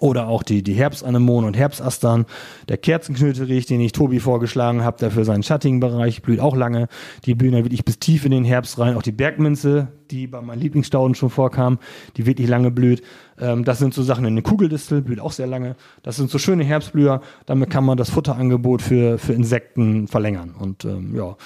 Oder 0.00 0.28
auch 0.28 0.42
die, 0.42 0.62
die 0.62 0.74
Herbstanemonen 0.74 1.46
und 1.46 1.56
Herbstastern. 1.56 2.26
Der 2.68 2.76
Kerzenknöterich, 2.76 3.66
den 3.66 3.80
ich 3.80 3.92
Tobi 3.92 4.20
vorgeschlagen 4.20 4.82
habe, 4.82 4.98
der 4.98 5.10
für 5.10 5.24
seinen 5.24 5.42
schattigen 5.42 5.80
Bereich 5.80 6.22
blüht 6.22 6.40
auch 6.40 6.56
lange. 6.56 6.88
Die 7.24 7.34
blühen 7.34 7.54
ja 7.54 7.64
wirklich 7.64 7.84
bis 7.84 7.98
tief 7.98 8.24
in 8.24 8.30
den 8.30 8.44
Herbst 8.44 8.78
rein. 8.78 8.96
Auch 8.96 9.02
die 9.02 9.12
Bergminze, 9.12 9.88
die 10.10 10.26
bei 10.26 10.40
meinen 10.40 10.60
Lieblingsstauden 10.60 11.14
schon 11.14 11.30
vorkam, 11.30 11.78
die 12.16 12.26
wirklich 12.26 12.48
lange 12.48 12.70
blüht. 12.70 13.02
Ähm, 13.38 13.64
das 13.64 13.78
sind 13.78 13.94
so 13.94 14.02
Sachen 14.02 14.24
in 14.24 14.34
den 14.34 14.44
Kugeldistel, 14.44 15.02
blüht 15.02 15.20
auch 15.20 15.32
sehr 15.32 15.46
lange. 15.46 15.76
Das 16.02 16.16
sind 16.16 16.30
so 16.30 16.38
schöne 16.38 16.64
Herbstblüher. 16.64 17.20
Damit 17.46 17.70
kann 17.70 17.84
man 17.84 17.96
das 17.96 18.10
Futterangebot 18.10 18.82
für, 18.82 19.18
für 19.18 19.32
Insekten 19.32 20.08
verlängern. 20.08 20.54
Und 20.58 20.84
ähm, 20.84 21.14
ja, 21.14 21.36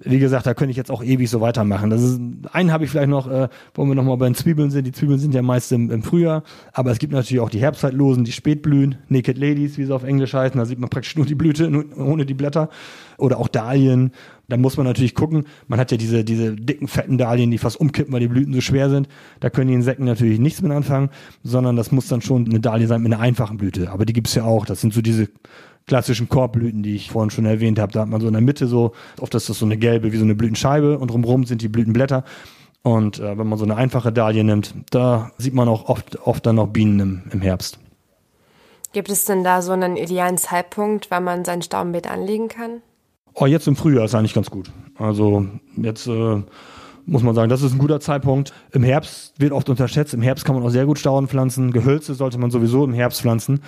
wie 0.00 0.18
gesagt, 0.18 0.46
da 0.46 0.54
könnte 0.54 0.70
ich 0.70 0.76
jetzt 0.76 0.90
auch 0.90 1.02
ewig 1.02 1.28
so 1.30 1.40
weitermachen. 1.40 1.90
Das 1.90 2.02
ist, 2.02 2.20
einen 2.52 2.72
habe 2.72 2.84
ich 2.84 2.90
vielleicht 2.90 3.08
noch, 3.08 3.28
äh, 3.28 3.48
wo 3.74 3.84
wir 3.84 3.94
nochmal 3.94 4.16
bei 4.16 4.26
den 4.26 4.34
Zwiebeln 4.34 4.70
sind. 4.70 4.86
Die 4.86 4.92
Zwiebeln 4.92 5.18
sind 5.18 5.34
ja 5.34 5.42
meist 5.42 5.72
im, 5.72 5.90
im 5.90 6.02
Frühjahr, 6.02 6.42
aber 6.72 6.90
es 6.90 6.98
gibt 6.98 7.12
natürlich 7.12 7.40
auch 7.40 7.50
die 7.50 7.60
Herbstzeitlosen, 7.60 8.24
die 8.24 8.32
Spätblühen, 8.32 8.96
Naked 9.08 9.38
Ladies, 9.38 9.78
wie 9.78 9.84
sie 9.84 9.94
auf 9.94 10.04
Englisch 10.04 10.34
heißen. 10.34 10.58
Da 10.58 10.64
sieht 10.64 10.78
man 10.78 10.90
praktisch 10.90 11.16
nur 11.16 11.26
die 11.26 11.34
Blüte, 11.34 11.70
nur, 11.70 11.84
ohne 11.96 12.26
die 12.26 12.34
Blätter. 12.34 12.68
Oder 13.18 13.38
auch 13.38 13.48
Dahlien. 13.48 14.12
Da 14.48 14.56
muss 14.56 14.76
man 14.76 14.86
natürlich 14.86 15.14
gucken. 15.14 15.44
Man 15.68 15.80
hat 15.80 15.90
ja 15.90 15.96
diese, 15.96 16.22
diese 16.22 16.54
dicken, 16.54 16.86
fetten 16.86 17.18
Dahlien, 17.18 17.50
die 17.50 17.58
fast 17.58 17.80
umkippen, 17.80 18.12
weil 18.12 18.20
die 18.20 18.28
Blüten 18.28 18.52
so 18.52 18.60
schwer 18.60 18.90
sind. 18.90 19.08
Da 19.40 19.50
können 19.50 19.68
die 19.68 19.74
Insekten 19.74 20.04
natürlich 20.04 20.38
nichts 20.38 20.62
mit 20.62 20.70
anfangen, 20.70 21.10
sondern 21.42 21.76
das 21.76 21.92
muss 21.92 22.08
dann 22.08 22.20
schon 22.20 22.46
eine 22.46 22.60
Dahlie 22.60 22.86
sein 22.86 23.02
mit 23.02 23.12
einer 23.12 23.22
einfachen 23.22 23.56
Blüte. 23.56 23.90
Aber 23.90 24.04
die 24.04 24.12
gibt's 24.12 24.34
ja 24.34 24.44
auch. 24.44 24.66
Das 24.66 24.80
sind 24.80 24.92
so 24.92 25.00
diese 25.00 25.28
klassischen 25.86 26.28
Korbblüten, 26.28 26.82
die 26.82 26.96
ich 26.96 27.10
vorhin 27.10 27.30
schon 27.30 27.46
erwähnt 27.46 27.78
habe. 27.78 27.92
Da 27.92 28.00
hat 28.00 28.08
man 28.08 28.20
so 28.20 28.26
in 28.26 28.32
der 28.32 28.42
Mitte 28.42 28.66
so, 28.66 28.92
oft 29.20 29.34
ist 29.34 29.48
das 29.48 29.58
so 29.58 29.64
eine 29.64 29.76
gelbe, 29.76 30.12
wie 30.12 30.16
so 30.16 30.24
eine 30.24 30.34
Blütenscheibe 30.34 30.98
und 30.98 31.10
drumherum 31.10 31.44
sind 31.44 31.62
die 31.62 31.68
Blütenblätter. 31.68 32.24
Und 32.82 33.18
äh, 33.18 33.38
wenn 33.38 33.46
man 33.48 33.58
so 33.58 33.64
eine 33.64 33.76
einfache 33.76 34.12
Dahlie 34.12 34.44
nimmt, 34.44 34.74
da 34.90 35.30
sieht 35.38 35.54
man 35.54 35.68
auch 35.68 35.88
oft, 35.88 36.20
oft 36.20 36.46
dann 36.46 36.56
noch 36.56 36.68
Bienen 36.68 37.00
im, 37.00 37.22
im 37.32 37.40
Herbst. 37.40 37.78
Gibt 38.92 39.10
es 39.10 39.24
denn 39.24 39.44
da 39.44 39.62
so 39.62 39.72
einen 39.72 39.96
idealen 39.96 40.38
Zeitpunkt, 40.38 41.10
wann 41.10 41.24
man 41.24 41.44
sein 41.44 41.62
Staudenbeet 41.62 42.08
anlegen 42.08 42.48
kann? 42.48 42.82
Oh, 43.34 43.46
jetzt 43.46 43.68
im 43.68 43.76
Frühjahr 43.76 44.06
ist 44.06 44.14
eigentlich 44.14 44.34
ganz 44.34 44.50
gut. 44.50 44.70
Also 44.98 45.46
jetzt 45.76 46.06
äh, 46.06 46.42
muss 47.04 47.22
man 47.22 47.34
sagen, 47.34 47.48
das 47.48 47.62
ist 47.62 47.72
ein 47.72 47.78
guter 47.78 48.00
Zeitpunkt. 48.00 48.52
Im 48.72 48.82
Herbst 48.82 49.34
wird 49.38 49.52
oft 49.52 49.68
unterschätzt. 49.68 50.14
Im 50.14 50.22
Herbst 50.22 50.44
kann 50.44 50.54
man 50.54 50.64
auch 50.64 50.70
sehr 50.70 50.86
gut 50.86 50.98
Stauden 50.98 51.28
pflanzen. 51.28 51.72
Gehölze 51.72 52.14
sollte 52.14 52.38
man 52.38 52.50
sowieso 52.50 52.84
im 52.84 52.94
Herbst 52.94 53.20
pflanzen. 53.20 53.60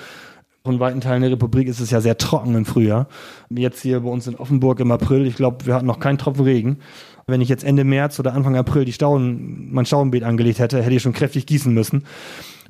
In 0.64 0.80
weiten 0.80 1.00
Teilen 1.00 1.22
der 1.22 1.30
Republik 1.30 1.66
ist 1.68 1.80
es 1.80 1.90
ja 1.90 2.00
sehr 2.00 2.18
trocken 2.18 2.54
im 2.54 2.66
Frühjahr. 2.66 3.08
Jetzt 3.48 3.80
hier 3.80 4.00
bei 4.00 4.10
uns 4.10 4.26
in 4.26 4.36
Offenburg 4.36 4.80
im 4.80 4.90
April, 4.90 5.26
ich 5.26 5.36
glaube, 5.36 5.64
wir 5.66 5.74
hatten 5.74 5.86
noch 5.86 6.00
keinen 6.00 6.18
Tropfen 6.18 6.44
Regen. 6.44 6.78
Wenn 7.26 7.40
ich 7.40 7.48
jetzt 7.48 7.64
Ende 7.64 7.84
März 7.84 8.18
oder 8.18 8.34
Anfang 8.34 8.56
April 8.56 8.84
die 8.84 8.92
Stauden, 8.92 9.72
mein 9.72 9.86
Staudenbeet 9.86 10.24
angelegt 10.24 10.58
hätte, 10.58 10.82
hätte 10.82 10.94
ich 10.94 11.02
schon 11.02 11.12
kräftig 11.12 11.46
gießen 11.46 11.72
müssen. 11.72 12.04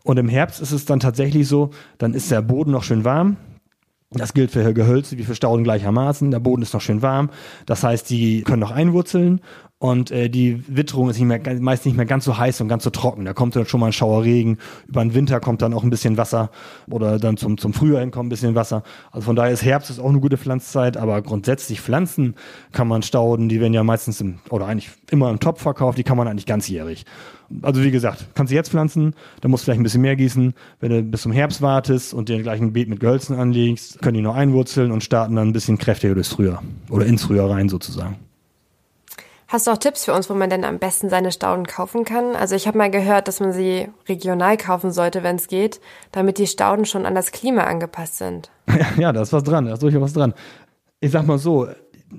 Und 0.05 0.19
im 0.19 0.29
Herbst 0.29 0.61
ist 0.61 0.73
es 0.73 0.85
dann 0.85 1.01
tatsächlich 1.01 1.49
so, 1.49 1.71
dann 1.99 2.15
ist 2.15 2.31
der 2.31 2.43
Boden 2.43 2.71
noch 2.71 2.83
schön 2.83 3.05
warm. 3.05 3.37
Das 4.11 4.33
gilt 4.33 4.51
für 4.51 4.73
Gehölze 4.73 5.19
wie 5.19 5.25
für 5.25 5.35
Stauden 5.35 5.65
gleichermaßen. 5.65 6.31
Der 6.31 6.41
Boden 6.41 6.63
ist 6.63 6.73
noch 6.73 6.81
schön 6.81 7.03
warm. 7.03 7.31
Das 7.67 7.83
heißt, 7.83 8.09
die 8.09 8.43
können 8.43 8.61
noch 8.61 8.71
einwurzeln 8.71 9.41
und 9.81 10.11
äh, 10.11 10.29
die 10.29 10.65
Witterung 10.67 11.09
ist 11.09 11.21
nicht 11.21 11.27
mehr, 11.27 11.61
meist 11.61 11.87
nicht 11.87 11.97
mehr 11.97 12.07
ganz 12.07 12.25
so 12.25 12.37
heiß 12.37 12.61
und 12.61 12.69
ganz 12.69 12.83
so 12.83 12.91
trocken. 12.91 13.25
Da 13.25 13.33
kommt 13.33 13.55
dann 13.55 13.65
schon 13.67 13.79
mal 13.79 13.87
ein 13.87 13.93
Schauerregen. 13.93 14.59
Über 14.89 15.03
den 15.03 15.15
Winter 15.15 15.39
kommt 15.39 15.63
dann 15.63 15.73
auch 15.73 15.85
ein 15.85 15.91
bisschen 15.91 16.17
Wasser 16.17 16.51
oder 16.91 17.21
dann 17.21 17.37
zum, 17.37 17.59
zum 17.59 17.73
Frühjahr 17.73 18.01
hin 18.01 18.11
kommt 18.11 18.27
ein 18.27 18.31
bisschen 18.31 18.57
Wasser. 18.57 18.83
Also 19.13 19.27
von 19.27 19.37
daher 19.37 19.53
ist 19.53 19.63
Herbst 19.63 19.91
ist 19.91 20.01
auch 20.01 20.09
eine 20.09 20.19
gute 20.19 20.37
Pflanzzeit, 20.37 20.97
aber 20.97 21.23
grundsätzlich 21.23 21.81
Pflanzen 21.81 22.35
kann 22.73 22.89
man 22.89 23.03
Stauden, 23.03 23.49
die 23.49 23.61
werden 23.61 23.73
ja 23.73 23.85
meistens 23.85 24.21
im, 24.21 24.41
oder 24.51 24.67
eigentlich 24.67 24.91
immer 25.13 25.31
im 25.31 25.39
Topf 25.39 25.63
verkauft, 25.63 25.97
die 25.97 26.05
kann 26.05 26.17
man 26.17 26.27
eigentlich 26.27 26.47
ganzjährig. 26.47 27.05
Also 27.63 27.83
wie 27.83 27.93
gesagt, 27.93 28.27
kannst 28.35 28.51
du 28.51 28.57
jetzt 28.57 28.71
pflanzen, 28.71 29.15
dann 29.41 29.51
musst 29.53 29.63
du 29.63 29.65
vielleicht 29.67 29.81
ein 29.81 29.85
bisschen 29.85 30.03
mehr 30.03 30.17
gießen. 30.17 30.55
Wenn 30.81 30.91
du 30.91 31.03
bis 31.03 31.23
zum 31.23 31.33
Herbst 31.33 31.63
wartest 31.63 32.13
und 32.13 32.29
dir 32.29 32.43
gleich 32.43 32.61
ein 32.61 32.73
Beet 32.73 32.89
mit 32.89 32.99
Gehölzen 32.99 33.37
anlegst, 33.37 34.03
können 34.03 34.15
die 34.15 34.23
noch 34.23 34.35
einwurzeln 34.35 34.91
und 34.91 35.05
starten 35.05 35.37
dann 35.37 35.49
ein 35.49 35.53
bisschen 35.53 35.79
kräftiger 35.79 36.15
durchs 36.15 36.31
Frühjahr 36.31 36.63
oder 36.91 37.07
ins 37.07 37.23
Frühjahr 37.23 37.49
rein 37.49 37.69
sozusagen. 37.69 38.17
Hast 39.51 39.67
du 39.67 39.71
auch 39.71 39.79
Tipps 39.79 40.05
für 40.05 40.13
uns, 40.13 40.29
wo 40.29 40.35
man 40.35 40.51
denn 40.51 40.63
am 40.63 40.79
besten 40.79 41.09
seine 41.09 41.33
Stauden 41.33 41.65
kaufen 41.65 42.05
kann? 42.05 42.37
Also 42.37 42.55
ich 42.55 42.67
habe 42.67 42.77
mal 42.77 42.91
gehört, 42.91 43.29
dass 43.29 43.41
man 43.41 43.55
sie 43.55 43.89
regional 44.07 44.59
kaufen 44.59 44.93
sollte, 44.93 45.23
wenn 45.23 45.37
es 45.37 45.49
geht, 45.49 45.81
damit 46.13 46.37
die 46.37 46.47
Stauden 46.47 46.85
schon 46.85 47.07
an 47.07 47.15
das 47.15 47.33
Klima 47.33 47.63
angepasst 47.63 48.19
sind. 48.19 48.51
Ja, 48.99 49.11
da 49.11 49.23
ist 49.23 49.33
was 49.33 49.45
dran, 49.45 49.65
da 49.65 49.73
ist 49.73 49.83
durchaus 49.83 50.03
was 50.03 50.13
dran. 50.13 50.35
Ich 51.01 51.13
sag 51.13 51.27
mal 51.27 51.39
so, 51.39 51.67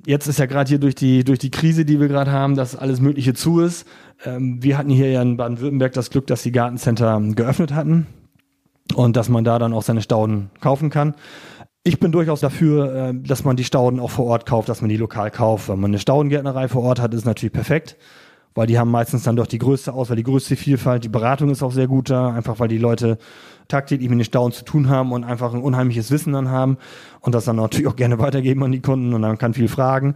jetzt 0.08 0.26
ist 0.26 0.40
ja 0.40 0.48
gerade 0.48 0.70
hier 0.70 0.80
durch 0.80 0.96
die, 0.96 1.24
durch 1.24 1.38
die 1.38 1.52
Krise, 1.52 1.86
die 1.86 2.00
wir 2.00 2.08
gerade 2.08 2.32
haben, 2.32 2.56
dass 2.56 2.76
alles 2.76 3.00
Mögliche 3.00 3.36
zu 3.36 3.60
ist. 3.60 3.86
Ähm, 4.26 4.64
wir 4.64 4.80
hatten 4.80 4.90
hier 4.90 5.12
ja 5.12 5.22
in 5.22 5.38
Baden-Württemberg 5.38 5.94
das 5.94 6.10
Glück, 6.10 6.26
dass 6.26 6.42
die 6.42 6.52
Gartencenter 6.52 7.22
geöffnet 7.36 7.76
hatten 7.76 8.08
und 8.96 9.16
dass 9.16 9.30
man 9.30 9.44
da 9.44 9.60
dann 9.60 9.74
auch 9.74 9.84
seine 9.84 10.02
Stauden 10.02 10.50
kaufen 10.62 10.90
kann. 10.90 11.14
Ich 11.84 12.00
bin 12.00 12.12
durchaus 12.12 12.42
dafür, 12.42 12.94
äh, 12.94 13.14
dass 13.16 13.46
man 13.46 13.56
die 13.56 13.64
Stauden 13.64 14.00
auch 14.00 14.12
vor 14.12 14.26
Ort 14.26 14.46
kauft, 14.46 14.68
dass 14.68 14.82
man 14.82 14.90
die 14.90 14.98
lokal 14.98 15.32
kauft. 15.32 15.70
Wenn 15.70 15.80
man 15.80 15.92
eine 15.92 16.00
Staudengärtnerei 16.00 16.68
vor 16.68 16.84
Ort 16.84 17.00
hat, 17.00 17.14
ist 17.14 17.26
natürlich 17.26 17.54
perfekt, 17.54 17.96
weil 18.54 18.68
die 18.68 18.78
haben 18.78 18.92
meistens 18.92 19.24
dann 19.24 19.38
doch 19.38 19.48
die 19.48 19.60
größte 19.60 19.94
Auswahl, 19.94 20.18
die 20.18 20.24
größte 20.24 20.58
Vielfalt. 20.58 21.06
Die 21.06 21.10
Beratung 21.10 21.50
ist 21.50 21.64
auch 21.64 21.72
sehr 21.72 21.88
gut 21.88 22.10
da, 22.10 22.34
einfach 22.34 22.60
weil 22.60 22.68
die 22.68 22.78
Leute 22.78 23.18
tagtäglich 23.70 24.10
mit 24.10 24.20
den 24.20 24.26
Stauden 24.26 24.52
zu 24.52 24.66
tun 24.66 24.90
haben 24.90 25.14
und 25.14 25.24
einfach 25.24 25.54
ein 25.54 25.62
unheimliches 25.62 26.12
Wissen 26.12 26.34
dann 26.34 26.50
haben 26.50 26.78
und 27.22 27.34
das 27.34 27.46
dann 27.46 27.56
natürlich 27.56 27.88
auch 27.88 27.96
gerne 27.96 28.20
weitergeben 28.20 28.62
an 28.64 28.74
die 28.74 28.82
Kunden 28.82 29.14
und 29.14 29.22
dann 29.22 29.38
kann 29.38 29.54
viel 29.54 29.70
fragen. 29.70 30.16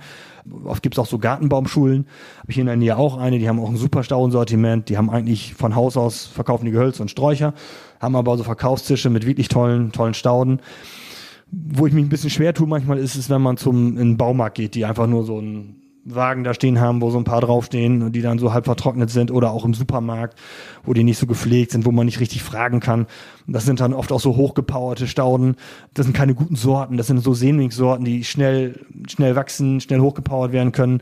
Oft 0.65 0.83
gibt 0.83 0.95
es 0.95 0.99
auch 0.99 1.05
so 1.05 1.17
Gartenbaumschulen, 1.17 2.07
habe 2.39 2.49
ich 2.49 2.55
hier 2.55 2.63
in 2.63 2.67
der 2.67 2.75
Nähe 2.75 2.97
auch 2.97 3.17
eine, 3.17 3.39
die 3.39 3.47
haben 3.47 3.61
auch 3.61 3.69
ein 3.69 3.77
super 3.77 4.03
Staudensortiment, 4.03 4.89
die 4.89 4.97
haben 4.97 5.09
eigentlich 5.09 5.53
von 5.53 5.75
Haus 5.75 5.95
aus 5.95 6.25
verkaufen 6.25 6.65
die 6.65 6.71
Gehölze 6.71 7.01
und 7.01 7.09
Sträucher, 7.09 7.53
haben 8.01 8.17
aber 8.17 8.35
so 8.37 8.43
Verkaufstische 8.43 9.09
mit 9.09 9.25
wirklich 9.25 9.47
tollen, 9.47 9.93
tollen 9.93 10.13
Stauden. 10.13 10.59
Wo 11.55 11.85
ich 11.85 11.93
mich 11.93 12.03
ein 12.03 12.09
bisschen 12.09 12.31
schwer 12.31 12.53
tue 12.53 12.67
manchmal 12.67 12.97
ist 12.97 13.15
es, 13.15 13.29
wenn 13.29 13.41
man 13.41 13.57
zum 13.57 13.97
in 13.97 14.09
den 14.09 14.17
Baumarkt 14.17 14.55
geht, 14.55 14.73
die 14.75 14.85
einfach 14.85 15.07
nur 15.07 15.23
so 15.23 15.39
ein 15.39 15.82
Wagen 16.05 16.43
da 16.43 16.53
stehen 16.53 16.81
haben, 16.81 17.01
wo 17.01 17.09
so 17.11 17.17
ein 17.17 17.23
paar 17.23 17.39
draufstehen 17.39 18.01
und 18.01 18.13
die 18.13 18.21
dann 18.21 18.37
so 18.37 18.51
halb 18.51 18.65
vertrocknet 18.65 19.09
sind 19.09 19.31
oder 19.31 19.51
auch 19.51 19.63
im 19.63 19.73
Supermarkt, 19.73 20.37
wo 20.83 20.93
die 20.93 21.03
nicht 21.03 21.17
so 21.17 21.27
gepflegt 21.27 21.71
sind, 21.71 21.85
wo 21.85 21.91
man 21.91 22.05
nicht 22.05 22.19
richtig 22.19 22.43
fragen 22.43 22.81
kann. 22.81 23.07
Das 23.47 23.65
sind 23.65 23.79
dann 23.79 23.93
oft 23.93 24.11
auch 24.11 24.19
so 24.19 24.35
hochgepowerte 24.35 25.07
Stauden. 25.07 25.55
Das 25.93 26.05
sind 26.05 26.13
keine 26.13 26.33
guten 26.33 26.55
Sorten. 26.55 26.97
Das 26.97 27.07
sind 27.07 27.19
so 27.19 27.33
Sämlingssorten, 27.33 28.05
die 28.05 28.23
schnell, 28.23 28.79
schnell 29.07 29.35
wachsen, 29.35 29.81
schnell 29.81 29.99
hochgepowert 29.99 30.51
werden 30.51 30.71
können, 30.71 31.01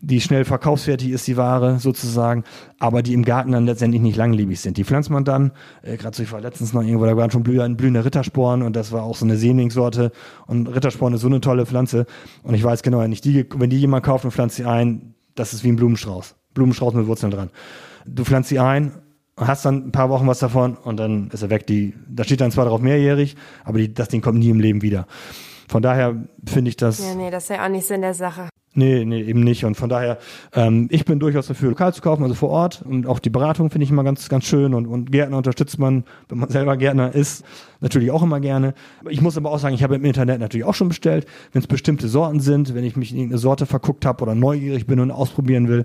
die 0.00 0.20
schnell 0.20 0.44
verkaufsfertig 0.44 1.10
ist, 1.10 1.26
die 1.26 1.36
Ware 1.36 1.78
sozusagen, 1.78 2.44
aber 2.78 3.02
die 3.02 3.12
im 3.12 3.24
Garten 3.24 3.52
dann 3.52 3.66
letztendlich 3.66 4.02
nicht 4.02 4.16
langlebig 4.16 4.60
sind. 4.60 4.76
Die 4.76 4.84
pflanzt 4.84 5.10
man 5.10 5.24
dann, 5.24 5.52
äh, 5.82 5.96
gerade 5.96 6.16
so, 6.16 6.22
ich 6.22 6.32
war 6.32 6.40
letztens 6.40 6.72
noch 6.72 6.82
irgendwo, 6.82 7.04
da 7.04 7.16
waren 7.16 7.30
schon 7.30 7.42
blühende, 7.42 7.76
blühende 7.76 8.04
Rittersporen 8.04 8.62
und 8.62 8.74
das 8.74 8.92
war 8.92 9.02
auch 9.02 9.16
so 9.16 9.24
eine 9.24 9.36
Sämlingssorte 9.36 10.12
und 10.46 10.66
Rittersporen 10.68 11.14
ist 11.14 11.20
so 11.20 11.26
eine 11.26 11.40
tolle 11.40 11.66
Pflanze 11.66 12.06
und 12.42 12.54
ich 12.54 12.64
weiß 12.64 12.82
genau, 12.82 13.00
wenn, 13.00 13.12
ich 13.12 13.20
die, 13.20 13.44
wenn 13.56 13.70
die 13.70 13.78
jemand 13.78 14.04
kauft 14.04 14.24
und 14.24 14.30
pflanzt 14.40 14.56
sie 14.56 14.64
ein, 14.64 15.14
das 15.34 15.52
ist 15.52 15.64
wie 15.64 15.68
ein 15.68 15.76
Blumenstrauß. 15.76 16.34
Blumenstrauß 16.54 16.94
mit 16.94 17.06
Wurzeln 17.06 17.30
dran. 17.30 17.50
Du 18.06 18.24
pflanzt 18.24 18.48
sie 18.48 18.58
ein 18.58 18.94
hast 19.36 19.64
dann 19.64 19.86
ein 19.86 19.92
paar 19.92 20.10
Wochen 20.10 20.26
was 20.26 20.38
davon 20.38 20.76
und 20.76 20.98
dann 20.98 21.30
ist 21.30 21.42
er 21.42 21.48
weg. 21.48 21.66
Die, 21.66 21.94
da 22.08 22.24
steht 22.24 22.42
dann 22.42 22.50
zwar 22.50 22.66
drauf 22.66 22.80
mehrjährig, 22.80 23.36
aber 23.64 23.78
die, 23.78 23.92
das 23.92 24.08
Ding 24.08 24.20
kommt 24.20 24.38
nie 24.38 24.50
im 24.50 24.60
Leben 24.60 24.82
wieder. 24.82 25.06
Von 25.68 25.82
daher 25.82 26.14
finde 26.46 26.68
ich 26.68 26.76
das. 26.76 26.98
Ja, 26.98 27.14
nee, 27.14 27.30
das 27.30 27.44
ist 27.44 27.50
ja 27.50 27.64
auch 27.64 27.70
nicht 27.70 27.86
Sinn 27.86 28.02
der 28.02 28.12
Sache. 28.12 28.50
Nee, 28.72 29.04
nee, 29.04 29.22
eben 29.22 29.40
nicht. 29.40 29.64
Und 29.64 29.74
von 29.74 29.88
daher, 29.88 30.18
ähm, 30.54 30.86
ich 30.92 31.04
bin 31.04 31.18
durchaus 31.18 31.48
dafür, 31.48 31.70
lokal 31.70 31.92
zu 31.92 32.02
kaufen, 32.02 32.22
also 32.22 32.36
vor 32.36 32.50
Ort. 32.50 32.82
Und 32.82 33.04
auch 33.04 33.18
die 33.18 33.30
Beratung 33.30 33.68
finde 33.68 33.84
ich 33.84 33.90
immer 33.90 34.04
ganz, 34.04 34.28
ganz 34.28 34.44
schön. 34.44 34.74
Und, 34.74 34.86
und 34.86 35.10
Gärtner 35.10 35.38
unterstützt 35.38 35.78
man, 35.80 36.04
wenn 36.28 36.38
man 36.38 36.48
selber 36.50 36.76
Gärtner 36.76 37.12
ist, 37.12 37.44
natürlich 37.80 38.12
auch 38.12 38.22
immer 38.22 38.38
gerne. 38.38 38.74
Ich 39.08 39.20
muss 39.22 39.36
aber 39.36 39.50
auch 39.50 39.58
sagen, 39.58 39.74
ich 39.74 39.82
habe 39.82 39.96
im 39.96 40.04
Internet 40.04 40.38
natürlich 40.38 40.64
auch 40.64 40.74
schon 40.74 40.88
bestellt, 40.88 41.26
wenn 41.52 41.62
es 41.62 41.66
bestimmte 41.66 42.06
Sorten 42.06 42.38
sind, 42.38 42.74
wenn 42.74 42.84
ich 42.84 42.96
mich 42.96 43.10
in 43.10 43.18
irgendeine 43.18 43.38
Sorte 43.38 43.66
verguckt 43.66 44.06
habe 44.06 44.22
oder 44.22 44.36
neugierig 44.36 44.86
bin 44.86 45.00
und 45.00 45.10
ausprobieren 45.10 45.66
will 45.68 45.84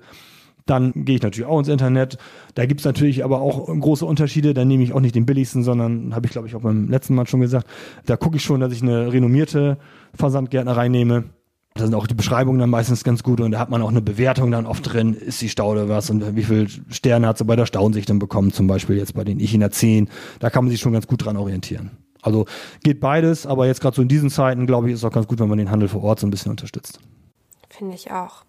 dann 0.68 0.94
gehe 0.96 1.18
ich 1.18 1.22
natürlich 1.22 1.48
auch 1.48 1.60
ins 1.60 1.68
Internet. 1.68 2.18
Da 2.56 2.66
gibt's 2.66 2.86
natürlich 2.86 3.24
aber 3.24 3.40
auch 3.40 3.68
große 3.68 4.06
Unterschiede. 4.06 4.56
Da 4.56 4.66
nehme 4.66 4.84
ich 4.84 4.94
auch 4.94 5.00
nicht 5.00 5.14
den 5.14 5.28
billigsten, 5.28 5.62
sondern 5.62 6.16
habe 6.16 6.26
ich, 6.26 6.32
glaube 6.32 6.48
ich, 6.48 6.56
auch 6.56 6.62
beim 6.62 6.90
letzten 6.90 7.14
Mal 7.14 7.28
schon 7.28 7.42
gesagt. 7.42 7.68
Da 8.08 8.18
gucke 8.18 8.38
ich 8.38 8.44
schon, 8.44 8.62
dass 8.62 8.74
ich 8.74 8.82
eine 8.82 9.14
renommierte 9.14 9.78
Versandgärtnerei 10.16 10.88
nehme. 10.90 11.26
Da 11.78 11.84
sind 11.84 11.94
auch 11.94 12.08
die 12.08 12.14
Beschreibungen 12.14 12.58
dann 12.58 12.70
meistens 12.70 13.04
ganz 13.04 13.22
gut 13.22 13.42
und 13.42 13.52
da 13.52 13.60
hat 13.60 13.70
man 13.70 13.82
auch 13.82 13.90
eine 13.90 14.02
Bewertung 14.02 14.50
dann 14.50 14.66
oft 14.66 14.94
drin, 14.94 15.14
ist 15.14 15.42
die 15.42 15.50
Staude 15.50 15.90
was 15.90 16.10
und 16.10 16.34
wie 16.34 16.44
viele 16.44 16.68
Sterne 16.90 17.28
hat 17.28 17.38
sie 17.38 17.44
bei 17.44 17.58
der 17.58 17.66
Staudensicht 17.66 18.10
dann 18.10 18.18
bekommen, 18.18 18.54
zum 18.54 18.66
Beispiel 18.66 18.98
jetzt 18.98 19.14
bei 19.14 19.26
den 19.26 19.42
Ich 19.42 19.54
in 19.54 19.60
der 19.60 19.72
10. 19.72 20.10
Da 20.40 20.50
kann 20.50 20.64
man 20.64 20.72
sich 20.72 20.80
schon 20.80 20.94
ganz 20.94 21.06
gut 21.06 21.26
dran 21.26 21.36
orientieren. 21.36 21.92
Also 22.22 22.46
geht 22.82 23.02
beides, 23.02 23.46
aber 23.46 23.68
jetzt 23.68 23.82
gerade 23.82 23.94
so 23.94 24.02
in 24.02 24.08
diesen 24.08 24.30
Zeiten, 24.30 24.68
glaube 24.68 24.88
ich, 24.88 24.94
ist 24.94 25.04
auch 25.04 25.12
ganz 25.12 25.28
gut, 25.28 25.40
wenn 25.40 25.50
man 25.50 25.58
den 25.58 25.70
Handel 25.70 25.90
vor 25.90 26.02
Ort 26.02 26.22
so 26.22 26.28
ein 26.28 26.32
bisschen 26.32 26.50
unterstützt. 26.50 27.02
Finde 27.70 27.96
ich 27.96 28.10
auch. 28.10 28.46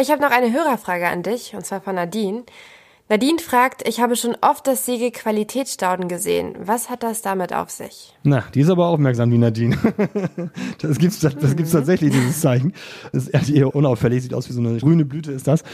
Ich 0.00 0.12
habe 0.12 0.22
noch 0.22 0.30
eine 0.30 0.52
Hörerfrage 0.52 1.08
an 1.08 1.24
dich, 1.24 1.56
und 1.56 1.66
zwar 1.66 1.80
von 1.80 1.96
Nadine. 1.96 2.44
Nadine 3.10 3.40
fragt, 3.40 3.88
ich 3.88 4.00
habe 4.00 4.14
schon 4.14 4.36
oft 4.40 4.68
das 4.68 4.86
Siegel 4.86 5.10
Qualitätsstauden 5.10 6.06
gesehen. 6.06 6.54
Was 6.62 6.90
hat 6.90 7.02
das 7.02 7.22
damit 7.22 7.52
auf 7.52 7.68
sich? 7.68 8.14
Na, 8.22 8.44
die 8.54 8.60
ist 8.60 8.70
aber 8.70 8.86
aufmerksam, 8.86 9.32
die 9.32 9.38
Nadine. 9.38 9.76
das 10.80 10.96
gibt's, 10.96 11.18
das 11.18 11.56
gibt's 11.56 11.72
tatsächlich, 11.72 12.12
dieses 12.12 12.40
Zeichen. 12.40 12.72
Das 13.12 13.26
ist 13.26 13.50
eher 13.50 13.74
unauffällig, 13.74 14.22
sieht 14.22 14.32
aus 14.32 14.48
wie 14.48 14.52
so 14.52 14.60
eine 14.60 14.78
grüne 14.78 15.04
Blüte 15.04 15.32
ist 15.32 15.48
das. 15.48 15.64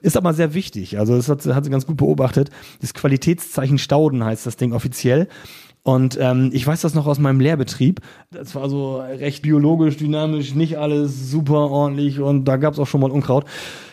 Ist 0.00 0.16
aber 0.16 0.32
sehr 0.32 0.54
wichtig. 0.54 0.98
Also, 0.98 1.14
das 1.14 1.28
hat, 1.28 1.44
hat 1.44 1.64
sie 1.66 1.70
ganz 1.70 1.84
gut 1.84 1.98
beobachtet. 1.98 2.48
Das 2.80 2.94
Qualitätszeichen 2.94 3.76
Stauden 3.76 4.24
heißt 4.24 4.46
das 4.46 4.56
Ding 4.56 4.72
offiziell. 4.72 5.28
Und 5.82 6.16
ähm, 6.18 6.48
ich 6.54 6.66
weiß 6.66 6.80
das 6.80 6.94
noch 6.94 7.06
aus 7.06 7.18
meinem 7.18 7.40
Lehrbetrieb. 7.40 8.00
Das 8.30 8.54
war 8.54 8.70
so 8.70 8.96
recht 8.96 9.42
biologisch, 9.42 9.98
dynamisch, 9.98 10.54
nicht 10.54 10.78
alles 10.78 11.30
super 11.30 11.70
ordentlich 11.70 12.20
und 12.20 12.46
da 12.46 12.56
gab 12.56 12.72
es 12.72 12.78
auch 12.78 12.86
schon 12.86 13.02
mal 13.02 13.10
Unkraut. 13.10 13.44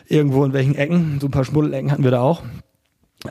Irgendwo 0.08 0.46
in 0.46 0.54
welchen 0.54 0.76
Ecken, 0.76 1.18
so 1.20 1.28
ein 1.28 1.32
paar 1.32 1.44
Schmuddelecken 1.44 1.92
hatten 1.92 2.06
wir 2.06 2.12
da 2.12 2.22
auch. 2.22 2.44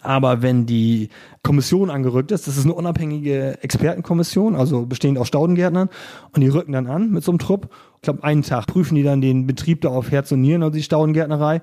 Aber 0.01 0.41
wenn 0.41 0.65
die 0.65 1.11
Kommission 1.43 1.91
angerückt 1.91 2.33
ist, 2.33 2.47
das 2.47 2.57
ist 2.57 2.65
eine 2.65 2.75
unabhängige 2.75 3.63
Expertenkommission, 3.63 4.55
also 4.55 4.87
bestehend 4.87 5.19
aus 5.19 5.29
Staudengärtnern, 5.29 5.91
und 6.33 6.41
die 6.41 6.49
rücken 6.49 6.73
dann 6.73 6.87
an 6.87 7.11
mit 7.11 7.25
so 7.25 7.33
einem 7.33 7.39
Trupp. 7.39 7.69
Ich 7.97 8.03
glaube, 8.03 8.25
einen 8.25 8.43
Tag 8.43 8.67
prüfen 8.67 8.95
die 8.95 9.03
dann 9.03 9.21
den 9.21 9.47
Betrieb 9.47 9.83
da 9.83 9.91
auf 9.91 10.11
Herz 10.11 10.33
und 10.33 10.41
Nieren, 10.41 10.63
also 10.63 10.75
die 10.75 10.83
Staudengärtnerei, 10.83 11.61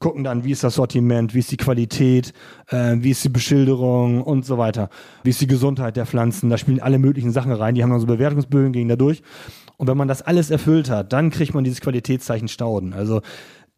gucken 0.00 0.24
dann, 0.24 0.44
wie 0.44 0.52
ist 0.52 0.64
das 0.64 0.74
Sortiment, 0.74 1.34
wie 1.34 1.40
ist 1.40 1.50
die 1.50 1.56
Qualität, 1.56 2.32
äh, 2.68 2.96
wie 2.98 3.10
ist 3.10 3.24
die 3.24 3.28
Beschilderung 3.28 4.22
und 4.22 4.44
so 4.44 4.58
weiter, 4.58 4.90
wie 5.22 5.30
ist 5.30 5.40
die 5.40 5.46
Gesundheit 5.46 5.96
der 5.96 6.06
Pflanzen. 6.06 6.50
Da 6.50 6.58
spielen 6.58 6.80
alle 6.80 6.98
möglichen 6.98 7.32
Sachen 7.32 7.52
rein. 7.52 7.74
Die 7.74 7.82
haben 7.82 7.90
dann 7.90 8.00
so 8.00 8.06
Bewertungsbögen, 8.06 8.72
gehen 8.72 8.88
da 8.88 8.96
durch. 8.96 9.22
Und 9.76 9.86
wenn 9.86 9.96
man 9.96 10.08
das 10.08 10.22
alles 10.22 10.50
erfüllt 10.50 10.90
hat, 10.90 11.12
dann 11.12 11.30
kriegt 11.30 11.54
man 11.54 11.62
dieses 11.62 11.80
Qualitätszeichen 11.80 12.48
Stauden. 12.48 12.92
Also 12.92 13.22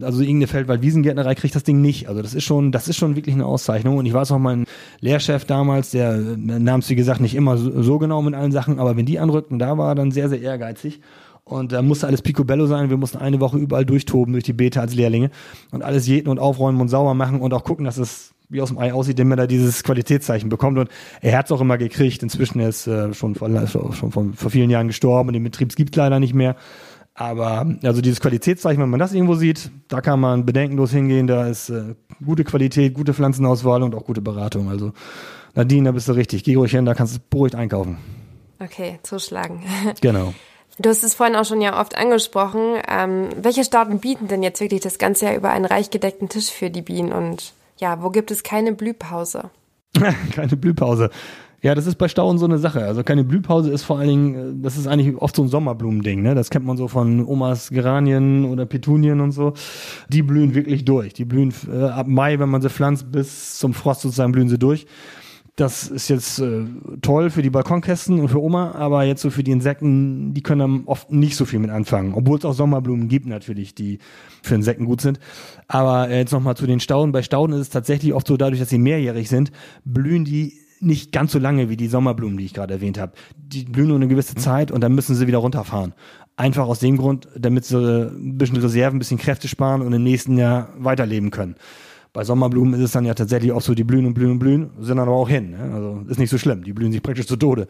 also 0.03 0.21
irgendeine 0.21 0.47
Feldwald-Wiesengärtnerei 0.49 1.35
kriegt 1.35 1.55
das 1.55 1.63
Ding 1.63 1.81
nicht. 1.81 2.09
Also 2.09 2.23
das 2.23 2.35
ist 2.35 2.45
schon, 2.45 2.73
das 2.73 2.89
ist 2.89 2.97
schon 2.97 3.17
wirklich 3.17 3.35
eine 3.35 3.47
Auszeichnung. 3.47 3.97
Und 3.97 4.07
ich 4.07 4.13
weiß 4.13 4.33
auch, 4.33 4.39
mein 4.39 4.65
Lehrchef 5.01 5.45
damals, 5.45 5.91
der 5.91 6.17
nahm 6.17 6.81
es 6.81 6.91
wie 6.91 6.97
gesagt 6.97 7.21
nicht 7.21 7.35
immer 7.35 7.57
so, 7.57 7.83
so 7.83 7.99
genau 7.99 8.23
mit 8.23 8.35
allen 8.35 8.53
Sachen, 8.53 8.79
aber 8.79 8.97
wenn 8.97 9.07
die 9.07 9.19
anrückten, 9.19 9.59
da 9.59 9.79
war 9.79 9.93
er 9.93 9.95
dann 9.95 10.11
sehr, 10.11 10.29
sehr 10.29 10.41
ehrgeizig. 10.41 11.01
Und 11.45 11.73
da 11.73 11.83
musste 11.83 12.07
alles 12.07 12.23
picobello 12.23 12.67
sein. 12.67 12.91
Wir 12.91 12.97
mussten 12.97 13.19
eine 13.19 13.41
Woche 13.41 13.59
überall 13.59 13.85
durchtoben 13.85 14.33
durch 14.33 14.45
die 14.45 14.53
Beete 14.53 14.81
als 14.81 14.95
Lehrlinge 14.95 15.31
und 15.73 15.83
alles 15.83 16.07
jäten 16.07 16.29
und 16.29 16.39
aufräumen 16.39 16.81
und 16.81 16.89
sauber 16.89 17.15
machen 17.15 17.41
und 17.41 17.53
auch 17.55 17.65
gucken, 17.65 17.85
dass 17.85 17.99
es 17.99 18.35
wie 18.51 18.61
aus 18.61 18.69
dem 18.69 18.79
Ei 18.79 18.93
aussieht, 18.93 19.19
damit 19.19 19.39
er 19.39 19.47
dieses 19.47 19.83
Qualitätszeichen 19.83 20.49
bekommt. 20.49 20.77
Und 20.79 20.91
er 21.21 21.39
hat 21.39 21.47
es 21.47 21.53
auch 21.53 21.61
immer 21.61 21.79
gekriegt. 21.79 22.23
Inzwischen 22.23 22.61
ist 22.61 22.87
äh, 22.87 23.15
schon, 23.15 23.37
vor, 23.37 23.49
schon 23.67 24.13
vor, 24.13 24.27
vor 24.35 24.51
vielen 24.51 24.71
Jahren 24.71 24.89
gestorben 24.89 25.29
und 25.29 25.35
den 25.35 25.45
Betrieb 25.45 25.75
gibt 25.77 25.97
leider 25.97 26.21
nicht 26.21 26.35
mehr. 26.35 26.57
Aber 27.21 27.67
also 27.83 28.01
dieses 28.01 28.19
Qualitätszeichen, 28.19 28.83
wenn 28.83 28.89
man 28.89 28.99
das 28.99 29.13
irgendwo 29.13 29.35
sieht, 29.35 29.71
da 29.89 30.01
kann 30.01 30.21
man 30.21 30.47
bedenkenlos 30.47 30.91
hingehen. 30.91 31.27
Da 31.27 31.49
ist 31.49 31.69
äh, 31.69 31.95
gute 32.25 32.45
Qualität, 32.45 32.95
gute 32.95 33.13
Pflanzenauswahl 33.13 33.83
und 33.83 33.95
auch 33.95 34.05
gute 34.05 34.23
Beratung. 34.23 34.71
Also 34.71 34.93
Nadine, 35.55 35.85
da 35.85 35.93
bist 35.93 36.09
du 36.09 36.13
richtig. 36.13 36.45
Geh 36.45 36.55
ruhig 36.55 36.71
hin, 36.71 36.87
da 36.87 36.95
kannst 36.95 37.17
du 37.17 37.21
beruhigt 37.29 37.55
einkaufen. 37.55 37.99
Okay, 38.59 39.01
zuschlagen. 39.03 39.63
Genau. 40.01 40.33
Du 40.79 40.89
hast 40.89 41.05
es 41.05 41.13
vorhin 41.13 41.37
auch 41.37 41.45
schon 41.45 41.61
ja 41.61 41.79
oft 41.79 41.95
angesprochen. 41.95 42.79
Ähm, 42.89 43.29
welche 43.37 43.65
Staaten 43.65 43.99
bieten 43.99 44.29
denn 44.29 44.43
jetzt 44.43 44.63
wirklich 44.63 44.81
das 44.81 44.97
ganze 44.97 45.27
Jahr 45.27 45.35
über 45.35 45.51
einen 45.51 45.67
reich 45.67 45.91
gedeckten 45.91 46.31
Tisch 46.31 46.49
für 46.49 46.71
die 46.71 46.81
Bienen? 46.81 47.13
Und 47.13 47.53
ja, 47.77 48.03
wo 48.03 48.09
gibt 48.09 48.31
es 48.31 48.43
keine 48.43 48.73
Blühpause? 48.73 49.51
keine 50.35 50.57
Blühpause. 50.57 51.11
Ja, 51.63 51.75
das 51.75 51.87
ist 51.87 51.97
bei 51.97 52.09
Stauden 52.09 52.39
so 52.39 52.47
eine 52.47 52.59
Sache. 52.59 52.85
Also 52.85 53.03
keine 53.03 53.23
Blühpause 53.23 53.71
ist 53.71 53.83
vor 53.83 53.99
allen 53.99 54.09
Dingen, 54.09 54.35
äh, 54.35 54.63
das 54.63 54.79
ist 54.79 54.87
eigentlich 54.87 55.15
oft 55.17 55.37
so 55.37 55.43
ein 55.43 55.49
Sommerblumending. 55.49 56.23
Ne? 56.23 56.35
Das 56.35 56.51
kennt 56.51 56.65
man 56.65 56.77
so 56.77 56.89
von 56.89 57.25
Omas 57.27 57.69
Geranien 57.71 58.47
oder 58.47 58.65
Petunien 58.65 59.21
und 59.21 59.33
so. 59.33 59.53
Die 60.09 60.23
blühen 60.23 60.55
wirklich 60.55 60.85
durch. 60.85 61.13
Die 61.13 61.27
blühen 61.27 61.53
äh, 61.71 61.85
ab 61.85 62.07
Mai, 62.07 62.39
wenn 62.39 62.49
man 62.49 62.63
sie 62.63 62.71
pflanzt, 62.71 63.13
bis 63.13 63.59
zum 63.59 63.75
Frost 63.75 64.01
sozusagen 64.01 64.33
blühen 64.33 64.49
sie 64.49 64.59
durch. 64.59 64.87
Das 65.57 65.89
ist 65.89 66.09
jetzt 66.09 66.39
äh, 66.39 66.65
toll 67.03 67.29
für 67.29 67.43
die 67.43 67.51
Balkonkästen 67.51 68.19
und 68.21 68.29
für 68.29 68.41
Oma, 68.41 68.73
aber 68.73 69.05
jetzt 69.05 69.21
so 69.21 69.29
für 69.29 69.43
die 69.43 69.51
Insekten, 69.51 70.33
die 70.33 70.43
können 70.43 70.61
dann 70.61 70.83
oft 70.87 71.13
nicht 71.13 71.37
so 71.37 71.45
viel 71.45 71.59
mit 71.59 71.71
anfangen. 71.71 72.15
Obwohl 72.15 72.39
es 72.39 72.47
auch 72.47 72.55
Sommerblumen 72.55 73.09
gibt 73.09 73.27
natürlich, 73.27 73.75
die 73.75 73.99
für 74.43 74.55
Insekten 74.55 74.87
gut 74.87 75.03
sind. 75.03 75.21
Aber 75.69 76.09
äh, 76.09 76.21
jetzt 76.21 76.33
nochmal 76.33 76.57
zu 76.57 76.67
den 76.67 76.81
Stauden. 76.81 77.13
Bei 77.13 77.23
Stauden 77.23 77.53
ist 77.53 77.61
es 77.61 77.69
tatsächlich 77.69 78.15
oft 78.15 78.27
so, 78.27 78.39
dadurch, 78.39 78.61
dass 78.61 78.71
sie 78.71 78.79
mehrjährig 78.79 79.29
sind, 79.29 79.53
blühen 79.85 80.25
die 80.25 80.55
nicht 80.81 81.13
ganz 81.13 81.33
so 81.33 81.39
lange 81.39 81.69
wie 81.69 81.77
die 81.77 81.89
Sommerblumen, 81.89 82.39
die 82.39 82.45
ich 82.45 82.55
gerade 82.55 82.75
erwähnt 82.75 82.99
habe. 82.99 83.13
Die 83.37 83.65
blühen 83.65 83.89
nur 83.89 83.97
eine 83.97 84.09
gewisse 84.09 84.35
Zeit 84.35 84.71
und 84.71 84.81
dann 84.81 84.95
müssen 84.95 85.15
sie 85.15 85.27
wieder 85.27 85.39
runterfahren. 85.39 85.95
Einfach 86.37 86.67
aus 86.67 86.79
dem 86.79 86.97
Grund, 86.97 87.29
damit 87.37 87.67
sie 87.67 87.79
ein 87.79 88.39
bisschen 88.39 88.57
Reserven, 88.57 88.97
ein 88.97 88.99
bisschen 88.99 89.19
Kräfte 89.19 89.47
sparen 89.47 89.83
und 89.83 89.93
im 89.93 90.03
nächsten 90.03 90.39
Jahr 90.39 90.71
weiterleben 90.79 91.31
können. 91.31 91.57
Bei 92.13 92.25
Sommerblumen 92.25 92.75
ist 92.75 92.81
es 92.81 92.93
dann 92.93 93.05
ja 93.05 93.15
tatsächlich 93.15 93.53
auch 93.53 93.61
so, 93.61 93.75
die 93.75 93.85
blühen 93.85 94.07
und 94.07 94.15
blühen 94.15 94.33
und 94.33 94.39
blühen, 94.41 94.71
sind 94.81 94.97
dann 94.97 95.07
aber 95.07 95.17
auch 95.17 95.29
hin. 95.29 95.51
Ne? 95.51 95.71
Also 95.73 96.05
ist 96.09 96.19
nicht 96.19 96.31
so 96.31 96.39
schlimm, 96.39 96.65
die 96.65 96.73
blühen 96.73 96.93
sich 96.93 97.03
praktisch 97.03 97.27
zu 97.27 97.37
Tode. 97.37 97.69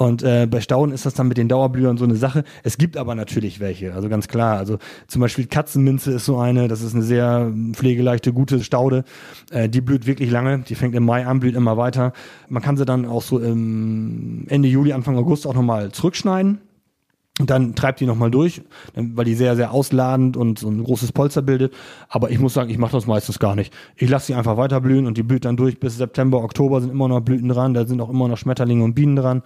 Und 0.00 0.22
äh, 0.22 0.46
bei 0.50 0.62
Stauden 0.62 0.92
ist 0.92 1.04
das 1.04 1.12
dann 1.12 1.28
mit 1.28 1.36
den 1.36 1.46
Dauerblühern 1.46 1.98
so 1.98 2.04
eine 2.04 2.16
Sache. 2.16 2.44
Es 2.62 2.78
gibt 2.78 2.96
aber 2.96 3.14
natürlich 3.14 3.60
welche, 3.60 3.92
also 3.92 4.08
ganz 4.08 4.28
klar. 4.28 4.56
Also 4.56 4.78
zum 5.08 5.20
Beispiel 5.20 5.44
Katzenminze 5.44 6.12
ist 6.12 6.24
so 6.24 6.38
eine, 6.38 6.68
das 6.68 6.80
ist 6.80 6.94
eine 6.94 7.02
sehr 7.02 7.52
pflegeleichte, 7.72 8.32
gute 8.32 8.64
Staude. 8.64 9.04
Äh, 9.50 9.68
die 9.68 9.82
blüht 9.82 10.06
wirklich 10.06 10.30
lange, 10.30 10.60
die 10.60 10.74
fängt 10.74 10.94
im 10.94 11.04
Mai 11.04 11.26
an, 11.26 11.40
blüht 11.40 11.54
immer 11.54 11.76
weiter. 11.76 12.14
Man 12.48 12.62
kann 12.62 12.78
sie 12.78 12.86
dann 12.86 13.04
auch 13.04 13.20
so 13.20 13.38
im 13.40 14.46
Ende 14.48 14.68
Juli, 14.68 14.94
Anfang 14.94 15.18
August 15.18 15.46
auch 15.46 15.52
nochmal 15.52 15.92
zurückschneiden 15.92 16.60
und 17.40 17.48
dann 17.48 17.74
treibt 17.74 18.00
die 18.00 18.06
nochmal 18.06 18.30
durch, 18.30 18.60
weil 18.94 19.24
die 19.24 19.34
sehr, 19.34 19.56
sehr 19.56 19.72
ausladend 19.72 20.36
und 20.36 20.58
so 20.58 20.68
ein 20.68 20.84
großes 20.84 21.12
Polster 21.12 21.40
bildet. 21.40 21.72
Aber 22.08 22.30
ich 22.30 22.38
muss 22.38 22.52
sagen, 22.52 22.68
ich 22.68 22.76
mache 22.76 22.92
das 22.92 23.06
meistens 23.06 23.38
gar 23.38 23.54
nicht. 23.54 23.72
Ich 23.96 24.10
lasse 24.10 24.26
sie 24.26 24.34
einfach 24.34 24.58
weiter 24.58 24.80
blühen 24.80 25.06
und 25.06 25.16
die 25.16 25.22
blüht 25.22 25.46
dann 25.46 25.56
durch 25.56 25.80
bis 25.80 25.96
September, 25.96 26.44
Oktober 26.44 26.82
sind 26.82 26.90
immer 26.90 27.08
noch 27.08 27.20
Blüten 27.20 27.48
dran, 27.48 27.72
da 27.72 27.86
sind 27.86 28.00
auch 28.02 28.10
immer 28.10 28.28
noch 28.28 28.36
Schmetterlinge 28.36 28.84
und 28.84 28.94
Bienen 28.94 29.16
dran. 29.16 29.42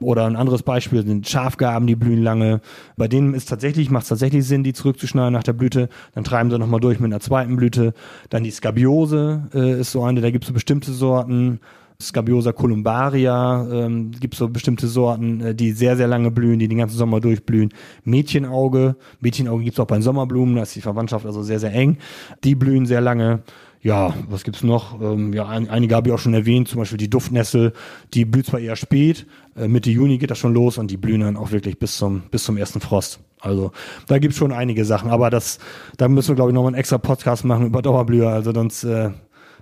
Oder 0.00 0.26
ein 0.26 0.36
anderes 0.36 0.62
Beispiel 0.62 1.06
sind 1.06 1.26
Schafgaben, 1.26 1.86
die 1.86 1.96
blühen 1.96 2.22
lange. 2.22 2.60
Bei 2.96 3.08
denen 3.08 3.32
ist 3.32 3.48
tatsächlich, 3.48 3.90
macht 3.90 4.02
es 4.02 4.10
tatsächlich 4.10 4.44
Sinn, 4.46 4.62
die 4.62 4.74
zurückzuschneiden 4.74 5.32
nach 5.32 5.42
der 5.42 5.54
Blüte. 5.54 5.88
Dann 6.14 6.24
treiben 6.24 6.50
sie 6.50 6.58
nochmal 6.58 6.80
durch 6.80 7.00
mit 7.00 7.10
einer 7.10 7.20
zweiten 7.20 7.56
Blüte. 7.56 7.94
Dann 8.28 8.44
die 8.44 8.50
Skabiose 8.50 9.48
äh, 9.54 9.80
ist 9.80 9.92
so 9.92 10.02
eine, 10.04 10.20
da 10.20 10.30
gibt 10.30 10.44
es 10.44 10.48
so 10.48 10.54
bestimmte 10.54 10.92
Sorten. 10.92 11.60
Scabiosa 12.00 12.52
columbaria, 12.52 13.66
ähm, 13.72 14.12
gibt 14.12 14.36
so 14.36 14.48
bestimmte 14.48 14.86
Sorten, 14.86 15.40
äh, 15.40 15.54
die 15.54 15.72
sehr, 15.72 15.96
sehr 15.96 16.06
lange 16.06 16.30
blühen, 16.30 16.60
die 16.60 16.68
den 16.68 16.78
ganzen 16.78 16.96
Sommer 16.96 17.20
durchblühen. 17.20 17.70
Mädchenauge, 18.04 18.94
Mädchenauge 19.18 19.64
gibt's 19.64 19.80
auch 19.80 19.86
bei 19.86 20.00
Sommerblumen, 20.00 20.54
da 20.54 20.62
ist 20.62 20.76
die 20.76 20.80
Verwandtschaft 20.80 21.26
also 21.26 21.42
sehr, 21.42 21.58
sehr 21.58 21.72
eng. 21.72 21.98
Die 22.44 22.54
blühen 22.54 22.86
sehr 22.86 23.00
lange. 23.00 23.42
Ja, 23.82 24.14
was 24.28 24.44
gibt's 24.44 24.62
noch? 24.62 25.00
Ähm, 25.00 25.32
ja, 25.32 25.48
ein, 25.48 25.68
einige 25.68 25.96
habe 25.96 26.08
ich 26.08 26.14
auch 26.14 26.20
schon 26.20 26.34
erwähnt, 26.34 26.68
zum 26.68 26.78
Beispiel 26.78 26.98
die 26.98 27.10
Duftnessel, 27.10 27.72
die 28.14 28.24
blüht 28.24 28.46
zwar 28.46 28.60
eher 28.60 28.76
spät, 28.76 29.26
äh, 29.56 29.66
Mitte 29.66 29.90
Juni 29.90 30.18
geht 30.18 30.30
das 30.30 30.38
schon 30.38 30.54
los 30.54 30.78
und 30.78 30.92
die 30.92 30.96
blühen 30.96 31.22
dann 31.22 31.36
auch 31.36 31.50
wirklich 31.50 31.80
bis 31.80 31.96
zum, 31.96 32.22
bis 32.30 32.44
zum 32.44 32.56
ersten 32.56 32.80
Frost. 32.80 33.18
Also 33.40 33.72
da 34.06 34.18
gibt's 34.18 34.36
schon 34.36 34.52
einige 34.52 34.84
Sachen, 34.84 35.10
aber 35.10 35.30
das, 35.30 35.58
da 35.96 36.06
müssen 36.06 36.28
wir, 36.28 36.34
glaube 36.36 36.52
ich, 36.52 36.54
nochmal 36.54 36.70
einen 36.70 36.80
extra 36.80 36.98
Podcast 36.98 37.44
machen 37.44 37.66
über 37.66 37.82
Dauerblüher, 37.82 38.28
also 38.28 38.52
sonst, 38.52 38.84
äh, 38.84 39.10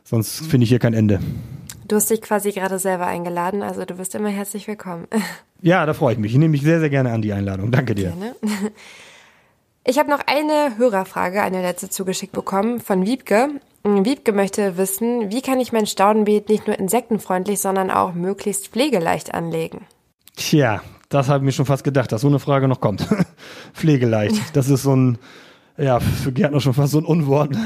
sonst 0.05 0.47
finde 0.47 0.65
ich 0.65 0.69
hier 0.69 0.81
kein 0.81 0.93
Ende. 0.93 1.19
Du 1.87 1.95
hast 1.95 2.11
dich 2.11 2.21
quasi 2.21 2.51
gerade 2.51 2.81
selber 2.81 3.07
eingeladen, 3.07 3.63
also 3.63 3.85
du 3.85 3.95
bist 3.95 4.15
immer 4.15 4.29
herzlich 4.29 4.67
willkommen. 4.69 5.07
Ja, 5.63 5.87
da 5.87 5.95
freue 5.95 6.13
ich 6.13 6.19
mich. 6.19 6.33
Ich 6.33 6.39
nehme 6.39 6.51
mich 6.51 6.63
sehr, 6.63 6.81
sehr 6.81 6.91
gerne 6.91 7.13
an 7.13 7.23
die 7.23 7.33
Einladung. 7.33 7.71
Danke 7.71 7.95
dir. 7.95 8.11
Gerne. 8.11 8.37
Ich 9.89 10.01
habe 10.01 10.11
noch 10.11 10.21
eine 10.27 10.77
Hörerfrage, 10.79 11.41
eine 11.43 11.63
letzte 11.63 11.89
zugeschickt 11.89 12.33
bekommen 12.33 12.81
von 12.81 13.07
Wiebke. 13.07 13.49
Wiebke 13.85 14.33
möchte 14.33 14.77
wissen, 14.77 15.31
wie 15.31 15.43
kann 15.43 15.61
ich 15.61 15.73
mein 15.73 15.87
Staudenbeet 15.87 16.49
nicht 16.49 16.67
nur 16.67 16.77
insektenfreundlich, 16.77 17.61
sondern 17.61 17.93
auch 17.93 18.13
möglichst 18.13 18.69
pflegeleicht 18.69 19.33
anlegen? 19.33 19.87
Tja, 20.35 20.83
das 21.09 21.29
habe 21.29 21.39
ich 21.39 21.45
mir 21.45 21.53
schon 21.53 21.67
fast 21.67 21.85
gedacht, 21.85 22.11
dass 22.11 22.23
so 22.23 22.27
eine 22.27 22.41
Frage 22.41 22.67
noch 22.67 22.81
kommt. 22.81 23.09
pflegeleicht. 23.75 24.57
Das 24.57 24.69
ist 24.69 24.83
so 24.83 24.95
ein, 24.95 25.19
ja, 25.79 26.01
für 26.01 26.33
Gärtner 26.33 26.61
schon 26.61 26.75
fast 26.75 26.91
so 26.91 26.99
ein 26.99 27.05
Unwort. 27.05 27.57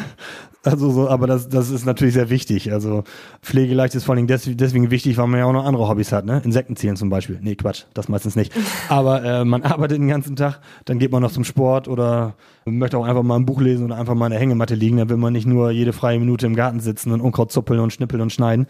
Also 0.62 0.90
so, 0.90 1.08
aber 1.08 1.26
das, 1.26 1.48
das 1.48 1.70
ist 1.70 1.86
natürlich 1.86 2.12
sehr 2.12 2.28
wichtig. 2.28 2.70
Also 2.70 3.04
pflegeleicht 3.40 3.94
ist 3.94 4.04
vor 4.04 4.14
allem 4.14 4.26
deswegen, 4.26 4.58
deswegen 4.58 4.90
wichtig, 4.90 5.16
weil 5.16 5.26
man 5.26 5.40
ja 5.40 5.46
auch 5.46 5.52
noch 5.54 5.64
andere 5.64 5.88
Hobbys 5.88 6.12
hat, 6.12 6.26
ne? 6.26 6.42
Insekten 6.44 6.76
zählen 6.76 6.96
zum 6.96 7.08
Beispiel. 7.08 7.38
Nee, 7.40 7.54
Quatsch, 7.54 7.84
das 7.94 8.08
meistens 8.10 8.36
nicht. 8.36 8.52
Aber 8.90 9.24
äh, 9.24 9.44
man 9.46 9.62
arbeitet 9.62 9.98
den 9.98 10.08
ganzen 10.08 10.36
Tag, 10.36 10.60
dann 10.84 10.98
geht 10.98 11.12
man 11.12 11.22
noch 11.22 11.32
zum 11.32 11.44
Sport 11.44 11.88
oder 11.88 12.34
möchte 12.66 12.98
auch 12.98 13.06
einfach 13.06 13.22
mal 13.22 13.36
ein 13.36 13.46
Buch 13.46 13.60
lesen 13.60 13.86
oder 13.86 13.96
einfach 13.96 14.14
mal 14.14 14.26
in 14.26 14.32
der 14.32 14.40
Hängematte 14.40 14.74
liegen. 14.74 14.98
Dann 14.98 15.08
will 15.08 15.16
man 15.16 15.32
nicht 15.32 15.46
nur 15.46 15.70
jede 15.70 15.94
freie 15.94 16.18
Minute 16.18 16.46
im 16.46 16.54
Garten 16.54 16.80
sitzen 16.80 17.12
und 17.12 17.22
Unkraut 17.22 17.50
zuppeln 17.50 17.80
und 17.80 17.92
schnippeln 17.92 18.20
und 18.20 18.30
schneiden. 18.30 18.66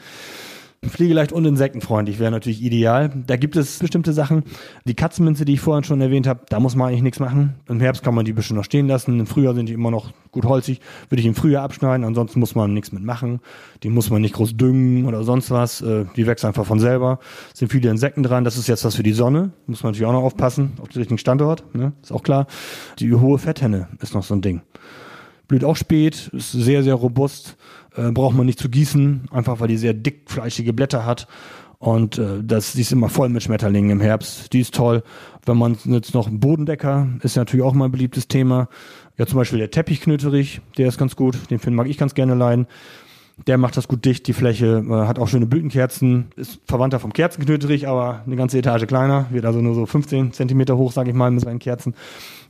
Pflegeleicht 0.89 1.33
und 1.33 1.45
insektenfreundlich 1.45 2.19
wäre 2.19 2.31
natürlich 2.31 2.63
ideal. 2.63 3.11
Da 3.27 3.37
gibt 3.37 3.55
es 3.55 3.81
bestimmte 3.81 4.15
Sachen. 4.15 4.45
Die 4.87 4.95
Katzenminze, 4.95 5.45
die 5.45 5.53
ich 5.53 5.61
vorhin 5.61 5.85
schon 5.85 6.01
erwähnt 6.01 6.27
habe, 6.27 6.41
da 6.49 6.59
muss 6.59 6.75
man 6.75 6.89
eigentlich 6.89 7.03
nichts 7.03 7.21
machen. 7.21 7.57
Im 7.69 7.81
Herbst 7.81 8.03
kann 8.03 8.15
man 8.15 8.25
die 8.25 8.33
bestimmt 8.33 8.57
noch 8.57 8.65
stehen 8.65 8.89
lassen. 8.89 9.21
Im 9.21 9.27
Frühjahr 9.27 9.55
sind 9.55 9.69
die 9.69 9.75
immer 9.75 9.91
noch 9.91 10.11
gut 10.31 10.47
holzig. 10.47 10.81
Würde 11.11 11.21
ich 11.21 11.27
im 11.27 11.35
Frühjahr 11.35 11.65
abschneiden. 11.65 12.07
Ansonsten 12.07 12.41
muss 12.41 12.55
man 12.55 12.73
nichts 12.73 12.93
mitmachen. 12.93 13.41
Die 13.83 13.91
muss 13.91 14.09
man 14.09 14.23
nicht 14.23 14.33
groß 14.33 14.57
düngen 14.57 15.05
oder 15.05 15.23
sonst 15.23 15.51
was. 15.51 15.83
Äh, 15.83 16.07
die 16.17 16.27
wächst 16.27 16.47
einfach 16.47 16.65
von 16.65 16.81
selber. 16.81 17.19
Es 17.53 17.59
sind 17.59 17.71
viele 17.71 17.91
Insekten 17.91 18.23
dran. 18.23 18.45
Das 18.45 18.57
ist 18.57 18.67
jetzt 18.67 18.83
was 18.83 18.95
für 18.95 19.03
die 19.03 19.13
Sonne. 19.13 19.53
Muss 19.67 19.83
man 19.83 19.93
natürlich 19.93 20.09
auch 20.09 20.13
noch 20.15 20.23
aufpassen. 20.23 20.73
Auf 20.81 20.89
den 20.89 21.01
richtigen 21.01 21.19
Standort. 21.19 21.63
Ne? 21.75 21.93
Ist 22.01 22.11
auch 22.11 22.23
klar. 22.23 22.47
Die 23.01 23.13
hohe 23.15 23.39
Fetthenne 23.39 23.89
ist 24.01 24.15
noch 24.15 24.25
so 24.25 24.33
ein 24.33 24.41
Ding. 24.41 24.63
Blüht 25.47 25.63
auch 25.63 25.77
spät. 25.77 26.31
Ist 26.33 26.53
sehr, 26.53 26.83
sehr 26.83 26.95
robust 26.95 27.59
äh, 27.97 28.11
braucht 28.11 28.37
man 28.37 28.47
nicht 28.47 28.59
zu 28.59 28.69
gießen, 28.69 29.29
einfach 29.31 29.61
weil 29.61 29.69
die 29.69 29.77
sehr 29.77 29.95
dickfleischige 29.95 30.73
Blätter 30.73 31.05
hat. 31.05 31.27
Und 31.79 32.19
äh, 32.19 32.45
das, 32.45 32.75
die 32.75 32.83
ist 32.83 32.93
immer 32.93 33.09
voll 33.09 33.31
mit 33.31 33.43
Schmetterlingen 33.43 33.91
im 33.91 34.01
Herbst. 34.01 34.53
Die 34.53 34.61
ist 34.61 34.75
toll. 34.75 35.03
Wenn 35.47 35.57
man 35.57 35.79
jetzt 35.85 36.13
noch 36.13 36.27
einen 36.27 36.39
Bodendecker, 36.39 37.09
ist 37.23 37.37
natürlich 37.37 37.65
auch 37.65 37.73
mal 37.73 37.87
ein 37.87 37.93
beliebtes 37.93 38.29
Thema. 38.29 38.69
Ja, 39.17 39.27
zum 39.27 39.39
Beispiel 39.39 39.59
der 39.59 39.71
Teppichknöterich, 39.71 40.61
der 40.77 40.89
ist 40.89 40.99
ganz 40.99 41.17
gut. 41.17 41.39
Den 41.51 41.59
Film 41.59 41.77
mag 41.77 41.89
ich 41.89 41.97
ganz 41.97 42.15
gerne 42.15 42.35
leiden. 42.35 42.67
Der 43.47 43.59
macht 43.59 43.77
das 43.77 43.89
gut 43.89 44.05
dicht, 44.05 44.27
die 44.27 44.33
Fläche, 44.33 44.85
äh, 44.87 45.07
hat 45.07 45.19
auch 45.19 45.29
schöne 45.29 45.47
Blütenkerzen, 45.47 46.27
ist 46.37 46.61
Verwandter 46.67 47.01
vom 47.01 47.13
Kerzenknöterich, 47.13 47.89
aber 47.89 48.23
eine 48.27 48.37
ganze 48.37 48.59
Etage 48.59 48.87
kleiner, 48.87 49.27
wird 49.31 49.45
also 49.45 49.61
nur 49.61 49.75
so 49.75 49.87
15 49.87 50.33
Zentimeter 50.33 50.77
hoch, 50.77 50.93
sage 50.93 51.11
ich 51.11 51.17
mal, 51.17 51.31
mit 51.31 51.41
seinen 51.41 51.59
Kerzen. 51.59 51.95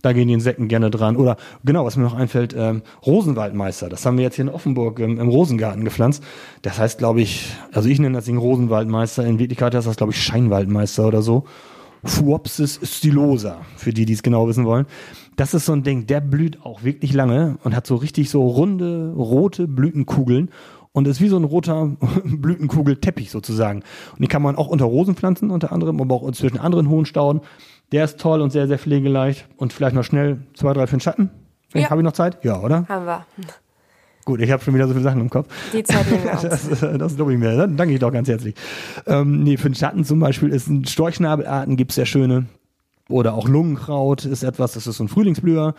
Da 0.02 0.12
gehen 0.12 0.28
die 0.28 0.34
Insekten 0.34 0.68
gerne 0.68 0.90
dran. 0.90 1.16
Oder 1.16 1.36
genau, 1.64 1.84
was 1.84 1.96
mir 1.96 2.04
noch 2.04 2.14
einfällt, 2.14 2.54
ähm, 2.56 2.82
Rosenwaldmeister. 3.04 3.88
Das 3.88 4.04
haben 4.06 4.16
wir 4.16 4.24
jetzt 4.24 4.36
hier 4.36 4.46
in 4.46 4.48
Offenburg 4.48 4.98
im, 4.98 5.20
im 5.20 5.28
Rosengarten 5.28 5.84
gepflanzt. 5.84 6.24
Das 6.62 6.78
heißt, 6.78 6.98
glaube 6.98 7.20
ich, 7.20 7.52
also 7.72 7.88
ich 7.88 7.98
nenne 7.98 8.16
das 8.16 8.24
Ding 8.24 8.38
Rosenwaldmeister. 8.38 9.24
In 9.26 9.38
Wirklichkeit 9.38 9.74
heißt 9.74 9.86
das, 9.86 9.96
glaube 9.96 10.12
ich, 10.12 10.22
Scheinwaldmeister 10.22 11.06
oder 11.06 11.22
so. 11.22 11.44
Fuopsis 12.02 12.80
stylosa, 12.82 13.58
für 13.76 13.92
die, 13.92 14.06
die 14.06 14.14
es 14.14 14.22
genau 14.22 14.48
wissen 14.48 14.64
wollen. 14.64 14.86
Das 15.36 15.54
ist 15.54 15.66
so 15.66 15.72
ein 15.72 15.82
Ding, 15.82 16.06
der 16.06 16.20
blüht 16.20 16.64
auch 16.64 16.82
wirklich 16.82 17.12
lange 17.12 17.58
und 17.62 17.76
hat 17.76 17.86
so 17.86 17.96
richtig 17.96 18.30
so 18.30 18.46
runde, 18.46 19.12
rote 19.14 19.68
Blütenkugeln 19.68 20.50
und 20.92 21.06
ist 21.06 21.20
wie 21.20 21.28
so 21.28 21.36
ein 21.36 21.44
roter 21.44 21.96
Blütenkugelteppich 22.24 23.30
sozusagen. 23.30 23.82
Und 24.12 24.20
die 24.20 24.28
kann 24.28 24.42
man 24.42 24.56
auch 24.56 24.68
unter 24.68 24.86
Rosen 24.86 25.14
pflanzen, 25.14 25.50
unter 25.50 25.72
anderem, 25.72 26.00
aber 26.00 26.14
auch 26.14 26.30
zwischen 26.32 26.58
anderen 26.58 26.88
hohen 26.88 27.06
Stauden. 27.06 27.40
Der 27.92 28.04
ist 28.04 28.20
toll 28.20 28.40
und 28.40 28.50
sehr, 28.50 28.68
sehr 28.68 28.78
pflegeleicht. 28.78 29.48
Und 29.56 29.72
vielleicht 29.72 29.94
noch 29.94 30.04
schnell 30.04 30.42
zwei, 30.54 30.72
drei 30.72 30.86
für 30.86 30.96
den 30.96 31.00
Schatten. 31.00 31.30
Ja. 31.74 31.90
Habe 31.90 32.00
ich 32.00 32.04
noch 32.04 32.12
Zeit? 32.12 32.44
Ja, 32.44 32.60
oder? 32.60 32.86
Haben 32.88 33.06
wir. 33.06 33.26
Gut, 34.24 34.40
ich 34.40 34.50
habe 34.50 34.62
schon 34.62 34.74
wieder 34.74 34.86
so 34.86 34.92
viele 34.92 35.04
Sachen 35.04 35.20
im 35.20 35.30
Kopf. 35.30 35.48
Die 35.72 35.82
Zeit 35.82 36.08
nehmen 36.10 36.24
wir 36.24 36.32
uns. 36.32 36.42
Das, 36.42 36.80
das 36.80 37.16
glaube 37.16 37.32
ich 37.32 37.38
mir. 37.38 37.56
Dann 37.56 37.76
danke 37.76 37.94
ich 37.94 38.00
doch 38.00 38.12
ganz 38.12 38.28
herzlich. 38.28 38.54
Ähm, 39.06 39.42
nee, 39.42 39.56
für 39.56 39.70
den 39.70 39.74
Schatten 39.74 40.04
zum 40.04 40.20
Beispiel 40.20 40.50
ist 40.50 40.68
ein 40.68 40.84
Storchschnabelarten, 40.84 41.76
gibt 41.76 41.92
es 41.92 41.94
sehr 41.96 42.06
schöne. 42.06 42.46
Oder 43.10 43.34
auch 43.34 43.48
Lungenkraut 43.48 44.24
ist 44.24 44.42
etwas, 44.42 44.72
das 44.72 44.86
ist 44.86 44.96
so 44.96 45.04
ein 45.04 45.08
Frühlingsblüher, 45.08 45.74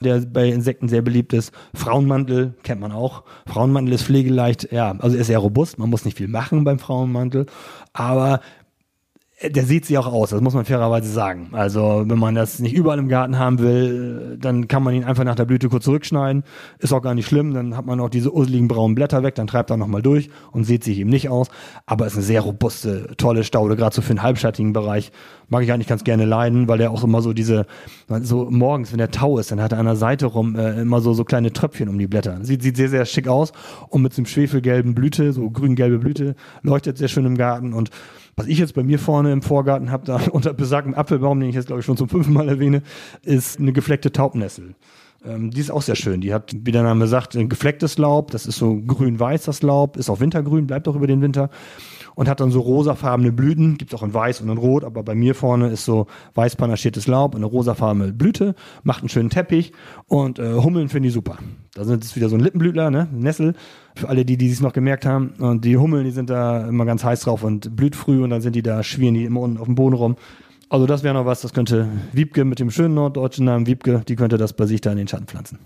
der 0.00 0.20
bei 0.20 0.48
Insekten 0.48 0.88
sehr 0.88 1.02
beliebt 1.02 1.32
ist. 1.32 1.52
Frauenmantel 1.74 2.54
kennt 2.62 2.80
man 2.80 2.92
auch. 2.92 3.24
Frauenmantel 3.46 3.94
ist 3.94 4.04
pflegeleicht, 4.04 4.72
ja, 4.72 4.94
also 4.98 5.16
er 5.16 5.22
ist 5.22 5.28
sehr 5.28 5.38
robust, 5.38 5.78
man 5.78 5.90
muss 5.90 6.04
nicht 6.04 6.16
viel 6.16 6.28
machen 6.28 6.64
beim 6.64 6.78
Frauenmantel, 6.78 7.46
aber 7.92 8.40
der 9.50 9.64
sieht 9.64 9.84
sie 9.84 9.98
auch 9.98 10.06
aus, 10.06 10.30
das 10.30 10.40
muss 10.40 10.54
man 10.54 10.64
fairerweise 10.64 11.10
sagen. 11.10 11.48
Also, 11.52 12.04
wenn 12.06 12.18
man 12.18 12.34
das 12.34 12.58
nicht 12.58 12.74
überall 12.74 12.98
im 12.98 13.08
Garten 13.08 13.38
haben 13.38 13.58
will, 13.58 14.38
dann 14.40 14.68
kann 14.68 14.82
man 14.82 14.94
ihn 14.94 15.04
einfach 15.04 15.24
nach 15.24 15.34
der 15.34 15.44
Blüte 15.44 15.68
kurz 15.68 15.84
zurückschneiden. 15.84 16.44
Ist 16.78 16.92
auch 16.92 17.02
gar 17.02 17.14
nicht 17.14 17.26
schlimm, 17.26 17.54
dann 17.54 17.76
hat 17.76 17.86
man 17.86 18.00
auch 18.00 18.08
diese 18.08 18.32
urseligen 18.32 18.68
braunen 18.68 18.94
Blätter 18.94 19.22
weg, 19.22 19.34
dann 19.34 19.46
treibt 19.46 19.70
er 19.70 19.76
nochmal 19.76 20.02
durch 20.02 20.30
und 20.52 20.64
sieht 20.64 20.84
sich 20.84 20.98
eben 20.98 21.10
nicht 21.10 21.28
aus. 21.28 21.48
Aber 21.86 22.06
ist 22.06 22.14
eine 22.14 22.22
sehr 22.22 22.40
robuste, 22.40 23.14
tolle 23.16 23.44
Staude, 23.44 23.76
gerade 23.76 23.94
so 23.94 24.02
für 24.02 24.14
den 24.14 24.22
halbschattigen 24.22 24.72
Bereich. 24.72 25.12
Mag 25.48 25.62
ich 25.62 25.72
eigentlich 25.72 25.88
ganz 25.88 26.04
gerne 26.04 26.24
leiden, 26.24 26.68
weil 26.68 26.78
der 26.78 26.90
auch 26.90 27.04
immer 27.04 27.20
so 27.20 27.32
diese, 27.32 27.66
so 28.22 28.48
morgens, 28.50 28.92
wenn 28.92 28.98
der 28.98 29.10
Tau 29.10 29.38
ist, 29.38 29.52
dann 29.52 29.60
hat 29.60 29.72
er 29.72 29.78
an 29.78 29.86
der 29.86 29.96
Seite 29.96 30.26
rum 30.26 30.56
äh, 30.56 30.80
immer 30.80 31.00
so, 31.00 31.12
so 31.12 31.24
kleine 31.24 31.52
Tröpfchen 31.52 31.88
um 31.88 31.98
die 31.98 32.06
Blätter. 32.06 32.38
Sieht, 32.42 32.62
sieht 32.62 32.76
sehr, 32.76 32.88
sehr 32.88 33.04
schick 33.04 33.28
aus 33.28 33.52
und 33.88 34.02
mit 34.02 34.14
so 34.14 34.20
einem 34.20 34.26
schwefelgelben 34.26 34.94
Blüte, 34.94 35.32
so 35.32 35.50
grün-gelbe 35.50 35.98
Blüte, 35.98 36.34
leuchtet 36.62 36.98
sehr 36.98 37.08
schön 37.08 37.26
im 37.26 37.36
Garten 37.36 37.74
und 37.74 37.90
was 38.36 38.46
ich 38.46 38.58
jetzt 38.58 38.74
bei 38.74 38.82
mir 38.82 38.98
vorne 38.98 39.32
im 39.32 39.42
Vorgarten 39.42 39.90
habe, 39.90 40.04
da 40.04 40.20
unter 40.32 40.52
besagtem 40.54 40.94
Apfelbaum, 40.94 41.40
den 41.40 41.48
ich 41.48 41.54
jetzt 41.54 41.66
glaube 41.66 41.80
ich 41.80 41.86
schon 41.86 41.96
zum 41.96 42.08
fünften 42.08 42.32
Mal 42.32 42.48
erwähne, 42.48 42.82
ist 43.22 43.58
eine 43.58 43.72
gefleckte 43.72 44.12
Taubnessel. 44.12 44.74
Ähm, 45.24 45.50
die 45.50 45.60
ist 45.60 45.70
auch 45.70 45.82
sehr 45.82 45.96
schön. 45.96 46.20
Die 46.20 46.34
hat, 46.34 46.54
wie 46.54 46.72
der 46.72 46.82
Name 46.82 47.06
sagt, 47.06 47.34
ein 47.36 47.48
geflecktes 47.48 47.98
Laub. 47.98 48.30
Das 48.30 48.46
ist 48.46 48.56
so 48.56 48.76
grün-weiß, 48.76 49.44
das 49.44 49.62
Laub. 49.62 49.96
Ist 49.96 50.10
auch 50.10 50.20
wintergrün, 50.20 50.66
bleibt 50.66 50.86
auch 50.88 50.96
über 50.96 51.06
den 51.06 51.22
Winter. 51.22 51.50
Und 52.14 52.28
hat 52.28 52.40
dann 52.40 52.50
so 52.50 52.60
rosafarbene 52.60 53.32
Blüten. 53.32 53.76
Gibt 53.78 53.94
auch 53.94 54.02
in 54.02 54.14
weiß 54.14 54.40
und 54.40 54.48
in 54.48 54.58
rot. 54.58 54.84
Aber 54.84 55.02
bei 55.02 55.14
mir 55.14 55.34
vorne 55.34 55.68
ist 55.68 55.84
so 55.84 56.06
weiß 56.34 56.56
panaschiertes 56.56 57.06
Laub 57.06 57.34
und 57.34 57.40
eine 57.40 57.46
rosafarbene 57.46 58.12
Blüte. 58.12 58.54
Macht 58.82 59.00
einen 59.00 59.08
schönen 59.08 59.30
Teppich. 59.30 59.72
Und 60.06 60.38
äh, 60.38 60.54
Hummeln 60.54 60.88
finde 60.88 61.08
ich 61.08 61.14
super. 61.14 61.38
Da 61.74 61.84
sind 61.84 62.04
es 62.04 62.14
wieder 62.16 62.28
so 62.28 62.36
ein 62.36 62.40
Lippenblütler, 62.40 62.90
ne? 62.90 63.08
Nessel. 63.12 63.54
Für 63.96 64.08
alle, 64.08 64.24
die, 64.24 64.36
die 64.36 64.50
es 64.50 64.60
noch 64.60 64.72
gemerkt 64.72 65.06
haben. 65.06 65.34
Und 65.38 65.64
die 65.64 65.76
Hummeln, 65.76 66.04
die 66.04 66.10
sind 66.10 66.30
da 66.30 66.68
immer 66.68 66.84
ganz 66.84 67.04
heiß 67.04 67.20
drauf 67.20 67.42
und 67.42 67.76
blüht 67.76 67.96
früh. 67.96 68.22
Und 68.22 68.30
dann 68.30 68.40
sind 68.40 68.54
die 68.56 68.62
da, 68.62 68.82
schwirren 68.82 69.14
die 69.14 69.24
immer 69.24 69.40
unten 69.40 69.58
auf 69.58 69.66
dem 69.66 69.74
Boden 69.74 69.94
rum. 69.94 70.16
Also 70.74 70.86
das 70.86 71.02
wäre 71.02 71.14
noch 71.14 71.26
was, 71.26 71.40
das 71.40 71.52
könnte 71.52 71.88
Wiebke 72.12 72.44
mit 72.44 72.58
dem 72.58 72.70
schönen 72.70 72.94
norddeutschen 72.94 73.44
Namen 73.44 73.66
Wiebke, 73.66 74.02
die 74.08 74.16
könnte 74.16 74.38
das 74.38 74.54
bei 74.54 74.66
sich 74.66 74.80
da 74.80 74.90
in 74.90 74.96
den 74.96 75.06
Schatten 75.06 75.26
pflanzen. 75.26 75.58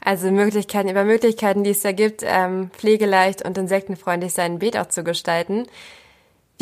Also 0.00 0.30
Möglichkeiten 0.30 0.88
über 0.88 1.04
Möglichkeiten, 1.04 1.64
die 1.64 1.70
es 1.70 1.80
da 1.80 1.92
gibt, 1.92 2.22
ähm, 2.24 2.70
pflegeleicht 2.72 3.44
und 3.44 3.58
insektenfreundlich 3.58 4.32
sein 4.32 4.58
Beet 4.58 4.76
auch 4.76 4.88
zu 4.88 5.04
gestalten. 5.04 5.66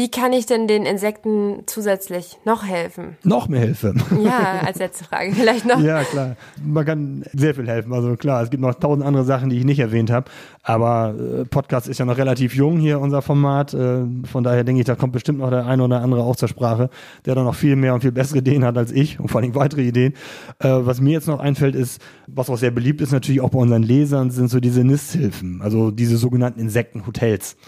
Wie 0.01 0.11
kann 0.11 0.33
ich 0.33 0.47
denn 0.47 0.67
den 0.67 0.87
Insekten 0.87 1.65
zusätzlich 1.67 2.39
noch 2.47 2.65
helfen? 2.65 3.19
Noch 3.23 3.49
mehr 3.49 3.61
helfen. 3.61 4.03
Ja, 4.25 4.61
als 4.65 4.79
letzte 4.79 5.05
Frage 5.05 5.33
vielleicht 5.35 5.67
noch. 5.67 5.79
ja, 5.79 6.05
klar. 6.05 6.37
Man 6.65 6.87
kann 6.87 7.25
sehr 7.35 7.55
viel 7.55 7.69
helfen. 7.69 7.93
Also 7.93 8.17
klar, 8.17 8.43
es 8.43 8.49
gibt 8.49 8.63
noch 8.63 8.73
tausend 8.73 9.05
andere 9.05 9.25
Sachen, 9.25 9.51
die 9.51 9.59
ich 9.59 9.67
nicht 9.67 9.79
erwähnt 9.79 10.11
habe. 10.11 10.31
Aber 10.63 11.15
äh, 11.19 11.45
Podcast 11.45 11.87
ist 11.87 11.99
ja 11.99 12.07
noch 12.07 12.17
relativ 12.17 12.55
jung 12.55 12.79
hier, 12.79 12.99
unser 12.99 13.21
Format. 13.21 13.75
Äh, 13.75 14.07
von 14.25 14.43
daher 14.43 14.65
denke 14.65 14.81
ich, 14.81 14.87
da 14.87 14.95
kommt 14.95 15.13
bestimmt 15.13 15.41
noch 15.41 15.51
der 15.51 15.67
eine 15.67 15.85
oder 15.85 16.01
andere 16.01 16.23
auch 16.23 16.37
zur 16.37 16.49
Sprache, 16.49 16.89
der 17.27 17.35
da 17.35 17.43
noch 17.45 17.55
viel 17.55 17.77
mehr 17.77 17.93
und 17.93 18.01
viel 18.01 18.13
bessere 18.13 18.39
Ideen 18.39 18.65
hat 18.65 18.79
als 18.79 18.93
ich 18.93 19.21
und 19.21 19.29
vor 19.29 19.43
allem 19.43 19.55
weitere 19.55 19.83
Ideen. 19.83 20.15
Äh, 20.61 20.69
was 20.71 21.03
mir 21.03 21.13
jetzt 21.13 21.29
noch 21.29 21.41
einfällt, 21.41 21.75
ist, 21.75 22.01
was 22.27 22.49
auch 22.49 22.57
sehr 22.57 22.71
beliebt 22.71 23.03
ist 23.03 23.13
natürlich 23.13 23.43
auch 23.43 23.51
bei 23.51 23.59
unseren 23.59 23.83
Lesern, 23.83 24.31
sind 24.31 24.49
so 24.49 24.61
diese 24.61 24.83
Nisthilfen. 24.83 25.61
Also 25.61 25.91
diese 25.91 26.17
sogenannten 26.17 26.59
Insektenhotels 26.59 27.59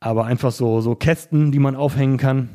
aber 0.00 0.24
einfach 0.24 0.50
so, 0.50 0.80
so 0.80 0.94
Kästen, 0.94 1.52
die 1.52 1.58
man 1.58 1.76
aufhängen 1.76 2.16
kann, 2.16 2.48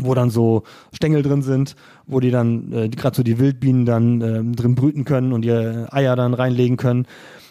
wo 0.00 0.14
dann 0.14 0.30
so 0.30 0.62
Stängel 0.92 1.22
drin 1.22 1.42
sind, 1.42 1.74
wo 2.06 2.20
die 2.20 2.30
dann, 2.30 2.72
äh, 2.72 2.88
gerade 2.88 3.16
so 3.16 3.22
die 3.22 3.38
Wildbienen 3.38 3.84
dann 3.84 4.20
äh, 4.20 4.42
drin 4.54 4.76
brüten 4.76 5.04
können 5.04 5.32
und 5.32 5.44
ihre 5.44 5.92
Eier 5.92 6.16
dann 6.16 6.34
reinlegen 6.34 6.76
können. 6.76 7.06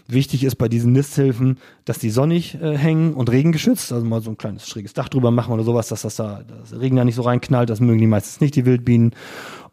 Wichtig 0.10 0.46
ist 0.46 0.56
bei 0.56 0.70
diesen 0.70 0.94
Nisthilfen, 0.94 1.58
dass 1.84 2.00
die 2.00 2.10
sonnig 2.10 2.56
äh, 2.62 2.78
hängen 2.78 3.14
und 3.14 3.30
regengeschützt, 3.30 3.92
also 3.92 4.06
mal 4.06 4.22
so 4.22 4.30
ein 4.30 4.38
kleines 4.38 4.66
schräges 4.66 4.94
Dach 4.94 5.10
drüber 5.10 5.32
machen 5.32 5.54
oder 5.54 5.64
sowas, 5.64 5.90
dass 5.90 6.04
das 6.04 6.16
da, 6.16 6.44
das 6.48 6.80
Regen 6.80 6.96
da 6.96 7.04
nicht 7.04 7.16
so 7.16 7.24
reinknallt, 7.24 7.70
das 7.70 7.82
mögen 7.82 8.00
die 8.00 8.08
meistens 8.08 8.40
nicht, 8.40 8.56
die 8.56 8.66
Wildbienen. 8.66 9.12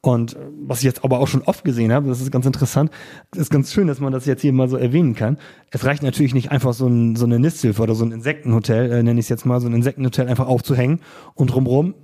Und 0.04 0.36
was 0.66 0.80
ich 0.80 0.84
jetzt 0.84 1.02
aber 1.02 1.18
auch 1.18 1.28
schon 1.28 1.40
oft 1.42 1.64
gesehen 1.64 1.90
habe, 1.90 2.08
das 2.08 2.20
ist 2.20 2.30
ganz 2.30 2.44
interessant, 2.44 2.90
ist 3.34 3.50
ganz 3.50 3.72
schön, 3.72 3.86
dass 3.86 4.00
man 4.00 4.12
das 4.12 4.26
jetzt 4.26 4.42
hier 4.42 4.52
mal 4.52 4.68
so 4.68 4.76
erwähnen 4.76 5.14
kann. 5.14 5.38
Es 5.70 5.86
reicht 5.86 6.02
natürlich 6.02 6.34
nicht 6.34 6.50
einfach 6.50 6.74
so, 6.74 6.86
ein, 6.86 7.16
so 7.16 7.24
eine 7.24 7.38
Nisthilfe 7.38 7.82
oder 7.82 7.94
so 7.94 8.04
ein 8.04 8.12
Insektenhotel, 8.12 8.92
äh, 8.92 9.02
nenne 9.02 9.18
ich 9.18 9.24
es 9.24 9.30
jetzt 9.30 9.46
mal, 9.46 9.62
so 9.62 9.66
ein 9.66 9.72
Insektenhotel 9.72 10.28
einfach 10.28 10.46
aufzuhängen 10.46 11.00
und 11.34 11.46
drumrum 11.46 11.94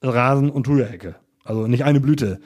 Rasen 0.00 0.50
und 0.50 0.68
Rührhecke. 0.68 1.16
Also 1.42 1.66
nicht 1.66 1.84
eine 1.84 1.98
Blüte 1.98 2.38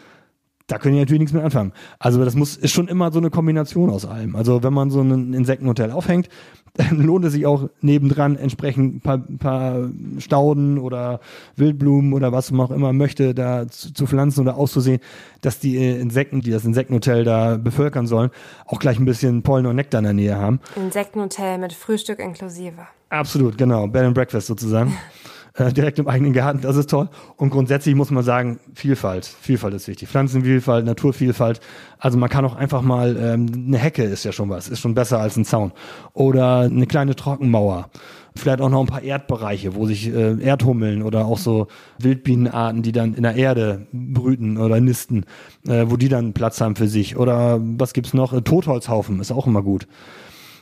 da 0.66 0.78
können 0.78 0.94
die 0.94 1.00
natürlich 1.00 1.20
nichts 1.20 1.32
mehr 1.32 1.44
anfangen. 1.44 1.72
Also 1.98 2.24
das 2.24 2.34
muss 2.34 2.56
ist 2.56 2.72
schon 2.72 2.88
immer 2.88 3.12
so 3.12 3.18
eine 3.18 3.30
Kombination 3.30 3.90
aus 3.90 4.06
allem. 4.06 4.36
Also 4.36 4.62
wenn 4.62 4.72
man 4.72 4.90
so 4.90 5.00
ein 5.00 5.34
Insektenhotel 5.34 5.90
aufhängt, 5.90 6.28
dann 6.74 7.02
lohnt 7.02 7.24
es 7.26 7.34
sich 7.34 7.44
auch 7.44 7.68
nebendran 7.82 8.36
entsprechend 8.36 8.96
ein 8.96 9.00
paar, 9.00 9.18
paar 9.18 9.90
Stauden 10.18 10.78
oder 10.78 11.20
Wildblumen 11.56 12.14
oder 12.14 12.32
was 12.32 12.50
man 12.50 12.66
auch 12.66 12.70
immer 12.70 12.94
möchte, 12.94 13.34
da 13.34 13.68
zu, 13.68 13.92
zu 13.92 14.06
pflanzen 14.06 14.40
oder 14.40 14.56
auszusehen, 14.56 15.00
dass 15.42 15.58
die 15.58 15.76
Insekten, 15.76 16.40
die 16.40 16.50
das 16.50 16.64
Insektenhotel 16.64 17.24
da 17.24 17.58
bevölkern 17.58 18.06
sollen, 18.06 18.30
auch 18.64 18.78
gleich 18.78 18.98
ein 18.98 19.04
bisschen 19.04 19.42
Pollen 19.42 19.66
und 19.66 19.76
Nektar 19.76 19.98
in 19.98 20.04
der 20.04 20.14
Nähe 20.14 20.36
haben. 20.36 20.60
Insektenhotel 20.76 21.58
mit 21.58 21.74
Frühstück 21.74 22.18
inklusive. 22.18 22.86
Absolut, 23.10 23.58
genau. 23.58 23.86
Bed 23.86 24.04
and 24.04 24.14
Breakfast 24.14 24.46
sozusagen. 24.46 24.96
äh, 25.54 25.72
direkt 25.72 25.98
im 25.98 26.08
eigenen 26.08 26.32
Garten, 26.32 26.60
das 26.62 26.76
ist 26.76 26.90
toll. 26.90 27.08
Und 27.36 27.50
grundsätzlich 27.50 27.94
muss 27.94 28.10
man 28.10 28.24
sagen, 28.24 28.58
Vielfalt, 28.74 29.26
Vielfalt 29.26 29.74
ist 29.74 29.88
wichtig. 29.88 30.08
Pflanzenvielfalt, 30.08 30.86
Naturvielfalt. 30.86 31.60
Also 31.98 32.18
man 32.18 32.30
kann 32.30 32.44
auch 32.44 32.54
einfach 32.54 32.82
mal, 32.82 33.16
ähm, 33.16 33.46
eine 33.66 33.78
Hecke 33.78 34.02
ist 34.02 34.24
ja 34.24 34.32
schon 34.32 34.48
was, 34.48 34.68
ist 34.68 34.80
schon 34.80 34.94
besser 34.94 35.18
als 35.18 35.36
ein 35.36 35.44
Zaun. 35.44 35.72
Oder 36.14 36.60
eine 36.60 36.86
kleine 36.86 37.16
Trockenmauer. 37.16 37.90
Vielleicht 38.34 38.62
auch 38.62 38.70
noch 38.70 38.80
ein 38.80 38.86
paar 38.86 39.02
Erdbereiche, 39.02 39.74
wo 39.74 39.86
sich 39.86 40.08
äh, 40.08 40.42
Erdhummeln 40.42 41.02
oder 41.02 41.26
auch 41.26 41.36
so 41.36 41.66
Wildbienenarten, 41.98 42.82
die 42.82 42.92
dann 42.92 43.12
in 43.12 43.24
der 43.24 43.34
Erde 43.34 43.86
brüten 43.92 44.56
oder 44.56 44.80
nisten, 44.80 45.26
äh, 45.68 45.84
wo 45.88 45.98
die 45.98 46.08
dann 46.08 46.32
Platz 46.32 46.58
haben 46.62 46.76
für 46.76 46.88
sich. 46.88 47.18
Oder 47.18 47.60
was 47.60 47.92
gibt's 47.92 48.14
noch? 48.14 48.32
Äh, 48.32 48.40
Totholzhaufen 48.40 49.20
ist 49.20 49.32
auch 49.32 49.46
immer 49.46 49.62
gut. 49.62 49.86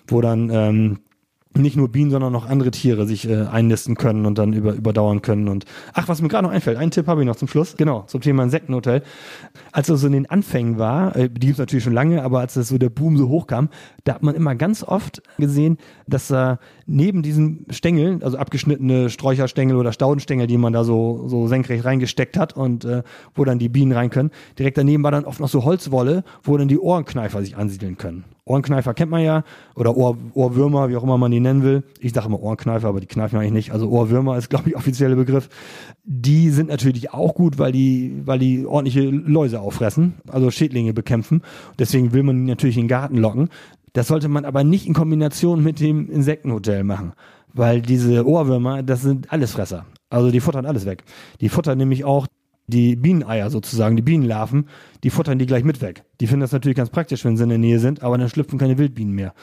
Wo 0.09 0.21
dann 0.21 0.51
ähm, 0.51 0.99
nicht 1.57 1.77
nur 1.77 1.89
Bienen, 1.89 2.11
sondern 2.11 2.35
auch 2.37 2.47
andere 2.47 2.71
Tiere 2.71 3.07
sich 3.07 3.29
äh, 3.29 3.47
einnisten 3.47 3.97
können 3.97 4.25
und 4.25 4.39
dann 4.39 4.53
über, 4.53 4.73
überdauern 4.73 5.21
können. 5.21 5.49
Und 5.49 5.65
ach, 5.95 6.07
was 6.07 6.23
mir 6.23 6.29
gerade 6.29 6.47
noch 6.47 6.53
einfällt, 6.53 6.79
einen 6.79 6.93
Tipp 6.93 7.09
habe 7.09 7.23
ich 7.23 7.27
noch 7.27 7.37
zum 7.37 7.49
Schluss, 7.49 7.77
genau, 7.77 8.03
zum 8.07 8.21
Thema 8.21 8.45
Insektenhotel. 8.45 9.03
Als 9.73 9.89
es 9.89 10.01
so 10.01 10.07
in 10.07 10.13
den 10.13 10.31
Anfängen 10.31 10.79
war, 10.79 11.17
äh, 11.17 11.29
die 11.29 11.49
gibt 11.49 11.55
es 11.55 11.59
natürlich 11.59 11.83
schon 11.83 11.93
lange, 11.93 12.23
aber 12.23 12.39
als 12.39 12.55
das 12.55 12.69
so 12.69 12.79
der 12.79 12.89
Boom 12.89 13.17
so 13.17 13.29
hochkam, 13.29 13.69
da 14.05 14.15
hat 14.15 14.23
man 14.23 14.37
immer 14.37 14.55
ganz 14.55 14.85
oft 14.85 15.23
gesehen, 15.39 15.79
dass 16.07 16.31
äh, 16.31 16.57
neben 16.87 17.23
diesen 17.23 17.67
Stängeln, 17.71 18.23
also 18.23 18.39
abgeschnittene 18.39 19.11
Sträucherstängel 19.11 19.77
oder 19.77 19.93
Staudenstängel, 19.93 20.47
die 20.47 20.59
man 20.59 20.73
da 20.73 20.85
so, 20.85 21.27
so 21.27 21.49
senkrecht 21.49 21.85
reingesteckt 21.85 22.39
hat 22.39 22.57
und 22.57 22.85
äh, 22.85 23.03
wo 23.35 23.45
dann 23.45 23.59
die 23.59 23.69
Bienen 23.69 23.93
rein 23.93 24.11
können, 24.11 24.31
direkt 24.57 24.79
daneben 24.79 25.03
war 25.03 25.11
dann 25.11 25.25
oft 25.25 25.41
noch 25.41 25.49
so 25.49 25.65
Holzwolle, 25.65 26.23
wo 26.45 26.57
dann 26.57 26.69
die 26.69 26.79
Ohrenkneifer 26.79 27.43
sich 27.43 27.57
ansiedeln 27.57 27.99
können. 27.99 28.25
Ohrenkneifer 28.51 28.95
kennt 28.95 29.13
man 29.13 29.23
ja, 29.23 29.45
oder 29.77 29.97
Ohr, 29.97 30.19
Ohrwürmer, 30.35 30.89
wie 30.89 30.97
auch 30.97 31.05
immer 31.05 31.19
man 31.19 31.31
die 31.31 31.39
nennen 31.39 31.63
will. 31.63 31.85
Ich 32.01 32.13
sage 32.13 32.27
immer 32.27 32.43
Ohrenkneifer, 32.43 32.89
aber 32.89 33.01
die 33.01 33.07
kneifen 33.07 33.39
eigentlich 33.39 33.53
nicht. 33.53 33.73
Also 33.73 33.89
Ohrwürmer 33.89 34.37
ist, 34.37 34.51
glaube 34.51 34.69
ich, 34.69 34.77
offizieller 34.77 35.15
Begriff. 35.15 35.49
Die 36.05 36.51
sind 36.51 36.69
natürlich 36.69 37.15
auch 37.15 37.35
gut, 37.35 37.59
weil 37.59 37.71
die, 37.71 38.23
weil 38.25 38.41
die 38.41 38.67
ordentliche 38.67 39.09
Läuse 39.09 39.61
auffressen, 39.61 40.15
also 40.29 40.51
Schädlinge 40.51 40.93
bekämpfen. 40.93 41.43
Deswegen 41.79 42.13
will 42.13 42.25
man 42.25 42.37
die 42.37 42.51
natürlich 42.51 42.77
in 42.77 42.85
den 42.85 42.89
Garten 42.89 43.19
locken. 43.19 43.51
Das 43.93 44.09
sollte 44.09 44.29
man 44.29 44.45
aber 44.45 44.65
nicht 44.65 44.87
in 44.87 44.95
Kombination 44.95 45.63
mit 45.63 45.79
dem 45.79 46.11
Insektenhotel 46.11 46.83
machen, 46.83 47.13
weil 47.53 47.81
diese 47.81 48.27
Ohrwürmer, 48.27 48.83
das 48.83 49.03
sind 49.03 49.33
Allesfresser. 49.33 49.87
Also 50.11 50.33
die 50.33 50.41
futtern 50.41 50.67
alles 50.67 50.87
weg. 50.87 51.05
Die 51.41 51.49
futtern 51.49 51.79
nämlich 51.79 52.05
auch 52.05 52.27
die 52.71 52.97
Bieneneier 52.97 53.51
sozusagen, 53.51 53.97
die 53.97 54.03
Bienenlarven, 54.03 54.67
die 55.03 55.11
futtern 55.11 55.39
die 55.39 55.47
gleich 55.47 55.65
mit 55.65 55.83
weg. 55.83 56.05
Die 56.21 56.27
finden 56.27 56.43
das 56.43 56.53
natürlich 56.53 56.77
ganz 56.77 56.91
praktisch, 56.91 57.25
wenn 57.25 57.37
sie 57.37 57.43
in 57.43 57.49
der 57.49 57.59
Nähe 57.59 57.79
sind, 57.79 58.03
aber 58.03 58.19
dann 58.19 58.29
schlüpfen 58.29 58.59
keine 58.59 58.79
Wildbienen 58.79 59.15
mehr. 59.15 59.35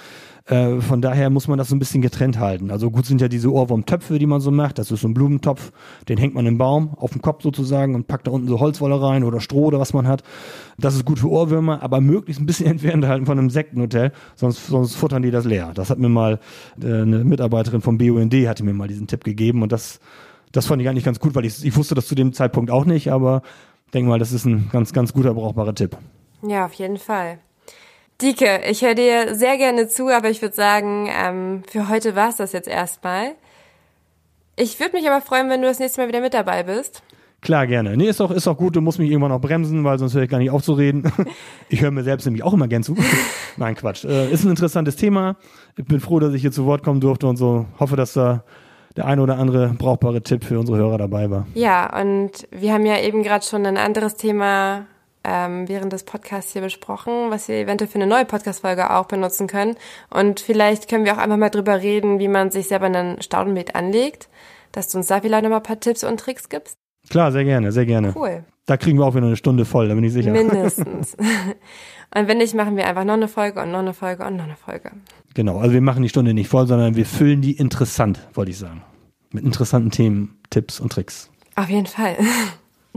Äh, 0.46 0.80
von 0.80 1.02
daher 1.02 1.30
muss 1.30 1.48
man 1.48 1.58
das 1.58 1.68
so 1.68 1.76
ein 1.76 1.80
bisschen 1.80 2.02
getrennt 2.02 2.40
halten. 2.40 2.72
Also 2.72 2.90
gut 2.90 3.06
sind 3.06 3.20
ja 3.20 3.28
diese 3.28 3.52
Ohrwurmtöpfe, 3.52 4.18
die 4.18 4.26
man 4.26 4.40
so 4.40 4.50
macht. 4.50 4.78
Das 4.78 4.92
ist 4.92 5.02
so 5.02 5.08
ein 5.08 5.14
Blumentopf, 5.14 5.72
den 6.08 6.18
hängt 6.18 6.36
man 6.36 6.46
im 6.46 6.58
Baum 6.58 6.96
auf 6.98 7.12
dem 7.12 7.22
Kopf 7.22 7.44
sozusagen 7.44 7.96
und 7.96 8.08
packt 8.08 8.28
da 8.28 8.32
unten 8.32 8.48
so 8.48 8.60
Holzwolle 8.60 9.02
rein 9.02 9.24
oder 9.24 9.42
Stroh 9.42 9.66
oder 9.66 9.80
was 9.80 9.94
man 9.94 10.08
hat. 10.08 10.24
Das 10.78 10.96
ist 10.96 11.04
gut 11.04 11.20
für 11.20 11.30
Ohrwürmer, 11.30 11.84
aber 11.84 12.00
möglichst 12.00 12.42
ein 12.42 12.46
bisschen 12.46 12.68
entfernt 12.72 13.06
halten 13.06 13.26
von 13.26 13.38
einem 13.38 13.50
Sektenhotel, 13.50 14.14
sonst, 14.36 14.68
sonst 14.68 14.96
futtern 14.96 15.22
die 15.22 15.32
das 15.32 15.44
leer. 15.44 15.72
Das 15.74 15.90
hat 15.90 16.00
mir 16.00 16.10
mal 16.10 16.40
äh, 16.82 17.02
eine 17.02 17.26
Mitarbeiterin 17.26 17.82
vom 17.82 17.98
BUND 17.98 18.34
hatte 18.48 18.64
mir 18.64 18.74
mal 18.74 18.88
diesen 18.88 19.08
Tipp 19.08 19.24
gegeben 19.24 19.64
und 19.64 19.72
das 19.72 20.00
das 20.52 20.68
fand 20.68 20.82
ich 20.82 20.90
eigentlich 20.90 21.04
ganz 21.04 21.20
gut, 21.20 21.36
weil 21.36 21.46
ich, 21.46 21.64
ich 21.64 21.76
wusste 21.76 21.96
das 21.96 22.08
zu 22.08 22.16
dem 22.16 22.34
Zeitpunkt 22.34 22.72
auch 22.72 22.86
nicht, 22.86 23.12
aber 23.12 23.42
denke 23.94 24.10
mal, 24.10 24.20
das 24.20 24.32
ist 24.32 24.46
ein 24.46 24.70
ganz, 24.72 24.94
ganz 24.94 25.14
guter, 25.14 25.34
brauchbarer 25.34 25.76
Tipp. 25.76 25.98
Ja, 26.42 26.66
auf 26.66 26.74
jeden 26.74 26.98
Fall. 26.98 27.40
Dieke, 28.22 28.62
ich 28.68 28.82
höre 28.82 28.96
dir 28.96 29.36
sehr 29.36 29.58
gerne 29.58 29.88
zu, 29.88 30.10
aber 30.10 30.30
ich 30.30 30.42
würde 30.42 30.56
sagen, 30.56 31.08
ähm, 31.12 31.64
für 31.70 31.88
heute 31.88 32.16
war 32.16 32.30
es 32.30 32.38
das 32.38 32.52
jetzt 32.52 32.68
erstmal. 32.68 33.36
Ich 34.56 34.80
würde 34.80 34.98
mich 34.98 35.08
aber 35.08 35.22
freuen, 35.22 35.50
wenn 35.50 35.62
du 35.62 35.68
das 35.68 35.78
nächste 35.78 36.02
Mal 36.02 36.08
wieder 36.08 36.22
mit 36.22 36.34
dabei 36.34 36.64
bist. 36.64 37.04
Klar, 37.42 37.68
gerne. 37.68 37.96
Nee, 37.96 38.10
ist 38.10 38.20
doch, 38.20 38.32
ist 38.32 38.48
doch 38.48 38.58
gut, 38.58 38.76
du 38.76 38.82
musst 38.82 38.98
mich 38.98 39.12
irgendwann 39.12 39.32
auch 39.32 39.40
bremsen, 39.40 39.84
weil 39.84 40.00
sonst 40.00 40.16
höre 40.16 40.24
ich 40.24 40.30
gar 40.30 40.40
nicht 40.40 40.50
aufzureden. 40.50 41.12
Ich 41.70 41.82
höre 41.82 41.92
mir 41.92 42.04
selbst 42.04 42.26
nämlich 42.26 42.44
auch 42.44 42.54
immer 42.54 42.68
gern 42.68 42.82
zu. 42.82 42.96
Nein, 43.58 43.76
Quatsch. 43.76 44.06
Äh, 44.06 44.32
ist 44.32 44.46
ein 44.46 44.50
interessantes 44.50 44.96
Thema. 44.96 45.36
Ich 45.76 45.86
bin 45.86 46.00
froh, 46.00 46.20
dass 46.20 46.34
ich 46.34 46.42
hier 46.42 46.52
zu 46.52 46.66
Wort 46.66 46.82
kommen 46.82 47.02
durfte 47.02 47.28
und 47.28 47.36
so. 47.36 47.66
Hoffe, 47.80 47.98
dass 47.98 48.14
da 48.14 48.44
der 48.98 49.06
eine 49.06 49.22
oder 49.22 49.38
andere 49.38 49.70
brauchbare 49.78 50.22
Tipp 50.22 50.44
für 50.44 50.60
unsere 50.60 50.78
Hörer 50.78 50.98
dabei 50.98 51.30
war. 51.30 51.48
Ja, 51.54 52.02
und 52.02 52.48
wir 52.52 52.74
haben 52.74 52.86
ja 52.86 53.00
eben 53.00 53.24
gerade 53.24 53.46
schon 53.46 53.66
ein 53.66 53.78
anderes 53.78 54.16
Thema 54.16 54.88
ähm, 55.24 55.68
während 55.68 55.94
des 55.94 56.04
Podcasts 56.04 56.54
hier 56.54 56.62
besprochen, 56.62 57.30
was 57.30 57.48
wir 57.48 57.56
eventuell 57.58 57.90
für 57.90 58.00
eine 58.00 58.08
neue 58.08 58.26
Podcast-Folge 58.26 58.92
auch 58.92 59.06
benutzen 59.06 59.48
können. 59.48 59.76
Und 60.10 60.40
vielleicht 60.40 60.90
können 60.90 61.06
wir 61.06 61.14
auch 61.14 61.20
einfach 61.20 61.38
mal 61.38 61.50
drüber 61.50 61.82
reden, 61.82 62.20
wie 62.20 62.28
man 62.28 62.50
sich 62.50 62.68
selber 62.68 62.88
ein 62.88 63.22
Staudenbeet 63.22 63.76
anlegt, 63.76 64.30
dass 64.72 64.90
du 64.90 64.98
uns 64.98 65.08
da 65.08 65.22
vielleicht 65.22 65.44
noch 65.44 65.50
mal 65.50 65.58
ein 65.58 65.64
paar 65.64 65.80
Tipps 65.80 66.04
und 66.04 66.20
Tricks 66.20 66.50
gibst. 66.50 66.78
Klar, 67.10 67.32
sehr 67.32 67.44
gerne, 67.44 67.72
sehr 67.72 67.86
gerne. 67.86 68.14
Cool. 68.16 68.44
Da 68.66 68.78
kriegen 68.78 68.98
wir 68.98 69.06
auch 69.06 69.16
wieder 69.16 69.28
eine 69.28 69.38
Stunde 69.38 69.64
voll, 69.64 69.88
da 69.88 69.96
bin 69.96 70.04
ich 70.04 70.12
sicher. 70.12 70.32
Mindestens. 70.32 71.16
und 72.16 72.28
wenn 72.28 72.38
nicht, 72.38 72.54
machen 72.54 72.78
wir 72.78 72.88
einfach 72.88 73.04
noch 73.04 73.14
eine 73.14 73.28
Folge 73.28 73.62
und 73.62 73.72
noch 73.72 73.80
eine 73.80 73.94
Folge 73.94 74.26
und 74.26 74.38
noch 74.38 74.46
eine 74.46 74.56
Folge. 74.56 74.92
Genau, 75.34 75.60
also 75.60 75.74
wir 75.74 75.82
machen 75.82 76.04
die 76.04 76.10
Stunde 76.10 76.34
nicht 76.34 76.48
voll, 76.50 76.68
sondern 76.68 76.96
wir 76.96 77.06
füllen 77.06 77.42
die 77.42 77.54
interessant, 77.54 78.20
wollte 78.34 78.52
ich 78.52 78.58
sagen. 78.58 78.82
Mit 79.32 79.44
interessanten 79.44 79.92
Themen, 79.92 80.40
Tipps 80.50 80.80
und 80.80 80.92
Tricks. 80.92 81.30
Auf 81.56 81.70
jeden 81.70 81.88
Fall. 81.88 82.18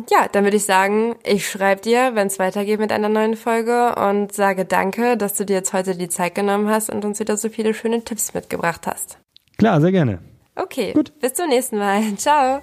Ja, 0.08 0.28
dann 0.32 0.44
würde 0.44 0.56
ich 0.56 0.64
sagen, 0.64 1.16
ich 1.24 1.46
schreibe 1.46 1.82
dir, 1.82 2.12
wenn 2.14 2.28
es 2.28 2.38
weitergeht 2.38 2.80
mit 2.80 2.90
einer 2.90 3.10
neuen 3.10 3.36
Folge 3.36 3.94
und 3.96 4.32
sage 4.32 4.64
danke, 4.64 5.18
dass 5.18 5.34
du 5.34 5.44
dir 5.44 5.56
jetzt 5.56 5.74
heute 5.74 5.94
die 5.94 6.08
Zeit 6.08 6.34
genommen 6.34 6.68
hast 6.68 6.88
und 6.88 7.04
uns 7.04 7.20
wieder 7.20 7.36
so 7.36 7.50
viele 7.50 7.74
schöne 7.74 8.02
Tipps 8.02 8.32
mitgebracht 8.32 8.86
hast. 8.86 9.18
Klar, 9.58 9.78
sehr 9.82 9.92
gerne. 9.92 10.20
Okay, 10.56 10.92
Gut. 10.94 11.12
bis 11.20 11.34
zum 11.34 11.48
nächsten 11.48 11.76
Mal. 11.76 12.02
Ciao. 12.16 12.62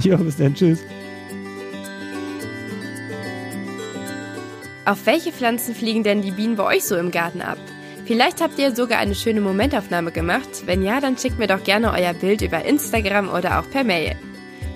Jo, 0.00 0.18
bis 0.18 0.36
dann. 0.36 0.54
Tschüss. 0.54 0.80
Auf 4.86 5.06
welche 5.06 5.32
Pflanzen 5.32 5.74
fliegen 5.74 6.02
denn 6.02 6.20
die 6.20 6.30
Bienen 6.30 6.56
bei 6.56 6.64
euch 6.64 6.84
so 6.84 6.96
im 6.96 7.10
Garten 7.10 7.40
ab? 7.40 7.56
Vielleicht 8.06 8.42
habt 8.42 8.58
ihr 8.58 8.76
sogar 8.76 8.98
eine 8.98 9.14
schöne 9.14 9.40
Momentaufnahme 9.40 10.12
gemacht. 10.12 10.48
Wenn 10.66 10.82
ja, 10.82 11.00
dann 11.00 11.16
schickt 11.16 11.38
mir 11.38 11.46
doch 11.46 11.64
gerne 11.64 11.90
euer 11.92 12.12
Bild 12.12 12.42
über 12.42 12.62
Instagram 12.64 13.30
oder 13.30 13.58
auch 13.58 13.70
per 13.70 13.82
Mail. 13.82 14.14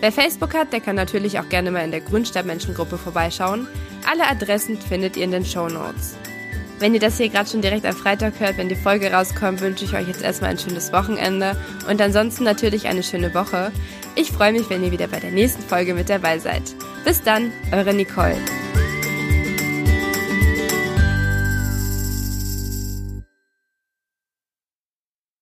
Wer 0.00 0.12
Facebook 0.12 0.54
hat, 0.54 0.72
der 0.72 0.80
kann 0.80 0.96
natürlich 0.96 1.38
auch 1.38 1.48
gerne 1.50 1.70
mal 1.70 1.84
in 1.84 1.90
der 1.90 2.00
Grünstadtmenschengruppe 2.00 2.96
vorbeischauen. 2.96 3.68
Alle 4.10 4.26
Adressen 4.26 4.80
findet 4.80 5.18
ihr 5.18 5.24
in 5.24 5.32
den 5.32 5.44
Show 5.44 5.68
Notes. 5.68 6.16
Wenn 6.78 6.94
ihr 6.94 7.00
das 7.00 7.18
hier 7.18 7.28
gerade 7.28 7.50
schon 7.50 7.60
direkt 7.60 7.84
am 7.84 7.96
Freitag 7.96 8.34
hört, 8.38 8.56
wenn 8.56 8.68
die 8.68 8.76
Folge 8.76 9.12
rauskommt, 9.12 9.60
wünsche 9.60 9.84
ich 9.84 9.94
euch 9.94 10.06
jetzt 10.06 10.22
erstmal 10.22 10.52
ein 10.52 10.58
schönes 10.58 10.92
Wochenende 10.92 11.60
und 11.90 12.00
ansonsten 12.00 12.44
natürlich 12.44 12.86
eine 12.86 13.02
schöne 13.02 13.34
Woche. 13.34 13.72
Ich 14.14 14.30
freue 14.30 14.52
mich, 14.52 14.70
wenn 14.70 14.84
ihr 14.84 14.92
wieder 14.92 15.08
bei 15.08 15.18
der 15.20 15.32
nächsten 15.32 15.62
Folge 15.62 15.92
mit 15.92 16.08
dabei 16.08 16.38
seid. 16.38 16.62
Bis 17.04 17.20
dann, 17.20 17.52
eure 17.72 17.92
Nicole. 17.92 18.36